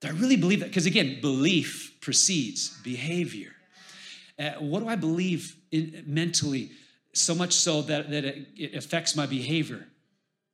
Do 0.00 0.08
I 0.08 0.12
really 0.12 0.36
believe 0.36 0.60
that? 0.60 0.68
Because 0.68 0.86
again, 0.86 1.20
belief 1.20 1.96
precedes 2.00 2.78
behavior. 2.84 3.50
Uh, 4.38 4.50
what 4.60 4.80
do 4.80 4.88
I 4.88 4.96
believe 4.96 5.56
in, 5.72 6.04
mentally, 6.06 6.70
so 7.14 7.34
much 7.34 7.54
so 7.54 7.82
that, 7.82 8.10
that 8.10 8.24
it, 8.24 8.48
it 8.56 8.74
affects 8.74 9.16
my 9.16 9.26
behavior? 9.26 9.86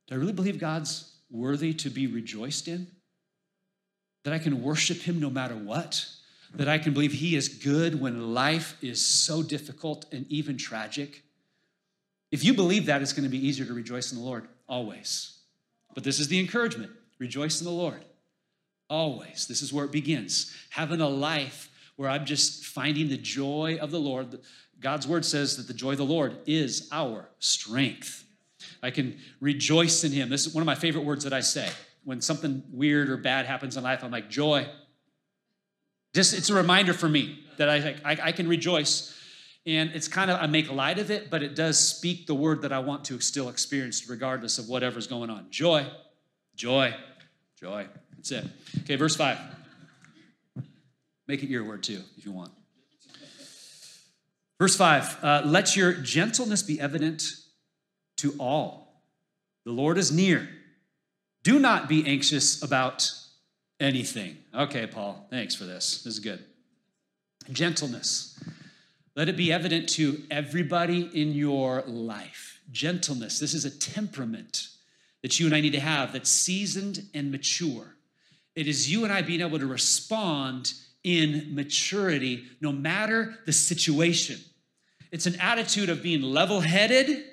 Do 0.07 0.15
I 0.15 0.17
really 0.17 0.33
believe 0.33 0.59
God's 0.59 1.13
worthy 1.29 1.73
to 1.75 1.89
be 1.89 2.07
rejoiced 2.07 2.67
in? 2.67 2.87
That 4.23 4.33
I 4.33 4.39
can 4.39 4.61
worship 4.61 4.97
Him 4.97 5.19
no 5.19 5.29
matter 5.29 5.55
what? 5.55 6.05
that 6.55 6.67
I 6.67 6.77
can 6.77 6.93
believe 6.93 7.13
He 7.13 7.35
is 7.35 7.47
good 7.47 7.99
when 7.99 8.33
life 8.33 8.77
is 8.81 9.05
so 9.05 9.41
difficult 9.41 10.05
and 10.11 10.25
even 10.29 10.57
tragic. 10.57 11.23
If 12.31 12.43
you 12.43 12.53
believe 12.53 12.85
that, 12.85 13.01
it's 13.01 13.13
going 13.13 13.23
to 13.23 13.29
be 13.29 13.45
easier 13.45 13.65
to 13.65 13.73
rejoice 13.73 14.11
in 14.11 14.17
the 14.17 14.23
Lord 14.23 14.47
always. 14.67 15.39
But 15.93 16.03
this 16.03 16.19
is 16.19 16.27
the 16.27 16.39
encouragement 16.39 16.91
rejoice 17.19 17.61
in 17.61 17.65
the 17.65 17.71
Lord 17.71 18.03
always. 18.89 19.45
This 19.47 19.61
is 19.61 19.71
where 19.71 19.85
it 19.85 19.91
begins. 19.91 20.55
Having 20.71 21.01
a 21.01 21.07
life 21.07 21.69
where 21.95 22.09
I'm 22.09 22.25
just 22.25 22.65
finding 22.65 23.09
the 23.09 23.17
joy 23.17 23.77
of 23.79 23.91
the 23.91 23.99
Lord. 23.99 24.39
God's 24.81 25.07
word 25.07 25.23
says 25.23 25.57
that 25.57 25.67
the 25.67 25.73
joy 25.73 25.91
of 25.91 25.97
the 25.99 26.05
Lord 26.05 26.37
is 26.47 26.89
our 26.91 27.29
strength. 27.39 28.25
I 28.83 28.89
can 28.89 29.19
rejoice 29.39 30.03
in 30.03 30.11
Him. 30.11 30.29
This 30.29 30.47
is 30.47 30.53
one 30.53 30.61
of 30.61 30.65
my 30.65 30.75
favorite 30.75 31.05
words 31.05 31.23
that 31.23 31.33
I 31.33 31.39
say. 31.39 31.69
When 32.03 32.19
something 32.19 32.63
weird 32.71 33.09
or 33.09 33.17
bad 33.17 33.45
happens 33.45 33.77
in 33.77 33.83
life, 33.83 34.03
I'm 34.03 34.11
like, 34.11 34.29
joy, 34.29 34.67
Just 36.13 36.33
it's 36.33 36.49
a 36.49 36.55
reminder 36.55 36.93
for 36.93 37.07
me 37.07 37.45
that 37.57 37.69
I, 37.69 37.95
I, 38.03 38.17
I 38.23 38.31
can 38.31 38.47
rejoice. 38.47 39.15
And 39.67 39.91
it's 39.91 40.07
kind 40.07 40.31
of, 40.31 40.41
I 40.41 40.47
make 40.47 40.71
light 40.71 40.97
of 40.97 41.11
it, 41.11 41.29
but 41.29 41.43
it 41.43 41.55
does 41.55 41.79
speak 41.79 42.25
the 42.25 42.33
word 42.33 42.63
that 42.63 42.71
I 42.71 42.79
want 42.79 43.05
to 43.05 43.19
still 43.19 43.49
experience 43.49 44.09
regardless 44.09 44.57
of 44.57 44.67
whatever's 44.67 45.05
going 45.05 45.29
on. 45.29 45.45
Joy, 45.51 45.85
joy, 46.55 46.95
joy. 47.59 47.87
That's 48.15 48.31
it. 48.31 48.45
Okay, 48.79 48.95
verse 48.95 49.15
5. 49.15 49.37
Make 51.27 51.43
it 51.43 51.49
your 51.49 51.63
word 51.63 51.83
too, 51.83 52.01
if 52.17 52.25
you 52.25 52.31
want. 52.31 52.51
Verse 54.61 54.75
5 54.75 55.23
uh, 55.23 55.41
Let 55.43 55.75
your 55.75 55.91
gentleness 55.91 56.61
be 56.61 56.79
evident 56.79 57.23
to 58.17 58.35
all. 58.39 59.01
The 59.65 59.71
Lord 59.71 59.97
is 59.97 60.11
near. 60.11 60.47
Do 61.41 61.57
not 61.57 61.89
be 61.89 62.05
anxious 62.05 62.61
about 62.61 63.11
anything. 63.79 64.37
Okay, 64.53 64.85
Paul, 64.85 65.25
thanks 65.31 65.55
for 65.55 65.63
this. 65.63 66.03
This 66.03 66.13
is 66.13 66.19
good. 66.19 66.45
Gentleness. 67.51 68.39
Let 69.15 69.29
it 69.29 69.35
be 69.35 69.51
evident 69.51 69.89
to 69.93 70.21
everybody 70.29 71.09
in 71.19 71.31
your 71.31 71.81
life. 71.87 72.59
Gentleness. 72.71 73.39
This 73.39 73.55
is 73.55 73.65
a 73.65 73.75
temperament 73.75 74.67
that 75.23 75.39
you 75.39 75.47
and 75.47 75.55
I 75.55 75.61
need 75.61 75.73
to 75.73 75.79
have 75.79 76.13
that's 76.13 76.29
seasoned 76.29 77.07
and 77.15 77.31
mature. 77.31 77.95
It 78.55 78.67
is 78.67 78.91
you 78.91 79.05
and 79.05 79.11
I 79.11 79.23
being 79.23 79.41
able 79.41 79.57
to 79.57 79.65
respond 79.65 80.73
in 81.03 81.55
maturity 81.55 82.43
no 82.61 82.71
matter 82.71 83.39
the 83.47 83.53
situation. 83.53 84.39
It's 85.11 85.25
an 85.25 85.39
attitude 85.39 85.89
of 85.89 86.01
being 86.01 86.21
level 86.21 86.61
headed. 86.61 87.23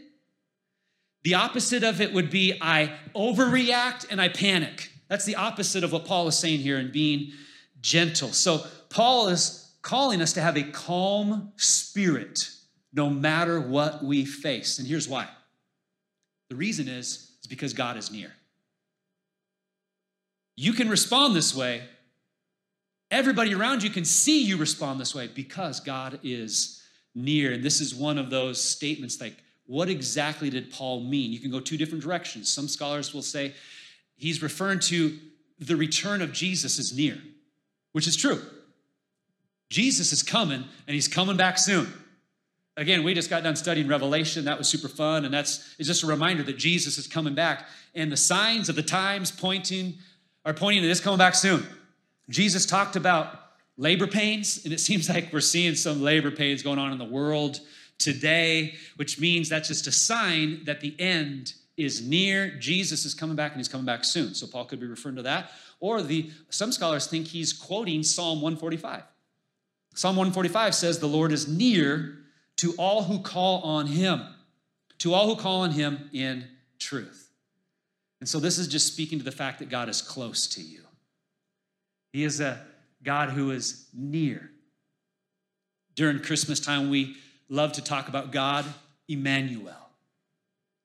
The 1.23 1.35
opposite 1.35 1.85
of 1.85 2.01
it 2.01 2.13
would 2.13 2.31
be 2.31 2.59
I 2.61 2.97
overreact 3.15 4.07
and 4.11 4.21
I 4.21 4.29
panic. 4.29 4.91
That's 5.09 5.25
the 5.25 5.37
opposite 5.37 5.85
of 5.85 5.93
what 5.93 6.05
Paul 6.05 6.29
is 6.29 6.39
saying 6.39 6.61
here 6.61 6.79
in 6.79 6.93
being 6.93 7.33
gentle. 7.81 8.33
So, 8.33 8.67
Paul 8.91 9.29
is 9.29 9.71
calling 9.83 10.21
us 10.21 10.33
to 10.35 10.41
have 10.41 10.57
a 10.57 10.63
calm 10.63 11.53
spirit 11.57 12.51
no 12.93 13.09
matter 13.09 13.61
what 13.61 14.03
we 14.03 14.25
face. 14.25 14.79
And 14.79 14.89
here's 14.89 15.09
why 15.09 15.29
the 16.49 16.57
reason 16.57 16.89
is, 16.89 17.33
is 17.41 17.47
because 17.49 17.73
God 17.75 17.97
is 17.97 18.11
near. 18.11 18.33
You 20.57 20.73
can 20.73 20.89
respond 20.89 21.37
this 21.37 21.55
way. 21.55 21.83
Everybody 23.11 23.55
around 23.55 23.83
you 23.83 23.91
can 23.91 24.05
see 24.05 24.43
you 24.43 24.57
respond 24.57 25.01
this 25.01 25.15
way 25.15 25.29
because 25.29 25.81
God 25.81 26.19
is 26.23 26.78
near. 27.19 27.53
And 27.53 27.63
this 27.63 27.81
is 27.81 27.95
one 27.95 28.19
of 28.19 28.31
those 28.31 28.63
statements 28.63 29.21
like, 29.21 29.37
what 29.67 29.89
exactly 29.89 30.49
did 30.49 30.71
Paul 30.71 31.01
mean? 31.01 31.31
You 31.31 31.41
can 31.41 31.51
go 31.51 31.61
two 31.61 31.77
different 31.77 32.03
directions. 32.03 32.49
Some 32.49 32.69
scholars 32.69 33.13
will 33.13 33.23
say 33.23 33.53
he's 34.17 34.43
referring 34.43 34.81
to 34.81 35.19
the 35.59 35.77
return 35.77 36.23
of 36.23 36.33
Jesus 36.33 36.79
is 36.79 36.97
near, 36.97 37.19
which 37.93 38.07
is 38.07 38.17
true. 38.17 38.41
Jesus 39.69 40.13
is 40.13 40.23
coming 40.23 40.65
and 40.87 40.95
he's 40.95 41.09
coming 41.09 41.37
back 41.37 41.59
soon. 41.59 41.93
Again, 42.79 43.03
we 43.03 43.13
just 43.13 43.29
got 43.29 43.43
done 43.43 43.57
studying 43.57 43.89
Revelation. 43.89 44.45
That 44.45 44.57
was 44.57 44.69
super 44.69 44.89
fun. 44.89 45.25
And 45.25 45.35
that's 45.35 45.75
it's 45.79 45.89
just 45.89 46.05
a 46.05 46.07
reminder 46.07 46.45
that 46.45 46.57
Jesus 46.57 46.97
is 46.97 47.07
coming 47.07 47.35
back. 47.35 47.67
And 47.95 48.11
the 48.11 48.17
signs 48.17 48.69
of 48.69 48.77
the 48.77 48.83
times 48.83 49.33
pointing 49.33 49.95
are 50.45 50.55
pointing 50.55 50.83
to 50.83 50.89
this 50.89 51.01
coming 51.01 51.19
back 51.19 51.35
soon. 51.35 51.67
Jesus 52.31 52.65
talked 52.65 52.95
about 52.95 53.48
labor 53.79 54.07
pains, 54.07 54.65
and 54.65 54.75
it 54.75 54.81
seems 54.89 55.09
like 55.09 55.33
we're 55.33 55.41
seeing 55.41 55.75
some 55.75 56.03
labor 56.03 56.31
pains 56.31 56.63
going 56.63 56.79
on 56.79 56.93
in 56.93 56.99
the 56.99 57.05
world 57.05 57.61
today, 57.97 58.75
which 58.97 59.19
means 59.19 59.49
that's 59.49 59.69
just 59.69 59.87
a 59.87 59.93
sign 59.93 60.65
that 60.65 60.81
the 60.81 60.95
end 61.01 61.55
is 61.77 62.07
near. 62.07 62.51
Jesus 62.59 63.05
is 63.05 63.15
coming 63.15 63.37
back 63.37 63.53
and 63.53 63.61
he's 63.61 63.69
coming 63.69 63.87
back 63.87 64.05
soon. 64.05 64.35
So 64.35 64.47
Paul 64.47 64.67
could 64.67 64.81
be 64.81 64.87
referring 64.87 65.17
to 65.17 65.23
that. 65.23 65.53
Or 65.81 66.03
the 66.03 66.31
some 66.51 66.73
scholars 66.73 67.07
think 67.07 67.29
he's 67.29 67.53
quoting 67.53 68.03
Psalm 68.03 68.43
145. 68.43 69.05
Psalm 69.95 70.17
145 70.17 70.75
says, 70.75 70.99
The 70.99 71.07
Lord 71.07 71.33
is 71.33 71.49
near 71.49 72.19
to 72.57 72.75
all 72.79 73.05
who 73.05 73.21
call 73.21 73.63
on 73.63 73.87
him, 73.87 74.23
to 74.99 75.15
all 75.15 75.27
who 75.27 75.41
call 75.41 75.63
on 75.63 75.71
him 75.71 76.11
in 76.13 76.45
truth. 76.79 77.31
And 78.21 78.29
so 78.29 78.41
this 78.41 78.59
is 78.59 78.67
just 78.67 78.89
speaking 78.89 79.19
to 79.19 79.25
the 79.25 79.33
fact 79.33 79.61
that 79.61 79.69
God 79.69 79.89
is 79.89 80.03
close 80.03 80.49
to 80.49 80.61
you. 80.61 80.81
He 82.13 82.25
is 82.25 82.41
a 82.41 82.61
God 83.03 83.31
who 83.31 83.51
is 83.51 83.89
near. 83.95 84.51
During 85.95 86.21
Christmas 86.21 86.61
time, 86.61 86.91
we 86.91 87.17
love 87.49 87.73
to 87.73 87.83
talk 87.83 88.09
about 88.09 88.33
God, 88.33 88.65
Emmanuel. 89.09 89.91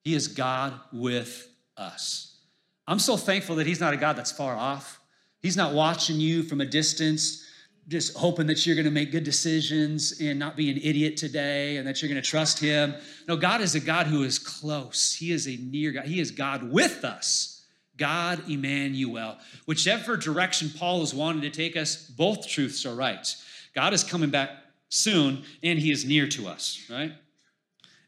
He 0.02 0.14
is 0.14 0.28
God 0.28 0.74
with 0.92 1.48
us. 1.76 2.38
I'm 2.86 2.98
so 2.98 3.16
thankful 3.16 3.56
that 3.56 3.66
He's 3.66 3.80
not 3.80 3.94
a 3.94 3.96
God 3.96 4.16
that's 4.16 4.32
far 4.32 4.56
off. 4.56 5.00
He's 5.40 5.56
not 5.56 5.74
watching 5.74 6.16
you 6.16 6.42
from 6.42 6.60
a 6.60 6.66
distance, 6.66 7.44
just 7.88 8.16
hoping 8.16 8.46
that 8.46 8.66
you're 8.66 8.76
going 8.76 8.86
to 8.86 8.90
make 8.90 9.12
good 9.12 9.24
decisions 9.24 10.20
and 10.20 10.38
not 10.38 10.56
be 10.56 10.70
an 10.70 10.78
idiot 10.78 11.16
today 11.16 11.76
and 11.76 11.86
that 11.86 12.00
you're 12.00 12.08
going 12.08 12.22
to 12.22 12.28
trust 12.28 12.58
Him. 12.58 12.94
No, 13.28 13.36
God 13.36 13.60
is 13.60 13.74
a 13.74 13.80
God 13.80 14.06
who 14.06 14.22
is 14.22 14.38
close. 14.38 15.14
He 15.14 15.32
is 15.32 15.46
a 15.46 15.56
near 15.56 15.92
God. 15.92 16.06
He 16.06 16.20
is 16.20 16.30
God 16.30 16.70
with 16.72 17.04
us. 17.04 17.53
God 17.96 18.48
Emmanuel. 18.48 19.38
Whichever 19.66 20.16
direction 20.16 20.70
Paul 20.76 21.02
is 21.02 21.14
wanting 21.14 21.42
to 21.42 21.50
take 21.50 21.76
us, 21.76 22.08
both 22.08 22.48
truths 22.48 22.84
are 22.86 22.94
right. 22.94 23.26
God 23.74 23.92
is 23.92 24.04
coming 24.04 24.30
back 24.30 24.50
soon 24.88 25.42
and 25.62 25.78
he 25.78 25.90
is 25.90 26.04
near 26.04 26.28
to 26.28 26.48
us, 26.48 26.86
right? 26.90 27.12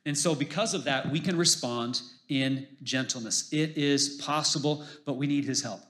And 0.05 0.17
so, 0.17 0.35
because 0.35 0.73
of 0.73 0.85
that, 0.85 1.11
we 1.11 1.19
can 1.19 1.37
respond 1.37 2.01
in 2.29 2.67
gentleness. 2.83 3.53
It 3.53 3.77
is 3.77 4.21
possible, 4.21 4.85
but 5.05 5.15
we 5.15 5.27
need 5.27 5.45
his 5.45 5.63
help. 5.63 5.81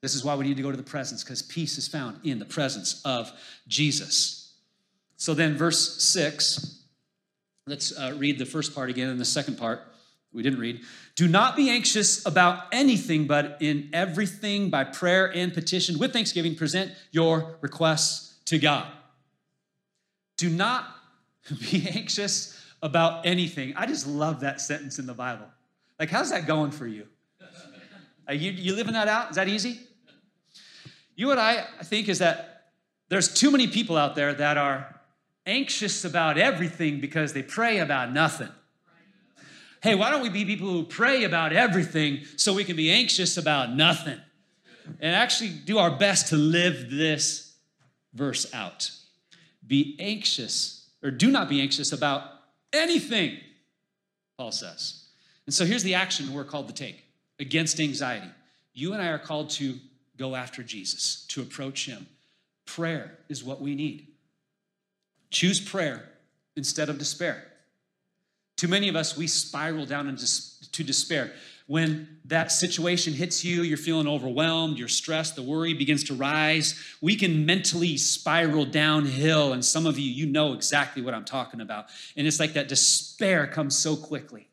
This 0.00 0.14
is 0.14 0.24
why 0.24 0.34
we 0.34 0.44
need 0.44 0.56
to 0.56 0.62
go 0.62 0.70
to 0.70 0.76
the 0.76 0.82
presence, 0.82 1.22
because 1.22 1.42
peace 1.42 1.78
is 1.78 1.86
found 1.86 2.18
in 2.24 2.38
the 2.38 2.44
presence 2.44 3.00
of 3.04 3.32
Jesus. 3.68 4.54
So, 5.16 5.32
then, 5.32 5.56
verse 5.56 6.02
six, 6.02 6.82
let's 7.66 7.96
uh, 7.96 8.14
read 8.18 8.38
the 8.38 8.46
first 8.46 8.74
part 8.74 8.90
again 8.90 9.08
and 9.08 9.20
the 9.20 9.24
second 9.24 9.58
part 9.58 9.82
we 10.36 10.42
didn't 10.42 10.60
read. 10.60 10.82
Do 11.14 11.26
not 11.26 11.56
be 11.56 11.70
anxious 11.70 12.24
about 12.26 12.64
anything, 12.70 13.26
but 13.26 13.56
in 13.60 13.88
everything 13.92 14.68
by 14.68 14.84
prayer 14.84 15.34
and 15.34 15.52
petition 15.52 15.98
with 15.98 16.12
thanksgiving, 16.12 16.54
present 16.54 16.92
your 17.10 17.56
requests 17.62 18.34
to 18.44 18.58
God. 18.58 18.86
Do 20.36 20.50
not 20.50 20.86
be 21.70 21.88
anxious 21.88 22.62
about 22.82 23.24
anything. 23.24 23.72
I 23.76 23.86
just 23.86 24.06
love 24.06 24.40
that 24.40 24.60
sentence 24.60 24.98
in 24.98 25.06
the 25.06 25.14
Bible. 25.14 25.46
Like, 25.98 26.10
how's 26.10 26.30
that 26.30 26.46
going 26.46 26.70
for 26.70 26.86
you? 26.86 27.06
Are 28.28 28.34
you, 28.34 28.50
you 28.50 28.74
living 28.74 28.92
that 28.92 29.08
out? 29.08 29.30
Is 29.30 29.36
that 29.36 29.48
easy? 29.48 29.80
You 31.14 31.28
what 31.28 31.38
I 31.38 31.64
think 31.84 32.08
is 32.10 32.18
that 32.18 32.72
there's 33.08 33.32
too 33.32 33.50
many 33.50 33.68
people 33.68 33.96
out 33.96 34.14
there 34.14 34.34
that 34.34 34.58
are 34.58 35.00
anxious 35.46 36.04
about 36.04 36.36
everything 36.36 37.00
because 37.00 37.32
they 37.32 37.42
pray 37.42 37.78
about 37.78 38.12
nothing. 38.12 38.50
Hey, 39.86 39.94
why 39.94 40.10
don't 40.10 40.20
we 40.22 40.30
be 40.30 40.44
people 40.44 40.68
who 40.68 40.82
pray 40.82 41.22
about 41.22 41.52
everything 41.52 42.24
so 42.34 42.52
we 42.52 42.64
can 42.64 42.74
be 42.74 42.90
anxious 42.90 43.36
about 43.36 43.72
nothing? 43.72 44.20
And 44.98 45.14
actually 45.14 45.50
do 45.50 45.78
our 45.78 45.92
best 45.92 46.30
to 46.30 46.36
live 46.36 46.90
this 46.90 47.54
verse 48.12 48.52
out. 48.52 48.90
Be 49.64 49.96
anxious, 50.00 50.90
or 51.04 51.12
do 51.12 51.30
not 51.30 51.48
be 51.48 51.60
anxious 51.60 51.92
about 51.92 52.24
anything, 52.72 53.38
Paul 54.36 54.50
says. 54.50 55.04
And 55.46 55.54
so 55.54 55.64
here's 55.64 55.84
the 55.84 55.94
action 55.94 56.34
we're 56.34 56.42
called 56.42 56.66
to 56.66 56.74
take 56.74 57.04
against 57.38 57.78
anxiety. 57.78 58.30
You 58.74 58.92
and 58.92 59.00
I 59.00 59.10
are 59.10 59.20
called 59.20 59.50
to 59.50 59.78
go 60.16 60.34
after 60.34 60.64
Jesus, 60.64 61.24
to 61.28 61.42
approach 61.42 61.86
him. 61.86 62.08
Prayer 62.64 63.18
is 63.28 63.44
what 63.44 63.60
we 63.60 63.76
need. 63.76 64.08
Choose 65.30 65.60
prayer 65.60 66.08
instead 66.56 66.88
of 66.88 66.98
despair. 66.98 67.52
Too 68.56 68.68
many 68.68 68.88
of 68.88 68.96
us, 68.96 69.16
we 69.16 69.26
spiral 69.26 69.86
down 69.86 70.08
into 70.08 70.84
despair. 70.84 71.32
When 71.66 72.18
that 72.26 72.52
situation 72.52 73.12
hits 73.12 73.44
you, 73.44 73.62
you're 73.62 73.76
feeling 73.76 74.06
overwhelmed, 74.06 74.78
you're 74.78 74.88
stressed, 74.88 75.34
the 75.34 75.42
worry 75.42 75.74
begins 75.74 76.04
to 76.04 76.14
rise, 76.14 76.80
we 77.00 77.16
can 77.16 77.44
mentally 77.44 77.96
spiral 77.96 78.64
downhill. 78.64 79.52
And 79.52 79.64
some 79.64 79.84
of 79.84 79.98
you, 79.98 80.08
you 80.08 80.26
know 80.26 80.52
exactly 80.52 81.02
what 81.02 81.12
I'm 81.12 81.24
talking 81.24 81.60
about. 81.60 81.86
And 82.16 82.26
it's 82.26 82.38
like 82.38 82.52
that 82.52 82.68
despair 82.68 83.46
comes 83.46 83.76
so 83.76 83.96
quickly. 83.96 84.48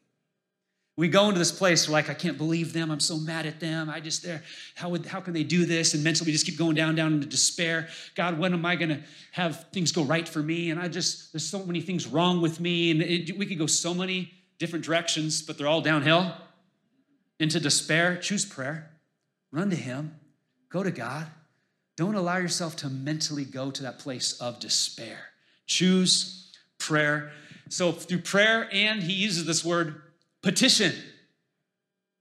We 0.95 1.07
go 1.07 1.25
into 1.27 1.39
this 1.39 1.51
place, 1.51 1.87
we're 1.87 1.93
like, 1.93 2.09
I 2.09 2.13
can't 2.13 2.37
believe 2.37 2.71
them. 2.71 2.91
I'm 2.91 2.99
so 2.99 3.17
mad 3.17 3.47
at 3.47 3.59
them. 3.59 3.89
I 3.89 3.99
just, 3.99 4.21
there, 4.21 4.43
how, 4.75 4.89
would, 4.89 5.07
how 5.07 5.19
can 5.21 5.33
they 5.33 5.43
do 5.43 5.65
this? 5.65 5.95
And 5.95 6.03
mentally, 6.03 6.27
we 6.27 6.33
just 6.33 6.45
keep 6.45 6.57
going 6.57 6.75
down, 6.75 6.93
down 6.93 7.13
into 7.13 7.25
despair. 7.25 7.87
God, 8.13 8.37
when 8.37 8.53
am 8.53 8.63
I 8.63 8.75
going 8.75 8.89
to 8.89 8.99
have 9.31 9.65
things 9.71 9.91
go 9.91 10.03
right 10.03 10.27
for 10.27 10.43
me? 10.43 10.69
And 10.69 10.79
I 10.79 10.87
just, 10.87 11.33
there's 11.33 11.47
so 11.47 11.65
many 11.65 11.81
things 11.81 12.05
wrong 12.05 12.41
with 12.41 12.59
me. 12.59 12.91
And 12.91 13.01
it, 13.01 13.35
we 13.35 13.47
could 13.47 13.57
go 13.57 13.65
so 13.65 13.95
many 13.95 14.31
different 14.59 14.85
directions, 14.85 15.41
but 15.41 15.57
they're 15.57 15.67
all 15.67 15.81
downhill 15.81 16.31
into 17.39 17.59
despair. 17.59 18.17
Choose 18.17 18.45
prayer. 18.45 18.91
Run 19.51 19.71
to 19.71 19.75
Him. 19.75 20.19
Go 20.69 20.83
to 20.83 20.91
God. 20.91 21.25
Don't 21.97 22.15
allow 22.15 22.37
yourself 22.37 22.75
to 22.77 22.89
mentally 22.89 23.45
go 23.45 23.71
to 23.71 23.83
that 23.83 23.99
place 23.99 24.39
of 24.39 24.59
despair. 24.59 25.17
Choose 25.65 26.51
prayer. 26.77 27.31
So, 27.69 27.91
through 27.91 28.19
prayer, 28.19 28.69
and 28.71 29.01
he 29.01 29.13
uses 29.13 29.45
this 29.45 29.63
word 29.63 30.02
Petition. 30.43 30.93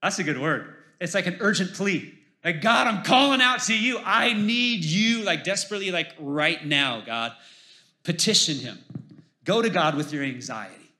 That's 0.03 0.19
a 0.19 0.25
good 0.25 0.39
word. 0.39 0.75
It's 1.01 1.15
like 1.15 1.27
an 1.27 1.37
urgent 1.41 1.75
plea. 1.75 2.15
Like, 2.45 2.61
God, 2.61 2.87
I'm 2.87 3.05
calling 3.05 3.41
out 3.41 3.63
to 3.65 3.79
you. 3.79 4.01
I 4.03 4.33
need 4.33 4.85
you, 4.85 5.23
like, 5.23 5.45
desperately, 5.45 5.91
like, 5.91 6.13
right 6.19 6.65
now, 6.65 7.03
God. 7.05 7.33
Petition 8.03 8.57
Him. 8.57 8.79
Go 9.45 9.63
to 9.63 9.71
God 9.71 9.97
with 9.97 10.13
your 10.13 10.25
anxiety. 10.25 10.91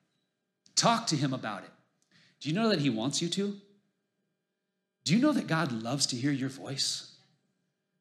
Talk 0.77 1.09
to 1.09 1.17
Him 1.17 1.33
about 1.33 1.65
it. 1.65 1.71
Do 2.41 2.49
you 2.49 2.55
know 2.55 2.69
that 2.69 2.79
He 2.79 2.91
wants 2.91 3.21
you 3.21 3.29
to? 3.31 3.57
Do 5.05 5.15
you 5.15 5.21
know 5.21 5.33
that 5.33 5.49
God 5.49 5.73
loves 5.73 6.07
to 6.07 6.17
hear 6.17 6.31
your 6.31 6.49
voice? 6.49 7.13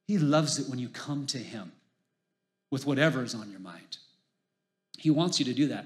He 0.06 0.20
loves 0.20 0.60
it 0.60 0.70
when 0.70 0.78
you 0.78 0.90
come 0.90 1.26
to 1.28 1.40
Him 1.40 1.72
with 2.70 2.86
whatever 2.86 3.24
is 3.24 3.34
on 3.34 3.50
your 3.50 3.60
mind. 3.60 3.98
He 5.00 5.10
wants 5.10 5.40
you 5.40 5.46
to 5.46 5.54
do 5.54 5.70
that. 5.70 5.86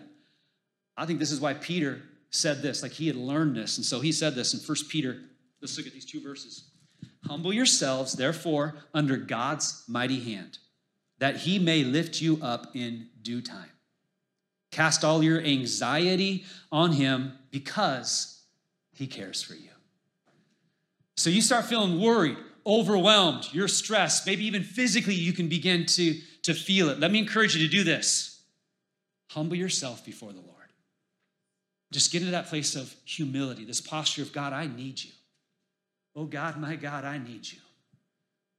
I 0.97 1.05
think 1.05 1.19
this 1.19 1.31
is 1.31 1.39
why 1.39 1.53
Peter 1.53 2.01
said 2.35 2.61
this, 2.61 2.83
like 2.83 2.91
he 2.91 3.07
had 3.07 3.15
learned 3.15 3.55
this. 3.55 3.77
And 3.77 3.85
so 3.85 3.99
he 3.99 4.11
said 4.11 4.35
this 4.35 4.53
in 4.53 4.59
1 4.59 4.77
Peter. 4.89 5.21
Let's 5.61 5.77
look 5.77 5.87
at 5.87 5.93
these 5.93 6.05
two 6.05 6.21
verses. 6.21 6.69
Humble 7.25 7.53
yourselves, 7.53 8.13
therefore, 8.13 8.75
under 8.93 9.17
God's 9.17 9.83
mighty 9.87 10.19
hand, 10.19 10.59
that 11.19 11.37
he 11.37 11.57
may 11.57 11.83
lift 11.83 12.21
you 12.21 12.39
up 12.41 12.75
in 12.75 13.07
due 13.21 13.41
time. 13.41 13.71
Cast 14.71 15.03
all 15.03 15.23
your 15.23 15.41
anxiety 15.41 16.43
on 16.71 16.91
him 16.91 17.33
because 17.49 18.43
he 18.93 19.07
cares 19.07 19.41
for 19.41 19.53
you. 19.53 19.69
So 21.17 21.29
you 21.29 21.41
start 21.41 21.65
feeling 21.65 21.99
worried, 21.99 22.37
overwhelmed, 22.65 23.47
you're 23.53 23.69
stressed, 23.69 24.27
maybe 24.27 24.45
even 24.45 24.63
physically 24.63 25.15
you 25.15 25.33
can 25.33 25.47
begin 25.47 25.85
to, 25.85 26.19
to 26.43 26.53
feel 26.53 26.89
it. 26.89 26.99
Let 26.99 27.11
me 27.11 27.19
encourage 27.19 27.55
you 27.55 27.65
to 27.65 27.71
do 27.71 27.83
this 27.83 28.31
humble 29.29 29.55
yourself 29.57 30.05
before 30.05 30.31
the 30.31 30.39
Lord. 30.39 30.54
Just 31.95 32.11
get 32.11 32.23
into 32.23 32.33
that 32.33 32.47
place 32.47 32.75
of 32.75 32.93
humility, 33.05 33.63
this 33.63 33.79
posture 33.79 34.21
of 34.21 34.33
God, 34.33 34.51
I 34.51 34.67
need 34.67 35.01
you. 35.01 35.11
Oh 36.13 36.25
God, 36.25 36.59
my 36.59 36.75
God, 36.75 37.05
I 37.05 37.17
need 37.17 37.49
you 37.49 37.59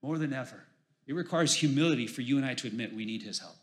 more 0.03 0.17
than 0.17 0.33
ever. 0.33 0.65
It 1.07 1.15
requires 1.15 1.53
humility 1.53 2.07
for 2.07 2.23
you 2.23 2.39
and 2.39 2.47
I 2.47 2.55
to 2.55 2.67
admit 2.67 2.97
we 2.97 3.05
need 3.05 3.23
his 3.23 3.41
help. 3.41 3.57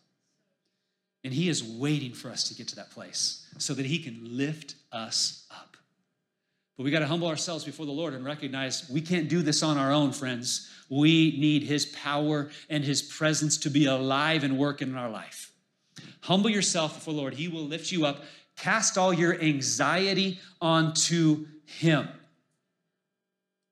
And 1.24 1.34
he 1.34 1.50
is 1.50 1.64
waiting 1.64 2.14
for 2.14 2.30
us 2.30 2.44
to 2.50 2.54
get 2.54 2.68
to 2.68 2.76
that 2.76 2.92
place 2.92 3.48
so 3.58 3.74
that 3.74 3.88
he 3.88 3.98
can 3.98 4.38
lift 4.38 4.76
us 4.92 5.48
up. 5.50 5.76
But 6.78 6.84
we 6.84 6.92
got 6.92 7.00
to 7.00 7.08
humble 7.08 7.28
ourselves 7.28 7.64
before 7.64 7.88
the 7.88 7.92
Lord 7.92 8.14
and 8.14 8.24
recognize 8.24 8.88
we 8.92 9.02
can't 9.02 9.28
do 9.28 9.42
this 9.42 9.64
on 9.64 9.80
our 9.80 9.92
own, 9.92 10.12
friends. 10.12 10.70
We 10.88 11.36
need 11.40 11.64
his 11.64 11.88
power 11.88 12.52
and 12.70 12.84
his 12.84 13.02
presence 13.02 13.58
to 13.58 13.72
be 13.72 13.88
alive 13.88 14.44
and 14.44 14.60
working 14.60 14.90
in 14.90 14.98
our 14.98 15.10
life. 15.10 15.52
Humble 16.22 16.52
yourself 16.52 16.94
before 16.94 17.16
the 17.16 17.20
Lord. 17.20 17.34
He 17.34 17.48
will 17.48 17.66
lift 17.66 17.92
you 17.92 18.06
up. 18.06 18.24
Cast 18.56 18.98
all 18.98 19.14
your 19.14 19.40
anxiety 19.42 20.40
onto 20.62 21.46
him. 21.66 22.08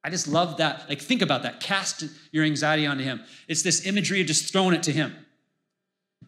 I 0.03 0.09
just 0.09 0.27
love 0.27 0.57
that. 0.57 0.89
Like, 0.89 0.99
think 0.99 1.21
about 1.21 1.43
that. 1.43 1.59
Cast 1.59 2.05
your 2.31 2.43
anxiety 2.43 2.87
onto 2.87 3.03
Him. 3.03 3.21
It's 3.47 3.61
this 3.61 3.85
imagery 3.85 4.21
of 4.21 4.27
just 4.27 4.51
throwing 4.51 4.73
it 4.73 4.83
to 4.83 4.91
Him. 4.91 5.15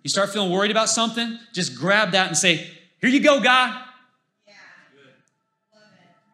You 0.04 0.10
start 0.10 0.32
feeling 0.32 0.52
worried 0.52 0.72
about 0.72 0.90
something, 0.90 1.40
just 1.54 1.76
grab 1.76 2.12
that 2.12 2.28
and 2.28 2.38
say, 2.38 2.70
Here 3.00 3.10
you 3.10 3.20
go, 3.20 3.42
God. 3.42 3.82
Yeah. 4.48 4.54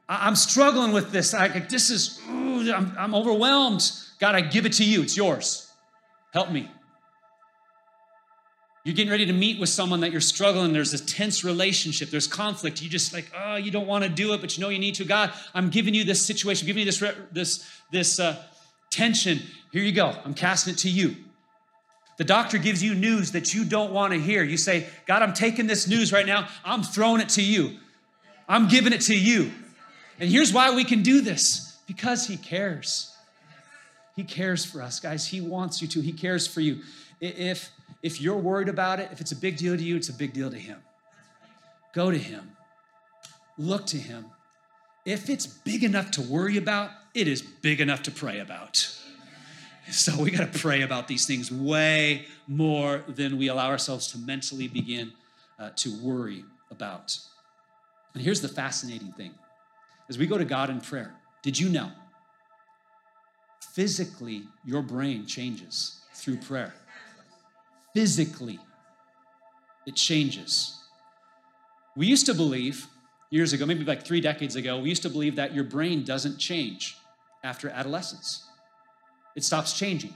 I'm 0.10 0.36
struggling 0.36 0.92
with 0.92 1.12
this. 1.12 1.34
I, 1.34 1.48
this 1.48 1.90
is, 1.90 2.20
ooh, 2.30 2.74
I'm, 2.74 2.94
I'm 2.98 3.16
overwhelmed. 3.16 3.90
God, 4.20 4.36
I 4.36 4.42
give 4.42 4.66
it 4.66 4.74
to 4.74 4.84
you. 4.84 5.02
It's 5.04 5.16
yours. 5.16 5.72
Help 6.34 6.52
me. 6.52 6.70
You're 8.90 8.96
getting 8.96 9.12
ready 9.12 9.28
to 9.28 9.34
meet 9.34 9.60
with 9.60 9.70
someone 9.70 10.00
that 10.00 10.12
you're 10.12 10.20
struggling. 10.20 10.74
There's 10.74 10.90
this 10.90 11.02
tense 11.02 11.44
relationship. 11.44 12.10
There's 12.10 12.26
conflict. 12.26 12.82
You 12.82 12.90
just 12.90 13.14
like, 13.14 13.32
oh, 13.40 13.56
you 13.56 13.70
don't 13.70 13.86
want 13.86 14.04
to 14.04 14.10
do 14.10 14.34
it, 14.34 14.42
but 14.42 14.58
you 14.58 14.64
know 14.64 14.70
you 14.70 14.80
need 14.80 14.96
to. 14.96 15.06
God, 15.06 15.32
I'm 15.54 15.70
giving 15.70 15.94
you 15.94 16.04
this 16.04 16.26
situation. 16.26 16.66
Giving 16.66 16.80
you 16.80 16.92
this 16.92 17.04
this 17.32 17.70
this 17.92 18.20
uh, 18.20 18.42
tension. 18.90 19.42
Here 19.72 19.84
you 19.84 19.92
go. 19.92 20.16
I'm 20.26 20.34
casting 20.34 20.74
it 20.74 20.80
to 20.80 20.90
you. 20.90 21.18
The 22.18 22.24
doctor 22.24 22.58
gives 22.58 22.82
you 22.82 22.96
news 22.96 23.34
that 23.34 23.54
you 23.54 23.64
don't 23.64 23.94
want 23.94 24.14
to 24.14 24.20
hear. 24.20 24.42
You 24.42 24.58
say, 24.58 24.88
God, 25.06 25.22
I'm 25.22 25.34
taking 25.34 25.68
this 25.68 25.88
news 25.88 26.12
right 26.12 26.26
now. 26.26 26.48
I'm 26.66 26.82
throwing 26.82 27.22
it 27.22 27.30
to 27.30 27.44
you. 27.44 27.78
I'm 28.48 28.68
giving 28.70 28.92
it 28.92 29.02
to 29.02 29.16
you. 29.16 29.52
And 30.20 30.32
here's 30.32 30.52
why 30.52 30.74
we 30.74 30.84
can 30.84 31.04
do 31.04 31.22
this 31.22 31.78
because 31.86 32.26
He 32.26 32.38
cares. 32.38 33.16
He 34.16 34.24
cares 34.24 34.66
for 34.66 34.82
us, 34.82 35.00
guys. 35.00 35.28
He 35.28 35.42
wants 35.42 35.80
you 35.80 35.88
to. 35.90 36.02
He 36.02 36.12
cares 36.12 36.48
for 36.48 36.62
you. 36.62 36.80
If 37.22 37.70
if 38.02 38.22
you're 38.22 38.38
worried 38.38 38.70
about 38.70 39.00
it, 39.00 39.10
if 39.12 39.22
it's 39.22 39.32
a 39.32 39.36
big 39.36 39.58
deal 39.58 39.76
to 39.76 39.84
you, 39.84 39.96
it's 39.96 40.10
a 40.10 40.14
big 40.14 40.34
deal 40.34 40.50
to 40.50 40.58
Him. 40.58 40.82
Go 41.94 42.12
to 42.12 42.18
Him, 42.18 42.52
look 43.58 43.86
to 43.88 43.98
Him. 43.98 44.26
If 45.06 45.30
it's 45.30 45.48
big 45.48 45.84
enough 45.84 46.12
to 46.12 46.22
worry 46.22 46.58
about, 46.58 46.92
it 47.14 47.28
is 47.28 47.42
big 47.42 47.82
enough 47.82 48.04
to 48.04 48.12
pray 48.12 48.40
about. 48.40 48.96
So 49.90 50.22
we 50.22 50.30
got 50.30 50.54
to 50.54 50.60
pray 50.60 50.84
about 50.84 51.08
these 51.08 51.26
things 51.26 51.52
way 51.52 52.28
more 52.48 53.04
than 53.08 53.40
we 53.40 53.48
allow 53.48 53.70
ourselves 53.70 54.12
to 54.12 54.20
mentally 54.20 54.68
begin 54.68 55.14
uh, 55.58 55.72
to 55.78 56.00
worry 56.04 56.46
about. 56.70 57.18
And 58.14 58.22
here's 58.22 58.42
the 58.42 58.50
fascinating 58.50 59.12
thing 59.14 59.34
as 60.08 60.18
we 60.18 60.28
go 60.28 60.38
to 60.38 60.46
God 60.46 60.70
in 60.70 60.80
prayer, 60.80 61.16
did 61.42 61.58
you 61.58 61.70
know? 61.70 61.92
Physically, 63.74 64.44
your 64.64 64.82
brain 64.84 65.26
changes 65.26 66.02
through 66.14 66.38
prayer 66.38 66.74
physically. 68.00 68.58
It 69.86 69.94
changes. 69.94 70.82
We 71.98 72.08
used 72.08 72.26
to 72.28 72.34
believe, 72.34 72.88
years 73.30 73.52
ago, 73.52 73.66
maybe 73.66 73.84
like 73.84 74.06
three 74.06 74.22
decades 74.22 74.56
ago, 74.56 74.80
we 74.80 74.88
used 74.88 75.02
to 75.02 75.10
believe 75.10 75.36
that 75.36 75.54
your 75.54 75.66
brain 75.66 76.06
doesn't 76.06 76.38
change 76.38 76.96
after 77.44 77.70
adolescence. 77.70 78.48
It 79.36 79.44
stops 79.44 79.78
changing. 79.78 80.14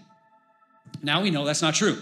Now 1.02 1.22
we 1.22 1.30
know 1.30 1.44
that's 1.44 1.62
not 1.62 1.76
true. 1.76 1.98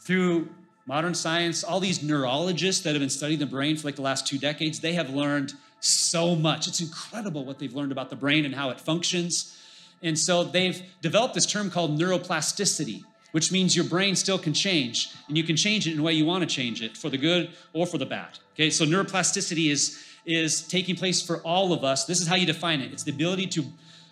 Through 0.00 0.50
modern 0.84 1.14
science, 1.14 1.64
all 1.64 1.80
these 1.80 2.02
neurologists 2.02 2.82
that 2.82 2.90
have 2.90 3.00
been 3.00 3.08
studying 3.08 3.40
the 3.40 3.46
brain 3.46 3.78
for 3.78 3.88
like 3.88 3.96
the 3.96 4.02
last 4.02 4.26
two 4.26 4.36
decades, 4.36 4.80
they 4.80 4.92
have 4.92 5.08
learned 5.08 5.54
so 5.80 6.36
much. 6.36 6.68
It's 6.68 6.82
incredible 6.82 7.46
what 7.46 7.58
they've 7.58 7.74
learned 7.74 7.92
about 7.92 8.10
the 8.10 8.16
brain 8.16 8.44
and 8.44 8.54
how 8.54 8.68
it 8.68 8.78
functions. 8.78 9.56
And 10.02 10.18
so 10.18 10.44
they've 10.44 10.82
developed 11.00 11.32
this 11.32 11.46
term 11.46 11.70
called 11.70 11.98
neuroplasticity 11.98 13.04
which 13.32 13.52
means 13.52 13.76
your 13.76 13.84
brain 13.84 14.16
still 14.16 14.38
can 14.38 14.52
change 14.52 15.10
and 15.28 15.36
you 15.36 15.44
can 15.44 15.56
change 15.56 15.86
it 15.86 15.92
in 15.92 15.98
a 15.98 16.02
way 16.02 16.12
you 16.12 16.24
want 16.24 16.42
to 16.42 16.46
change 16.46 16.82
it 16.82 16.96
for 16.96 17.10
the 17.10 17.18
good 17.18 17.50
or 17.72 17.86
for 17.86 17.98
the 17.98 18.06
bad. 18.06 18.38
Okay, 18.54 18.70
so 18.70 18.84
neuroplasticity 18.84 19.70
is, 19.70 20.02
is 20.24 20.66
taking 20.66 20.96
place 20.96 21.20
for 21.20 21.38
all 21.38 21.72
of 21.72 21.84
us. 21.84 22.04
This 22.04 22.20
is 22.20 22.26
how 22.26 22.36
you 22.36 22.46
define 22.46 22.80
it 22.80 22.92
it's 22.92 23.02
the 23.02 23.12
ability 23.12 23.46
to, 23.48 23.64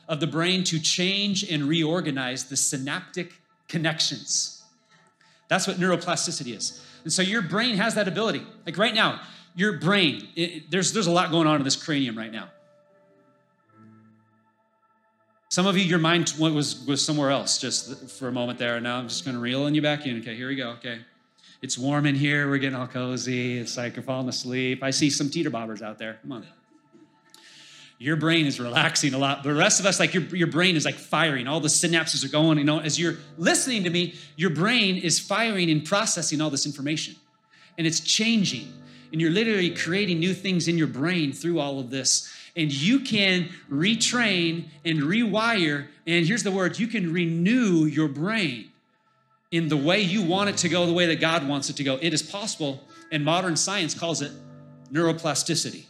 of 0.08 0.20
the 0.20 0.26
brain 0.26 0.64
to 0.64 0.78
change 0.78 1.50
and 1.50 1.64
reorganize 1.64 2.44
the 2.44 2.56
synaptic 2.56 3.40
connections. 3.68 4.62
That's 5.48 5.66
what 5.66 5.76
neuroplasticity 5.76 6.56
is. 6.56 6.84
And 7.04 7.12
so 7.12 7.22
your 7.22 7.42
brain 7.42 7.76
has 7.76 7.94
that 7.94 8.08
ability. 8.08 8.46
Like 8.66 8.78
right 8.78 8.94
now, 8.94 9.20
your 9.54 9.78
brain, 9.78 10.28
it, 10.34 10.70
there's, 10.70 10.92
there's 10.92 11.06
a 11.06 11.12
lot 11.12 11.30
going 11.30 11.46
on 11.46 11.56
in 11.56 11.64
this 11.64 11.76
cranium 11.76 12.16
right 12.16 12.32
now. 12.32 12.48
Some 15.48 15.66
of 15.66 15.76
you, 15.76 15.84
your 15.84 15.98
mind 15.98 16.34
was, 16.38 16.84
was 16.86 17.04
somewhere 17.04 17.30
else 17.30 17.58
just 17.58 18.10
for 18.10 18.28
a 18.28 18.32
moment 18.32 18.58
there. 18.58 18.76
And 18.76 18.84
now 18.84 18.98
I'm 18.98 19.08
just 19.08 19.24
going 19.24 19.36
to 19.36 19.40
reel 19.40 19.66
in 19.66 19.74
you 19.74 19.82
back 19.82 20.06
in. 20.06 20.18
Okay, 20.20 20.34
here 20.36 20.48
we 20.48 20.56
go. 20.56 20.70
Okay. 20.70 21.00
It's 21.62 21.78
warm 21.78 22.06
in 22.06 22.14
here. 22.14 22.48
We're 22.48 22.58
getting 22.58 22.78
all 22.78 22.86
cozy. 22.86 23.58
It's 23.58 23.76
like 23.76 23.96
you're 23.96 24.02
falling 24.02 24.28
asleep. 24.28 24.82
I 24.82 24.90
see 24.90 25.08
some 25.08 25.30
teeter 25.30 25.50
bobbers 25.50 25.80
out 25.80 25.98
there. 25.98 26.18
Come 26.22 26.32
on. 26.32 26.46
Your 27.98 28.16
brain 28.16 28.44
is 28.46 28.60
relaxing 28.60 29.14
a 29.14 29.18
lot. 29.18 29.44
The 29.44 29.54
rest 29.54 29.80
of 29.80 29.86
us, 29.86 30.00
like 30.00 30.12
your, 30.12 30.24
your 30.24 30.48
brain 30.48 30.76
is 30.76 30.84
like 30.84 30.96
firing. 30.96 31.46
All 31.46 31.60
the 31.60 31.68
synapses 31.68 32.24
are 32.24 32.28
going. 32.28 32.58
You 32.58 32.64
know, 32.64 32.80
as 32.80 32.98
you're 32.98 33.16
listening 33.38 33.84
to 33.84 33.90
me, 33.90 34.14
your 34.36 34.50
brain 34.50 34.96
is 34.96 35.18
firing 35.18 35.70
and 35.70 35.84
processing 35.84 36.40
all 36.40 36.50
this 36.50 36.66
information. 36.66 37.14
And 37.78 37.86
it's 37.86 38.00
changing. 38.00 38.72
And 39.12 39.20
you're 39.20 39.30
literally 39.30 39.70
creating 39.70 40.18
new 40.18 40.34
things 40.34 40.66
in 40.68 40.76
your 40.76 40.88
brain 40.88 41.32
through 41.32 41.60
all 41.60 41.78
of 41.78 41.88
this 41.88 42.30
and 42.56 42.72
you 42.72 43.00
can 43.00 43.50
retrain 43.70 44.66
and 44.84 45.00
rewire. 45.00 45.88
And 46.06 46.26
here's 46.26 46.42
the 46.42 46.50
word 46.50 46.78
you 46.78 46.86
can 46.86 47.12
renew 47.12 47.84
your 47.84 48.08
brain 48.08 48.70
in 49.50 49.68
the 49.68 49.76
way 49.76 50.00
you 50.00 50.22
want 50.22 50.50
it 50.50 50.56
to 50.58 50.68
go, 50.68 50.86
the 50.86 50.92
way 50.92 51.06
that 51.06 51.20
God 51.20 51.46
wants 51.46 51.70
it 51.70 51.76
to 51.76 51.84
go. 51.84 51.98
It 52.00 52.12
is 52.12 52.22
possible, 52.22 52.82
and 53.12 53.24
modern 53.24 53.56
science 53.56 53.94
calls 53.94 54.22
it 54.22 54.32
neuroplasticity. 54.92 55.84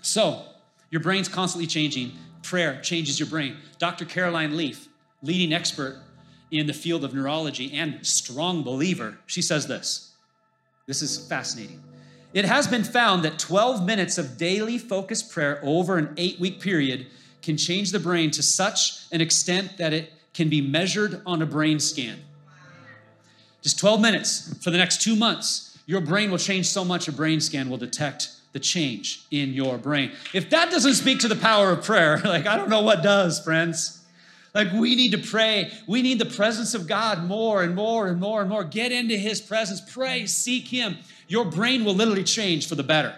So, 0.00 0.42
your 0.90 1.00
brain's 1.00 1.28
constantly 1.28 1.66
changing. 1.66 2.12
Prayer 2.42 2.80
changes 2.80 3.18
your 3.18 3.28
brain. 3.28 3.56
Dr. 3.78 4.04
Caroline 4.04 4.56
Leaf, 4.56 4.88
leading 5.22 5.52
expert 5.52 5.98
in 6.50 6.66
the 6.66 6.74
field 6.74 7.04
of 7.04 7.14
neurology 7.14 7.72
and 7.72 8.04
strong 8.06 8.62
believer, 8.62 9.18
she 9.26 9.40
says 9.40 9.66
this. 9.66 10.12
This 10.86 11.00
is 11.00 11.26
fascinating. 11.28 11.82
It 12.34 12.44
has 12.46 12.66
been 12.66 12.84
found 12.84 13.24
that 13.24 13.38
12 13.38 13.84
minutes 13.84 14.16
of 14.16 14.38
daily 14.38 14.78
focused 14.78 15.30
prayer 15.30 15.60
over 15.62 15.98
an 15.98 16.14
eight 16.16 16.40
week 16.40 16.60
period 16.60 17.06
can 17.42 17.56
change 17.56 17.92
the 17.92 17.98
brain 17.98 18.30
to 18.30 18.42
such 18.42 19.04
an 19.12 19.20
extent 19.20 19.76
that 19.78 19.92
it 19.92 20.12
can 20.32 20.48
be 20.48 20.60
measured 20.60 21.20
on 21.26 21.42
a 21.42 21.46
brain 21.46 21.78
scan. 21.78 22.20
Just 23.60 23.78
12 23.78 24.00
minutes 24.00 24.58
for 24.62 24.70
the 24.70 24.78
next 24.78 25.02
two 25.02 25.14
months, 25.14 25.78
your 25.86 26.00
brain 26.00 26.30
will 26.30 26.38
change 26.38 26.66
so 26.66 26.84
much 26.84 27.06
a 27.06 27.12
brain 27.12 27.40
scan 27.40 27.68
will 27.68 27.76
detect 27.76 28.28
the 28.52 28.60
change 28.60 29.26
in 29.30 29.52
your 29.52 29.78
brain. 29.78 30.12
If 30.32 30.50
that 30.50 30.70
doesn't 30.70 30.94
speak 30.94 31.20
to 31.20 31.28
the 31.28 31.36
power 31.36 31.70
of 31.70 31.84
prayer, 31.84 32.18
like 32.24 32.46
I 32.46 32.56
don't 32.56 32.68
know 32.68 32.82
what 32.82 33.02
does, 33.02 33.42
friends. 33.42 33.98
Like 34.54 34.72
we 34.72 34.94
need 34.94 35.12
to 35.12 35.18
pray. 35.18 35.72
We 35.86 36.02
need 36.02 36.18
the 36.18 36.26
presence 36.26 36.74
of 36.74 36.86
God 36.86 37.24
more 37.24 37.62
and 37.62 37.74
more 37.74 38.06
and 38.06 38.20
more 38.20 38.42
and 38.42 38.50
more. 38.50 38.64
Get 38.64 38.92
into 38.92 39.16
his 39.16 39.40
presence. 39.40 39.80
Pray, 39.80 40.26
seek 40.26 40.68
him. 40.68 40.98
Your 41.32 41.46
brain 41.46 41.82
will 41.86 41.94
literally 41.94 42.24
change 42.24 42.68
for 42.68 42.74
the 42.74 42.82
better. 42.82 43.14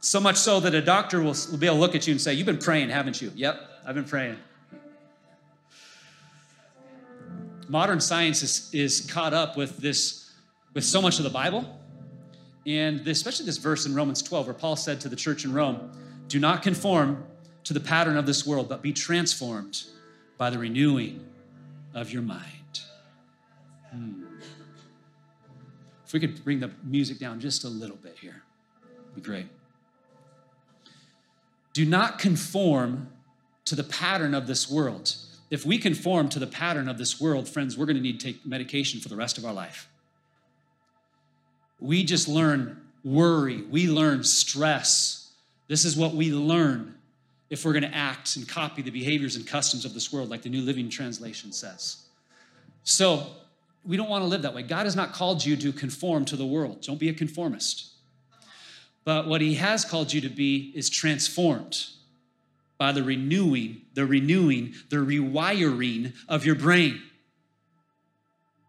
So 0.00 0.18
much 0.18 0.36
so 0.36 0.60
that 0.60 0.74
a 0.74 0.80
doctor 0.80 1.20
will, 1.20 1.36
be 1.58 1.66
able 1.66 1.76
to 1.76 1.80
look 1.80 1.94
at 1.94 2.06
you 2.06 2.12
and 2.12 2.18
say, 2.18 2.32
You've 2.32 2.46
been 2.46 2.56
praying, 2.56 2.88
haven't 2.88 3.20
you? 3.20 3.30
Yep, 3.34 3.60
I've 3.84 3.94
been 3.94 4.06
praying. 4.06 4.38
Modern 7.68 8.00
science 8.00 8.42
is, 8.42 8.70
is 8.72 9.06
caught 9.12 9.34
up 9.34 9.58
with 9.58 9.76
this, 9.76 10.32
with 10.72 10.82
so 10.82 11.02
much 11.02 11.18
of 11.18 11.24
the 11.24 11.30
Bible. 11.30 11.78
And 12.64 13.06
especially 13.06 13.44
this 13.44 13.58
verse 13.58 13.84
in 13.84 13.94
Romans 13.94 14.22
12, 14.22 14.46
where 14.46 14.54
Paul 14.54 14.74
said 14.74 15.02
to 15.02 15.10
the 15.10 15.16
church 15.16 15.44
in 15.44 15.52
Rome, 15.52 15.92
Do 16.28 16.40
not 16.40 16.62
conform 16.62 17.24
to 17.64 17.74
the 17.74 17.80
pattern 17.80 18.16
of 18.16 18.24
this 18.24 18.46
world, 18.46 18.70
but 18.70 18.80
be 18.80 18.94
transformed 18.94 19.82
by 20.38 20.48
the 20.48 20.58
renewing 20.58 21.26
of 21.92 22.10
your 22.10 22.22
mind. 22.22 22.80
Hmm. 23.92 24.19
If 26.10 26.14
we 26.14 26.18
could 26.18 26.42
bring 26.42 26.58
the 26.58 26.72
music 26.82 27.20
down 27.20 27.38
just 27.38 27.62
a 27.62 27.68
little 27.68 27.94
bit 27.94 28.16
here, 28.20 28.42
be 29.14 29.20
great. 29.20 29.46
Do 31.72 31.86
not 31.86 32.18
conform 32.18 33.10
to 33.66 33.76
the 33.76 33.84
pattern 33.84 34.34
of 34.34 34.48
this 34.48 34.68
world. 34.68 35.14
If 35.50 35.64
we 35.64 35.78
conform 35.78 36.28
to 36.30 36.40
the 36.40 36.48
pattern 36.48 36.88
of 36.88 36.98
this 36.98 37.20
world, 37.20 37.48
friends, 37.48 37.78
we're 37.78 37.86
going 37.86 37.94
to 37.94 38.02
need 38.02 38.18
to 38.18 38.26
take 38.26 38.44
medication 38.44 38.98
for 38.98 39.08
the 39.08 39.14
rest 39.14 39.38
of 39.38 39.44
our 39.44 39.52
life. 39.52 39.88
We 41.78 42.02
just 42.02 42.26
learn 42.26 42.80
worry, 43.04 43.62
we 43.62 43.86
learn 43.86 44.24
stress. 44.24 45.30
This 45.68 45.84
is 45.84 45.96
what 45.96 46.14
we 46.14 46.32
learn 46.32 46.96
if 47.50 47.64
we're 47.64 47.72
going 47.72 47.88
to 47.88 47.96
act 47.96 48.34
and 48.34 48.48
copy 48.48 48.82
the 48.82 48.90
behaviors 48.90 49.36
and 49.36 49.46
customs 49.46 49.84
of 49.84 49.94
this 49.94 50.12
world, 50.12 50.28
like 50.28 50.42
the 50.42 50.50
New 50.50 50.62
Living 50.62 50.88
Translation 50.88 51.52
says. 51.52 51.98
So, 52.82 53.28
we 53.84 53.96
don't 53.96 54.08
want 54.08 54.22
to 54.22 54.28
live 54.28 54.42
that 54.42 54.54
way. 54.54 54.62
God 54.62 54.84
has 54.84 54.96
not 54.96 55.12
called 55.12 55.44
you 55.44 55.56
to 55.56 55.72
conform 55.72 56.24
to 56.26 56.36
the 56.36 56.46
world. 56.46 56.82
Don't 56.82 57.00
be 57.00 57.08
a 57.08 57.14
conformist. 57.14 57.90
But 59.04 59.26
what 59.26 59.40
he 59.40 59.54
has 59.54 59.84
called 59.84 60.12
you 60.12 60.20
to 60.20 60.28
be 60.28 60.72
is 60.74 60.90
transformed 60.90 61.86
by 62.78 62.92
the 62.92 63.02
renewing, 63.02 63.82
the 63.94 64.06
renewing, 64.06 64.74
the 64.88 64.96
rewiring 64.96 66.14
of 66.28 66.44
your 66.44 66.54
brain. 66.54 67.00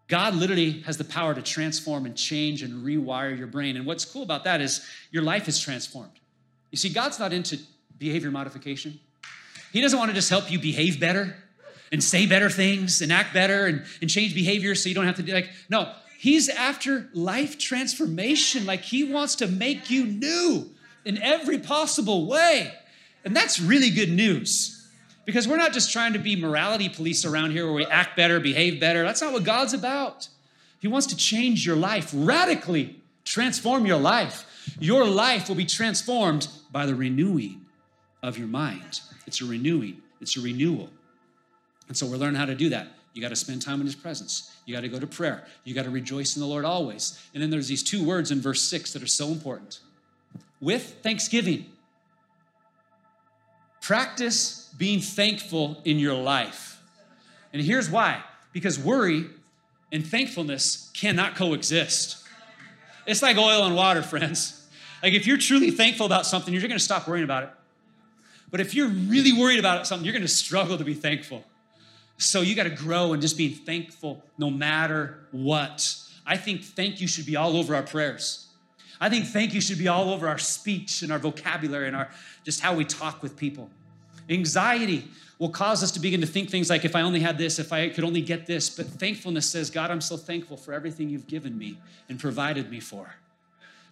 God 0.07 0.35
literally 0.35 0.81
has 0.81 0.97
the 0.97 1.05
power 1.05 1.33
to 1.33 1.41
transform 1.41 2.05
and 2.05 2.17
change 2.17 2.63
and 2.63 2.85
rewire 2.85 3.37
your 3.37 3.47
brain. 3.47 3.77
And 3.77 3.85
what's 3.85 4.03
cool 4.03 4.23
about 4.23 4.43
that 4.43 4.59
is 4.59 4.85
your 5.11 5.23
life 5.23 5.47
is 5.47 5.59
transformed. 5.59 6.19
You 6.71 6.77
see, 6.77 6.89
God's 6.89 7.19
not 7.19 7.31
into 7.31 7.59
behavior 7.97 8.31
modification. 8.31 8.99
He 9.71 9.79
doesn't 9.79 9.97
want 9.97 10.09
to 10.09 10.15
just 10.15 10.29
help 10.29 10.51
you 10.51 10.59
behave 10.59 10.99
better 10.99 11.35
and 11.91 12.03
say 12.03 12.25
better 12.25 12.49
things 12.49 13.01
and 13.01 13.11
act 13.11 13.33
better 13.33 13.65
and, 13.65 13.83
and 14.01 14.09
change 14.09 14.33
behavior 14.33 14.75
so 14.75 14.89
you 14.89 14.95
don't 14.95 15.05
have 15.05 15.17
to 15.17 15.23
do 15.23 15.33
like, 15.33 15.49
no, 15.69 15.91
He's 16.21 16.49
after 16.49 17.09
life 17.15 17.57
transformation. 17.57 18.67
Like 18.67 18.81
he 18.81 19.03
wants 19.03 19.33
to 19.37 19.47
make 19.47 19.89
you 19.89 20.05
new 20.05 20.69
in 21.03 21.19
every 21.19 21.57
possible 21.57 22.27
way. 22.27 22.71
And 23.25 23.35
that's 23.35 23.59
really 23.59 23.89
good 23.89 24.11
news 24.11 24.87
because 25.25 25.47
we're 25.47 25.57
not 25.57 25.73
just 25.73 25.91
trying 25.91 26.13
to 26.13 26.19
be 26.19 26.35
morality 26.35 26.89
police 26.89 27.25
around 27.25 27.53
here 27.53 27.65
where 27.65 27.73
we 27.73 27.87
act 27.87 28.15
better, 28.15 28.39
behave 28.39 28.79
better. 28.79 29.01
That's 29.01 29.19
not 29.19 29.33
what 29.33 29.43
God's 29.43 29.73
about. 29.73 30.27
He 30.77 30.87
wants 30.87 31.07
to 31.07 31.15
change 31.15 31.65
your 31.65 31.75
life, 31.75 32.11
radically 32.13 33.01
transform 33.25 33.87
your 33.87 33.97
life. 33.97 34.45
Your 34.79 35.05
life 35.05 35.49
will 35.49 35.55
be 35.55 35.65
transformed 35.65 36.49
by 36.71 36.85
the 36.85 36.93
renewing 36.93 37.65
of 38.21 38.37
your 38.37 38.47
mind. 38.47 39.01
It's 39.25 39.41
a 39.41 39.45
renewing, 39.45 40.03
it's 40.21 40.37
a 40.37 40.41
renewal. 40.41 40.91
And 41.87 41.97
so 41.97 42.05
we're 42.05 42.17
learning 42.17 42.39
how 42.39 42.45
to 42.45 42.55
do 42.55 42.69
that. 42.69 42.87
You 43.13 43.21
got 43.21 43.29
to 43.29 43.35
spend 43.35 43.61
time 43.61 43.79
in 43.81 43.85
his 43.85 43.95
presence. 43.95 44.55
You 44.65 44.73
got 44.73 44.81
to 44.81 44.89
go 44.89 44.99
to 44.99 45.07
prayer. 45.07 45.45
You 45.63 45.73
got 45.73 45.83
to 45.83 45.89
rejoice 45.89 46.35
in 46.35 46.41
the 46.41 46.47
Lord 46.47 46.63
always. 46.63 47.21
And 47.33 47.43
then 47.43 47.49
there's 47.49 47.67
these 47.67 47.83
two 47.83 48.05
words 48.05 48.31
in 48.31 48.39
verse 48.39 48.61
6 48.61 48.93
that 48.93 49.03
are 49.03 49.07
so 49.07 49.27
important. 49.27 49.79
With 50.61 50.99
thanksgiving. 51.01 51.65
Practice 53.81 54.73
being 54.77 55.01
thankful 55.01 55.81
in 55.83 55.99
your 55.99 56.13
life. 56.13 56.81
And 57.51 57.61
here's 57.61 57.89
why 57.89 58.23
because 58.53 58.77
worry 58.77 59.27
and 59.91 60.05
thankfulness 60.05 60.89
cannot 60.93 61.35
coexist. 61.35 62.25
It's 63.05 63.21
like 63.21 63.37
oil 63.37 63.65
and 63.65 63.75
water, 63.75 64.01
friends. 64.03 64.57
Like 65.03 65.13
if 65.13 65.25
you're 65.25 65.37
truly 65.37 65.71
thankful 65.71 66.05
about 66.05 66.25
something, 66.25 66.53
you're 66.53 66.61
going 66.61 66.71
to 66.71 66.79
stop 66.79 67.07
worrying 67.07 67.23
about 67.23 67.43
it. 67.43 67.49
But 68.49 68.59
if 68.59 68.75
you're 68.75 68.87
really 68.87 69.33
worried 69.33 69.59
about 69.59 69.87
something, 69.87 70.05
you're 70.05 70.13
going 70.13 70.21
to 70.21 70.27
struggle 70.27 70.77
to 70.77 70.83
be 70.83 70.93
thankful. 70.93 71.43
So 72.21 72.41
you 72.41 72.55
got 72.55 72.63
to 72.63 72.69
grow 72.69 73.13
and 73.13 73.21
just 73.21 73.35
being 73.35 73.55
thankful 73.55 74.23
no 74.37 74.51
matter 74.51 75.17
what. 75.31 75.95
I 76.23 76.37
think 76.37 76.63
thank 76.63 77.01
you 77.01 77.07
should 77.07 77.25
be 77.25 77.35
all 77.35 77.57
over 77.57 77.75
our 77.75 77.81
prayers. 77.81 78.47
I 78.99 79.09
think 79.09 79.25
thank 79.25 79.55
you 79.55 79.59
should 79.59 79.79
be 79.79 79.87
all 79.87 80.11
over 80.13 80.27
our 80.27 80.37
speech 80.37 81.01
and 81.01 81.11
our 81.11 81.17
vocabulary 81.17 81.87
and 81.87 81.95
our 81.95 82.11
just 82.43 82.61
how 82.61 82.75
we 82.75 82.85
talk 82.85 83.23
with 83.23 83.35
people. 83.35 83.71
Anxiety 84.29 85.07
will 85.39 85.49
cause 85.49 85.81
us 85.81 85.89
to 85.93 85.99
begin 85.99 86.21
to 86.21 86.27
think 86.27 86.51
things 86.51 86.69
like 86.69 86.85
if 86.85 86.95
I 86.95 87.01
only 87.01 87.21
had 87.21 87.39
this, 87.39 87.57
if 87.57 87.73
I 87.73 87.89
could 87.89 88.03
only 88.03 88.21
get 88.21 88.45
this, 88.45 88.69
but 88.69 88.85
thankfulness 88.85 89.49
says, 89.49 89.71
God, 89.71 89.89
I'm 89.89 89.99
so 89.99 90.15
thankful 90.15 90.57
for 90.57 90.73
everything 90.73 91.09
you've 91.09 91.25
given 91.25 91.57
me 91.57 91.79
and 92.07 92.19
provided 92.19 92.69
me 92.69 92.79
for. 92.79 93.15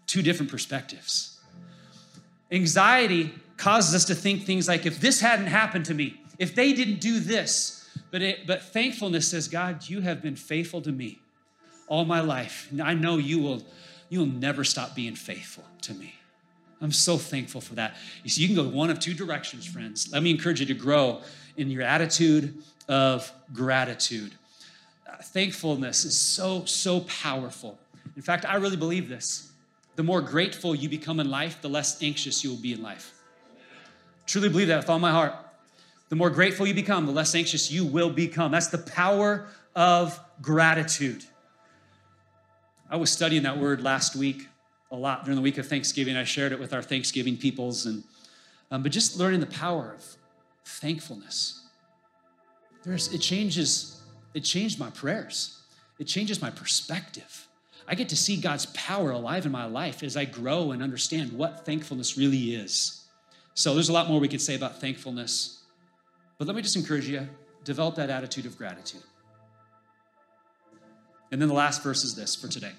Two 0.06 0.22
different 0.22 0.52
perspectives. 0.52 1.40
Anxiety 2.52 3.34
causes 3.58 3.96
us 3.96 4.06
to 4.06 4.14
think 4.14 4.44
things 4.44 4.68
like 4.68 4.86
if 4.86 5.02
this 5.02 5.20
hadn't 5.20 5.48
happened 5.48 5.86
to 5.86 5.96
me, 5.96 6.22
if 6.38 6.54
they 6.54 6.74
didn't 6.74 7.02
do 7.02 7.20
this, 7.20 7.79
but, 8.12 8.22
it, 8.22 8.48
but 8.48 8.62
thankfulness 8.64 9.28
says, 9.30 9.48
God, 9.48 9.88
you 9.88 10.02
have 10.02 10.22
been 10.22 10.36
faithful 10.36 10.82
to 10.82 10.92
me 10.92 11.20
all 11.88 12.06
my 12.06 12.22
life. 12.22 12.70
I 12.82 12.94
know 12.94 13.18
you 13.18 13.40
will, 13.40 13.64
you 14.10 14.20
will 14.20 14.28
never 14.28 14.64
stop 14.64 14.96
being 14.96 15.16
faithful 15.16 15.64
to 15.82 15.94
me. 15.94 16.16
I'm 16.82 16.92
so 16.92 17.18
thankful 17.18 17.62
for 17.62 17.76
that. 17.76 17.96
You 18.24 18.30
see, 18.30 18.42
you 18.42 18.48
can 18.48 18.56
go 18.56 18.70
one 18.70 18.90
of 18.90 19.00
two 19.00 19.14
directions, 19.14 19.66
friends. 19.66 20.12
Let 20.14 20.24
me 20.24 20.32
encourage 20.32 20.62
you 20.62 20.66
to 20.68 20.74
grow 20.74 21.22
in 21.58 21.70
your 21.70 21.82
attitude 21.82 22.54
of 22.88 23.32
gratitude. 23.54 24.34
Uh, 25.06 25.18
thankfulness 25.18 26.06
is 26.06 26.18
so, 26.18 26.64
so 26.66 27.02
powerful. 27.02 27.78
In 28.16 28.22
fact, 28.22 28.46
I 28.46 28.56
really 28.56 28.78
believe 28.78 29.10
this. 29.10 29.52
The 29.96 30.04
more 30.04 30.22
grateful 30.22 30.74
you 30.74 30.88
become 30.88 31.20
in 31.20 31.30
life, 31.30 31.62
the 31.62 31.70
less 31.70 32.02
anxious 32.02 32.44
you 32.44 32.52
will 32.52 32.58
be 32.58 32.72
in 32.72 32.82
life. 32.82 33.14
Truly 34.26 34.48
believe 34.48 34.68
that 34.70 34.78
with 34.78 34.90
all 34.90 35.00
my 35.00 35.12
heart. 35.12 35.34
The 36.10 36.16
more 36.16 36.30
grateful 36.30 36.68
you 36.68 36.74
become, 36.74 37.06
the 37.06 37.12
less 37.12 37.36
anxious 37.36 37.72
you 37.72 37.86
will 37.86 38.10
become. 38.10 38.52
That's 38.52 38.68
the 38.68 38.80
power 38.80 39.48
of 39.76 40.20
gratitude. 40.42 41.24
I 42.90 42.98
was 42.98 43.12
studying 43.12 43.44
that 43.44 43.58
word 43.58 43.84
last 43.84 44.16
week 44.16 44.48
a 44.92 44.96
lot 44.96 45.24
during 45.24 45.36
the 45.36 45.42
week 45.42 45.60
of 45.60 45.68
Thanksgiving. 45.68 46.18
I 46.18 46.24
shared 46.24 46.52
it 46.52 46.60
with 46.60 46.74
our 46.74 46.82
Thanksgiving 46.82 47.38
peoples, 47.38 47.86
and 47.86 48.04
um, 48.72 48.82
but 48.82 48.92
just 48.92 49.18
learning 49.18 49.40
the 49.40 49.46
power 49.46 49.94
of 49.96 50.04
thankfulness. 50.66 51.64
There's, 52.84 53.14
it 53.14 53.20
changes. 53.20 54.02
It 54.34 54.42
changed 54.42 54.80
my 54.80 54.90
prayers. 54.90 55.62
It 56.00 56.06
changes 56.06 56.42
my 56.42 56.50
perspective. 56.50 57.48
I 57.88 57.96
get 57.96 58.10
to 58.10 58.16
see 58.16 58.38
God's 58.38 58.68
power 58.68 59.12
alive 59.12 59.46
in 59.46 59.52
my 59.52 59.66
life 59.66 60.04
as 60.04 60.16
I 60.16 60.26
grow 60.26 60.72
and 60.72 60.82
understand 60.82 61.32
what 61.32 61.66
thankfulness 61.66 62.18
really 62.18 62.56
is. 62.56 63.04
So 63.56 63.74
there's 63.74 63.90
a 63.90 63.94
lot 63.94 64.08
more 64.08 64.20
we 64.20 64.28
could 64.28 64.42
say 64.42 64.56
about 64.56 64.80
thankfulness. 64.80 65.59
But 66.40 66.48
let 66.48 66.56
me 66.56 66.62
just 66.62 66.78
encourage 66.78 67.08
you 67.08 67.28
develop 67.66 67.96
that 67.96 68.10
attitude 68.10 68.46
of 68.46 68.58
gratitude. 68.58 69.04
And 71.32 71.40
then 71.40 71.50
the 71.50 71.54
last 71.54 71.84
verse 71.84 72.04
is 72.04 72.16
this 72.16 72.36
for 72.36 72.48
today. 72.48 72.72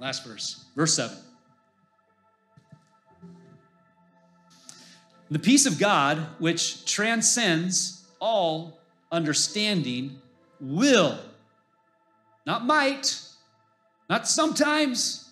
Last 0.00 0.26
verse, 0.26 0.64
verse 0.76 0.94
7. 0.94 1.16
The 5.30 5.38
peace 5.38 5.64
of 5.64 5.78
God, 5.78 6.18
which 6.40 6.84
transcends 6.92 8.04
all 8.20 8.80
understanding, 9.12 10.18
will, 10.60 11.18
not 12.44 12.66
might, 12.66 13.20
not 14.08 14.26
sometimes, 14.26 15.30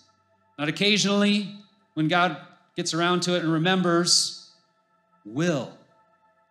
not 0.57 0.69
occasionally, 0.69 1.53
when 1.95 2.07
God 2.07 2.37
gets 2.77 2.93
around 2.93 3.23
to 3.23 3.35
it 3.35 3.43
and 3.43 3.51
remembers, 3.51 4.51
will 5.25 5.73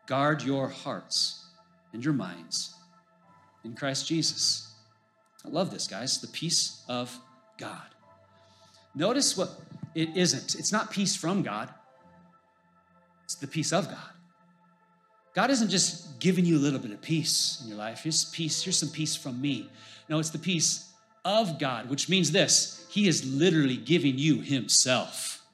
Guard 0.09 0.43
your 0.43 0.69
hearts 0.69 1.45
and 1.93 2.03
your 2.03 2.15
minds 2.15 2.75
in 3.63 3.75
Christ 3.75 4.09
Jesus. 4.09 4.73
I 5.45 5.51
love 5.51 5.71
this, 5.71 5.87
guys. 5.87 6.19
The 6.19 6.29
peace 6.29 6.83
of 6.89 7.15
God. 7.59 7.83
Notice 8.95 9.37
what 9.37 9.51
it 9.95 10.17
isn't. 10.17 10.55
It's 10.55 10.73
not 10.73 10.91
peace 10.91 11.15
from 11.15 11.43
God, 11.43 11.69
it's 13.25 13.35
the 13.35 13.47
peace 13.47 13.71
of 13.71 13.89
God. 13.89 13.99
God 15.35 15.51
isn't 15.51 15.69
just 15.69 16.19
giving 16.19 16.47
you 16.47 16.57
a 16.57 16.59
little 16.59 16.81
bit 16.81 16.91
of 16.91 17.03
peace 17.03 17.61
in 17.63 17.69
your 17.69 17.77
life. 17.77 18.03
Here's 18.03 18.25
peace, 18.25 18.63
here's 18.63 18.79
some 18.79 18.89
peace 18.89 19.15
from 19.15 19.39
me. 19.41 19.69
No, 20.09 20.19
it's 20.19 20.31
the 20.31 20.39
peace 20.39 20.91
of 21.23 21.59
God, 21.59 21.91
which 21.91 22.09
means 22.09 22.33
this 22.33 22.87
He 22.89 23.07
is 23.09 23.31
literally 23.31 23.77
giving 23.77 24.17
you 24.17 24.41
Himself. 24.41 25.45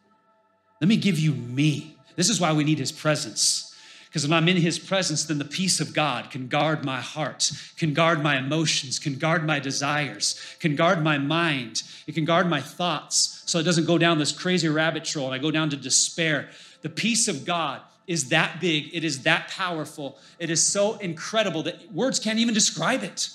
Let 0.80 0.86
me 0.86 0.96
give 0.96 1.18
you 1.18 1.32
me. 1.32 1.96
This 2.14 2.28
is 2.28 2.40
why 2.40 2.52
we 2.52 2.62
need 2.62 2.78
His 2.78 2.92
presence 2.92 3.74
Because 4.15 4.29
when 4.29 4.39
I'm 4.39 4.49
in 4.49 4.59
his 4.59 4.79
presence, 4.79 5.25
then 5.25 5.39
the 5.39 5.45
peace 5.45 5.81
of 5.81 5.93
God 5.93 6.31
can 6.31 6.47
guard 6.47 6.85
my 6.85 7.01
heart, 7.01 7.51
can 7.77 7.93
guard 7.93 8.23
my 8.23 8.39
emotions, 8.39 9.01
can 9.01 9.17
guard 9.17 9.45
my 9.45 9.59
desires, 9.59 10.41
can 10.61 10.77
guard 10.77 11.03
my 11.03 11.19
mind, 11.19 11.83
it 12.07 12.15
can 12.15 12.25
guard 12.25 12.49
my 12.49 12.61
thoughts 12.61 13.43
so 13.45 13.59
it 13.59 13.65
doesn't 13.65 13.87
go 13.87 13.99
down 13.99 14.19
this 14.19 14.31
crazy 14.31 14.69
rabbit 14.69 15.05
trail 15.05 15.25
and 15.25 15.35
I 15.35 15.39
go 15.39 15.51
down 15.51 15.69
to 15.71 15.77
despair. 15.77 16.49
The 16.83 16.91
peace 16.91 17.27
of 17.27 17.45
God 17.45 17.81
is 18.07 18.29
that 18.29 18.61
big, 18.61 18.95
it 18.95 19.03
is 19.03 19.25
that 19.25 19.49
powerful, 19.49 20.17
it 20.39 20.49
is 20.49 20.65
so 20.65 20.97
incredible 20.99 21.65
that 21.65 21.93
words 21.93 22.21
can't 22.21 22.39
even 22.39 22.55
describe 22.55 23.03
it. 23.03 23.31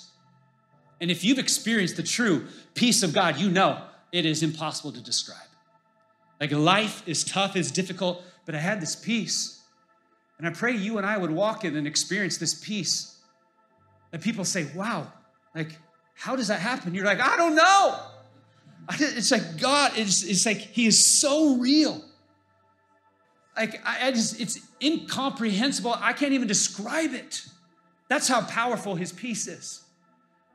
And 0.98 1.10
if 1.10 1.22
you've 1.22 1.38
experienced 1.38 1.98
the 1.98 2.02
true 2.02 2.46
peace 2.72 3.02
of 3.02 3.12
God, 3.12 3.36
you 3.36 3.50
know 3.50 3.82
it 4.12 4.24
is 4.24 4.42
impossible 4.42 4.92
to 4.92 5.02
describe. 5.02 5.46
Like 6.40 6.52
life 6.52 7.06
is 7.06 7.22
tough, 7.22 7.54
it's 7.54 7.70
difficult, 7.70 8.24
but 8.46 8.54
I 8.54 8.60
had 8.60 8.80
this 8.80 8.96
peace. 8.96 9.59
And 10.40 10.48
I 10.48 10.52
pray 10.52 10.74
you 10.74 10.96
and 10.96 11.06
I 11.06 11.18
would 11.18 11.30
walk 11.30 11.66
in 11.66 11.76
and 11.76 11.86
experience 11.86 12.38
this 12.38 12.54
peace. 12.54 13.18
That 14.10 14.22
people 14.22 14.46
say, 14.46 14.68
wow, 14.74 15.12
like, 15.54 15.76
how 16.14 16.34
does 16.34 16.48
that 16.48 16.60
happen? 16.60 16.94
You're 16.94 17.04
like, 17.04 17.20
I 17.20 17.36
don't 17.36 17.54
know. 17.54 17.98
It's 18.98 19.30
like 19.30 19.60
God, 19.60 19.92
it's, 19.96 20.24
it's 20.24 20.46
like 20.46 20.56
He 20.56 20.86
is 20.86 21.04
so 21.04 21.58
real. 21.58 22.02
Like, 23.54 23.86
I, 23.86 24.08
I 24.08 24.12
just, 24.12 24.40
it's 24.40 24.58
incomprehensible. 24.82 25.94
I 26.00 26.14
can't 26.14 26.32
even 26.32 26.48
describe 26.48 27.12
it. 27.12 27.44
That's 28.08 28.26
how 28.26 28.40
powerful 28.40 28.94
His 28.94 29.12
peace 29.12 29.46
is. 29.46 29.82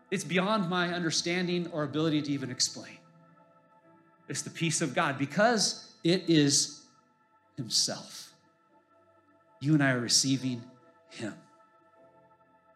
It's 0.09 0.23
beyond 0.23 0.67
my 0.67 0.95
understanding 0.95 1.67
or 1.71 1.83
ability 1.83 2.23
to 2.23 2.31
even 2.31 2.49
explain. 2.49 2.97
It's 4.29 4.41
the 4.41 4.49
peace 4.49 4.81
of 4.81 4.95
God 4.95 5.19
because 5.19 5.93
it 6.03 6.27
is 6.27 6.81
Himself 7.55 8.24
you 9.65 9.73
and 9.73 9.83
I 9.83 9.91
are 9.91 9.99
receiving 9.99 10.63
Him. 11.09 11.33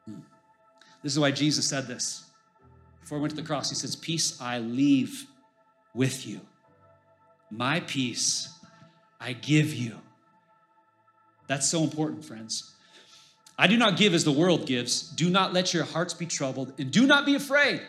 Hmm. 0.05 0.19
This 1.03 1.13
is 1.13 1.19
why 1.19 1.31
Jesus 1.31 1.67
said 1.67 1.87
this. 1.87 2.23
Before 3.01 3.17
he 3.17 3.21
went 3.21 3.35
to 3.35 3.41
the 3.41 3.47
cross, 3.47 3.69
He 3.69 3.75
says, 3.75 3.95
Peace 3.95 4.39
I 4.41 4.59
leave 4.59 5.25
with 5.93 6.27
you. 6.27 6.41
My 7.51 7.79
peace 7.81 8.49
I 9.19 9.33
give 9.33 9.73
you. 9.73 9.95
That's 11.47 11.67
so 11.67 11.83
important, 11.83 12.23
friends. 12.23 12.73
I 13.57 13.67
do 13.67 13.75
not 13.75 13.97
give 13.97 14.13
as 14.13 14.23
the 14.23 14.31
world 14.31 14.65
gives. 14.65 15.01
Do 15.01 15.29
not 15.29 15.51
let 15.51 15.73
your 15.73 15.83
hearts 15.83 16.13
be 16.13 16.25
troubled, 16.25 16.73
and 16.77 16.91
do 16.91 17.05
not 17.05 17.25
be 17.25 17.35
afraid. 17.35 17.81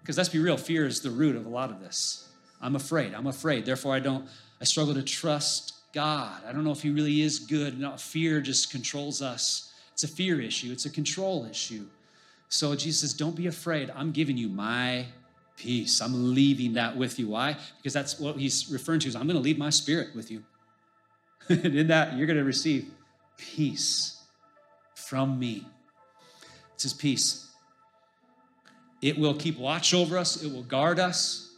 Because 0.00 0.18
let's 0.18 0.28
be 0.28 0.38
real, 0.38 0.56
fear 0.56 0.86
is 0.86 1.00
the 1.00 1.10
root 1.10 1.34
of 1.34 1.46
a 1.46 1.48
lot 1.48 1.70
of 1.70 1.80
this. 1.80 2.28
I'm 2.60 2.76
afraid. 2.76 3.14
I'm 3.14 3.26
afraid. 3.26 3.64
Therefore, 3.64 3.94
I 3.94 4.00
don't, 4.00 4.28
I 4.60 4.64
struggle 4.64 4.94
to 4.94 5.02
trust 5.02 5.75
God. 5.96 6.42
I 6.46 6.52
don't 6.52 6.62
know 6.62 6.72
if 6.72 6.82
He 6.82 6.90
really 6.90 7.22
is 7.22 7.38
good. 7.38 7.80
No, 7.80 7.96
fear 7.96 8.42
just 8.42 8.70
controls 8.70 9.22
us. 9.22 9.72
It's 9.94 10.04
a 10.04 10.08
fear 10.08 10.42
issue, 10.42 10.70
it's 10.70 10.84
a 10.84 10.90
control 10.90 11.46
issue. 11.50 11.86
So 12.50 12.76
Jesus 12.76 13.00
says, 13.00 13.14
Don't 13.14 13.34
be 13.34 13.46
afraid. 13.46 13.90
I'm 13.96 14.12
giving 14.12 14.36
you 14.36 14.50
my 14.50 15.06
peace. 15.56 16.02
I'm 16.02 16.34
leaving 16.34 16.74
that 16.74 16.94
with 16.98 17.18
you. 17.18 17.28
Why? 17.28 17.56
Because 17.78 17.94
that's 17.94 18.20
what 18.20 18.36
He's 18.36 18.70
referring 18.70 19.00
to 19.00 19.08
is 19.08 19.16
I'm 19.16 19.26
going 19.26 19.38
to 19.38 19.42
leave 19.42 19.56
my 19.56 19.70
spirit 19.70 20.14
with 20.14 20.30
you. 20.30 20.44
and 21.48 21.74
in 21.74 21.86
that, 21.86 22.14
you're 22.14 22.26
going 22.26 22.38
to 22.38 22.44
receive 22.44 22.90
peace 23.38 24.20
from 24.94 25.38
me. 25.38 25.66
It's 26.74 26.82
His 26.82 26.92
peace. 26.92 27.48
It 29.00 29.18
will 29.18 29.34
keep 29.34 29.58
watch 29.58 29.94
over 29.94 30.18
us, 30.18 30.42
it 30.42 30.52
will 30.52 30.62
guard 30.62 30.98
us. 31.00 31.55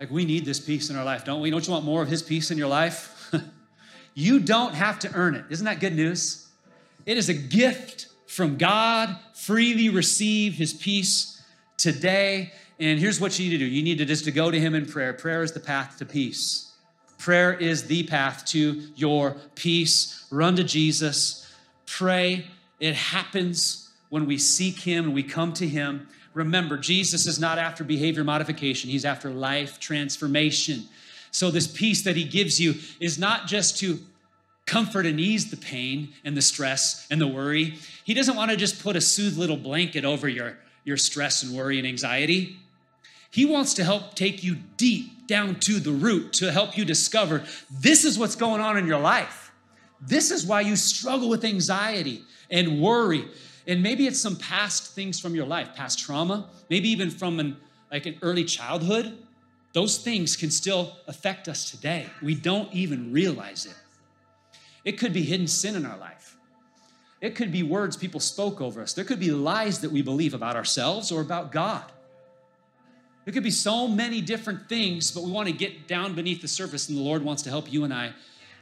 Like, 0.00 0.10
we 0.10 0.24
need 0.24 0.44
this 0.44 0.60
peace 0.60 0.90
in 0.90 0.96
our 0.96 1.04
life, 1.04 1.24
don't 1.24 1.40
we? 1.40 1.50
Don't 1.50 1.66
you 1.66 1.72
want 1.72 1.84
more 1.84 2.02
of 2.02 2.08
His 2.08 2.22
peace 2.22 2.50
in 2.50 2.58
your 2.58 2.68
life? 2.68 3.32
you 4.14 4.38
don't 4.38 4.74
have 4.74 4.98
to 5.00 5.12
earn 5.14 5.34
it. 5.34 5.44
Isn't 5.50 5.64
that 5.64 5.80
good 5.80 5.94
news? 5.94 6.46
It 7.04 7.16
is 7.16 7.28
a 7.28 7.34
gift 7.34 8.06
from 8.26 8.56
God. 8.56 9.16
Freely 9.34 9.88
receive 9.88 10.54
His 10.54 10.72
peace 10.72 11.42
today. 11.76 12.52
And 12.78 13.00
here's 13.00 13.20
what 13.20 13.38
you 13.38 13.46
need 13.46 13.58
to 13.58 13.58
do 13.58 13.64
you 13.64 13.82
need 13.82 13.98
to 13.98 14.04
just 14.04 14.24
to 14.24 14.30
go 14.30 14.50
to 14.50 14.60
Him 14.60 14.74
in 14.74 14.86
prayer. 14.86 15.12
Prayer 15.12 15.42
is 15.42 15.52
the 15.52 15.60
path 15.60 15.98
to 15.98 16.06
peace. 16.06 16.72
Prayer 17.18 17.52
is 17.52 17.88
the 17.88 18.04
path 18.04 18.44
to 18.46 18.82
your 18.94 19.36
peace. 19.56 20.26
Run 20.30 20.54
to 20.56 20.64
Jesus. 20.64 21.52
Pray. 21.86 22.46
It 22.78 22.94
happens 22.94 23.90
when 24.08 24.26
we 24.26 24.38
seek 24.38 24.80
Him 24.80 25.06
and 25.06 25.14
we 25.14 25.24
come 25.24 25.52
to 25.54 25.66
Him. 25.66 26.06
Remember, 26.38 26.78
Jesus 26.78 27.26
is 27.26 27.40
not 27.40 27.58
after 27.58 27.82
behavior 27.82 28.22
modification, 28.22 28.90
he's 28.90 29.04
after 29.04 29.28
life 29.28 29.80
transformation. 29.80 30.84
So, 31.32 31.50
this 31.50 31.66
peace 31.66 32.02
that 32.04 32.14
he 32.14 32.22
gives 32.22 32.60
you 32.60 32.76
is 33.00 33.18
not 33.18 33.48
just 33.48 33.76
to 33.78 33.98
comfort 34.64 35.04
and 35.04 35.18
ease 35.18 35.50
the 35.50 35.56
pain 35.56 36.10
and 36.24 36.36
the 36.36 36.42
stress 36.42 37.08
and 37.10 37.20
the 37.20 37.26
worry. 37.26 37.74
He 38.04 38.14
doesn't 38.14 38.36
want 38.36 38.52
to 38.52 38.56
just 38.56 38.80
put 38.80 38.94
a 38.94 39.00
soothe 39.00 39.36
little 39.36 39.56
blanket 39.56 40.04
over 40.04 40.28
your, 40.28 40.58
your 40.84 40.96
stress 40.96 41.42
and 41.42 41.56
worry 41.56 41.76
and 41.76 41.88
anxiety. 41.88 42.56
He 43.32 43.44
wants 43.44 43.74
to 43.74 43.82
help 43.82 44.14
take 44.14 44.44
you 44.44 44.58
deep 44.76 45.26
down 45.26 45.56
to 45.60 45.80
the 45.80 45.90
root 45.90 46.34
to 46.34 46.52
help 46.52 46.78
you 46.78 46.84
discover 46.84 47.42
this 47.80 48.04
is 48.04 48.16
what's 48.16 48.36
going 48.36 48.60
on 48.60 48.78
in 48.78 48.86
your 48.86 49.00
life. 49.00 49.50
This 50.00 50.30
is 50.30 50.46
why 50.46 50.60
you 50.60 50.76
struggle 50.76 51.28
with 51.28 51.44
anxiety 51.44 52.22
and 52.48 52.80
worry. 52.80 53.24
And 53.68 53.82
maybe 53.82 54.06
it's 54.06 54.18
some 54.18 54.36
past 54.36 54.94
things 54.94 55.20
from 55.20 55.34
your 55.34 55.46
life, 55.46 55.74
past 55.76 55.98
trauma, 55.98 56.48
maybe 56.70 56.88
even 56.88 57.10
from 57.10 57.38
an 57.38 57.56
like 57.92 58.06
an 58.06 58.18
early 58.22 58.44
childhood. 58.44 59.16
Those 59.74 59.98
things 59.98 60.36
can 60.36 60.50
still 60.50 60.96
affect 61.06 61.48
us 61.48 61.70
today. 61.70 62.06
We 62.22 62.34
don't 62.34 62.72
even 62.72 63.12
realize 63.12 63.66
it. 63.66 63.74
It 64.84 64.92
could 64.92 65.12
be 65.12 65.22
hidden 65.22 65.46
sin 65.46 65.76
in 65.76 65.84
our 65.84 65.98
life. 65.98 66.36
It 67.20 67.34
could 67.34 67.52
be 67.52 67.62
words 67.62 67.96
people 67.96 68.20
spoke 68.20 68.60
over 68.60 68.80
us. 68.80 68.94
There 68.94 69.04
could 69.04 69.20
be 69.20 69.30
lies 69.30 69.80
that 69.80 69.90
we 69.90 70.02
believe 70.02 70.34
about 70.34 70.56
ourselves 70.56 71.12
or 71.12 71.20
about 71.20 71.52
God. 71.52 71.84
There 73.24 73.34
could 73.34 73.42
be 73.42 73.50
so 73.50 73.86
many 73.86 74.22
different 74.22 74.68
things, 74.68 75.10
but 75.10 75.22
we 75.22 75.30
want 75.30 75.48
to 75.48 75.54
get 75.54 75.86
down 75.86 76.14
beneath 76.14 76.40
the 76.40 76.48
surface, 76.48 76.88
and 76.88 76.96
the 76.96 77.02
Lord 77.02 77.22
wants 77.22 77.42
to 77.42 77.50
help 77.50 77.70
you 77.70 77.84
and 77.84 77.92
I 77.92 78.14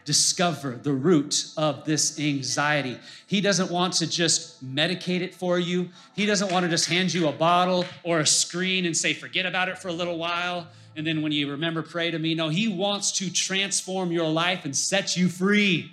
discover 0.06 0.78
the 0.82 0.92
root 0.92 1.50
of 1.56 1.84
this 1.84 2.18
anxiety. 2.18 2.96
He 3.26 3.42
doesn't 3.42 3.70
want 3.70 3.92
to 3.94 4.06
just 4.06 4.64
medicate 4.64 5.20
it 5.20 5.34
for 5.34 5.58
you. 5.58 5.90
He 6.14 6.24
doesn't 6.24 6.50
want 6.50 6.64
to 6.64 6.70
just 6.70 6.86
hand 6.86 7.12
you 7.12 7.28
a 7.28 7.32
bottle 7.32 7.84
or 8.04 8.20
a 8.20 8.26
screen 8.26 8.86
and 8.86 8.96
say, 8.96 9.12
forget 9.12 9.44
about 9.44 9.68
it 9.68 9.78
for 9.78 9.88
a 9.88 9.92
little 9.92 10.16
while. 10.16 10.68
And 10.94 11.06
then 11.06 11.20
when 11.22 11.32
you 11.32 11.50
remember, 11.50 11.82
pray 11.82 12.10
to 12.10 12.18
me. 12.18 12.34
No, 12.34 12.48
He 12.48 12.68
wants 12.68 13.12
to 13.18 13.30
transform 13.30 14.12
your 14.12 14.28
life 14.28 14.64
and 14.64 14.74
set 14.74 15.16
you 15.16 15.28
free 15.28 15.92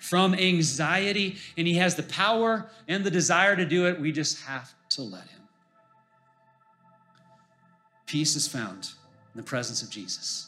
from 0.00 0.34
anxiety. 0.34 1.36
And 1.56 1.66
He 1.66 1.74
has 1.74 1.96
the 1.96 2.04
power 2.04 2.70
and 2.86 3.04
the 3.04 3.10
desire 3.10 3.56
to 3.56 3.66
do 3.66 3.86
it. 3.86 4.00
We 4.00 4.12
just 4.12 4.42
have 4.44 4.72
to 4.90 5.02
let 5.02 5.24
Him. 5.24 5.40
Peace 8.06 8.36
is 8.36 8.46
found 8.46 8.92
in 9.34 9.38
the 9.38 9.42
presence 9.42 9.82
of 9.82 9.90
Jesus. 9.90 10.47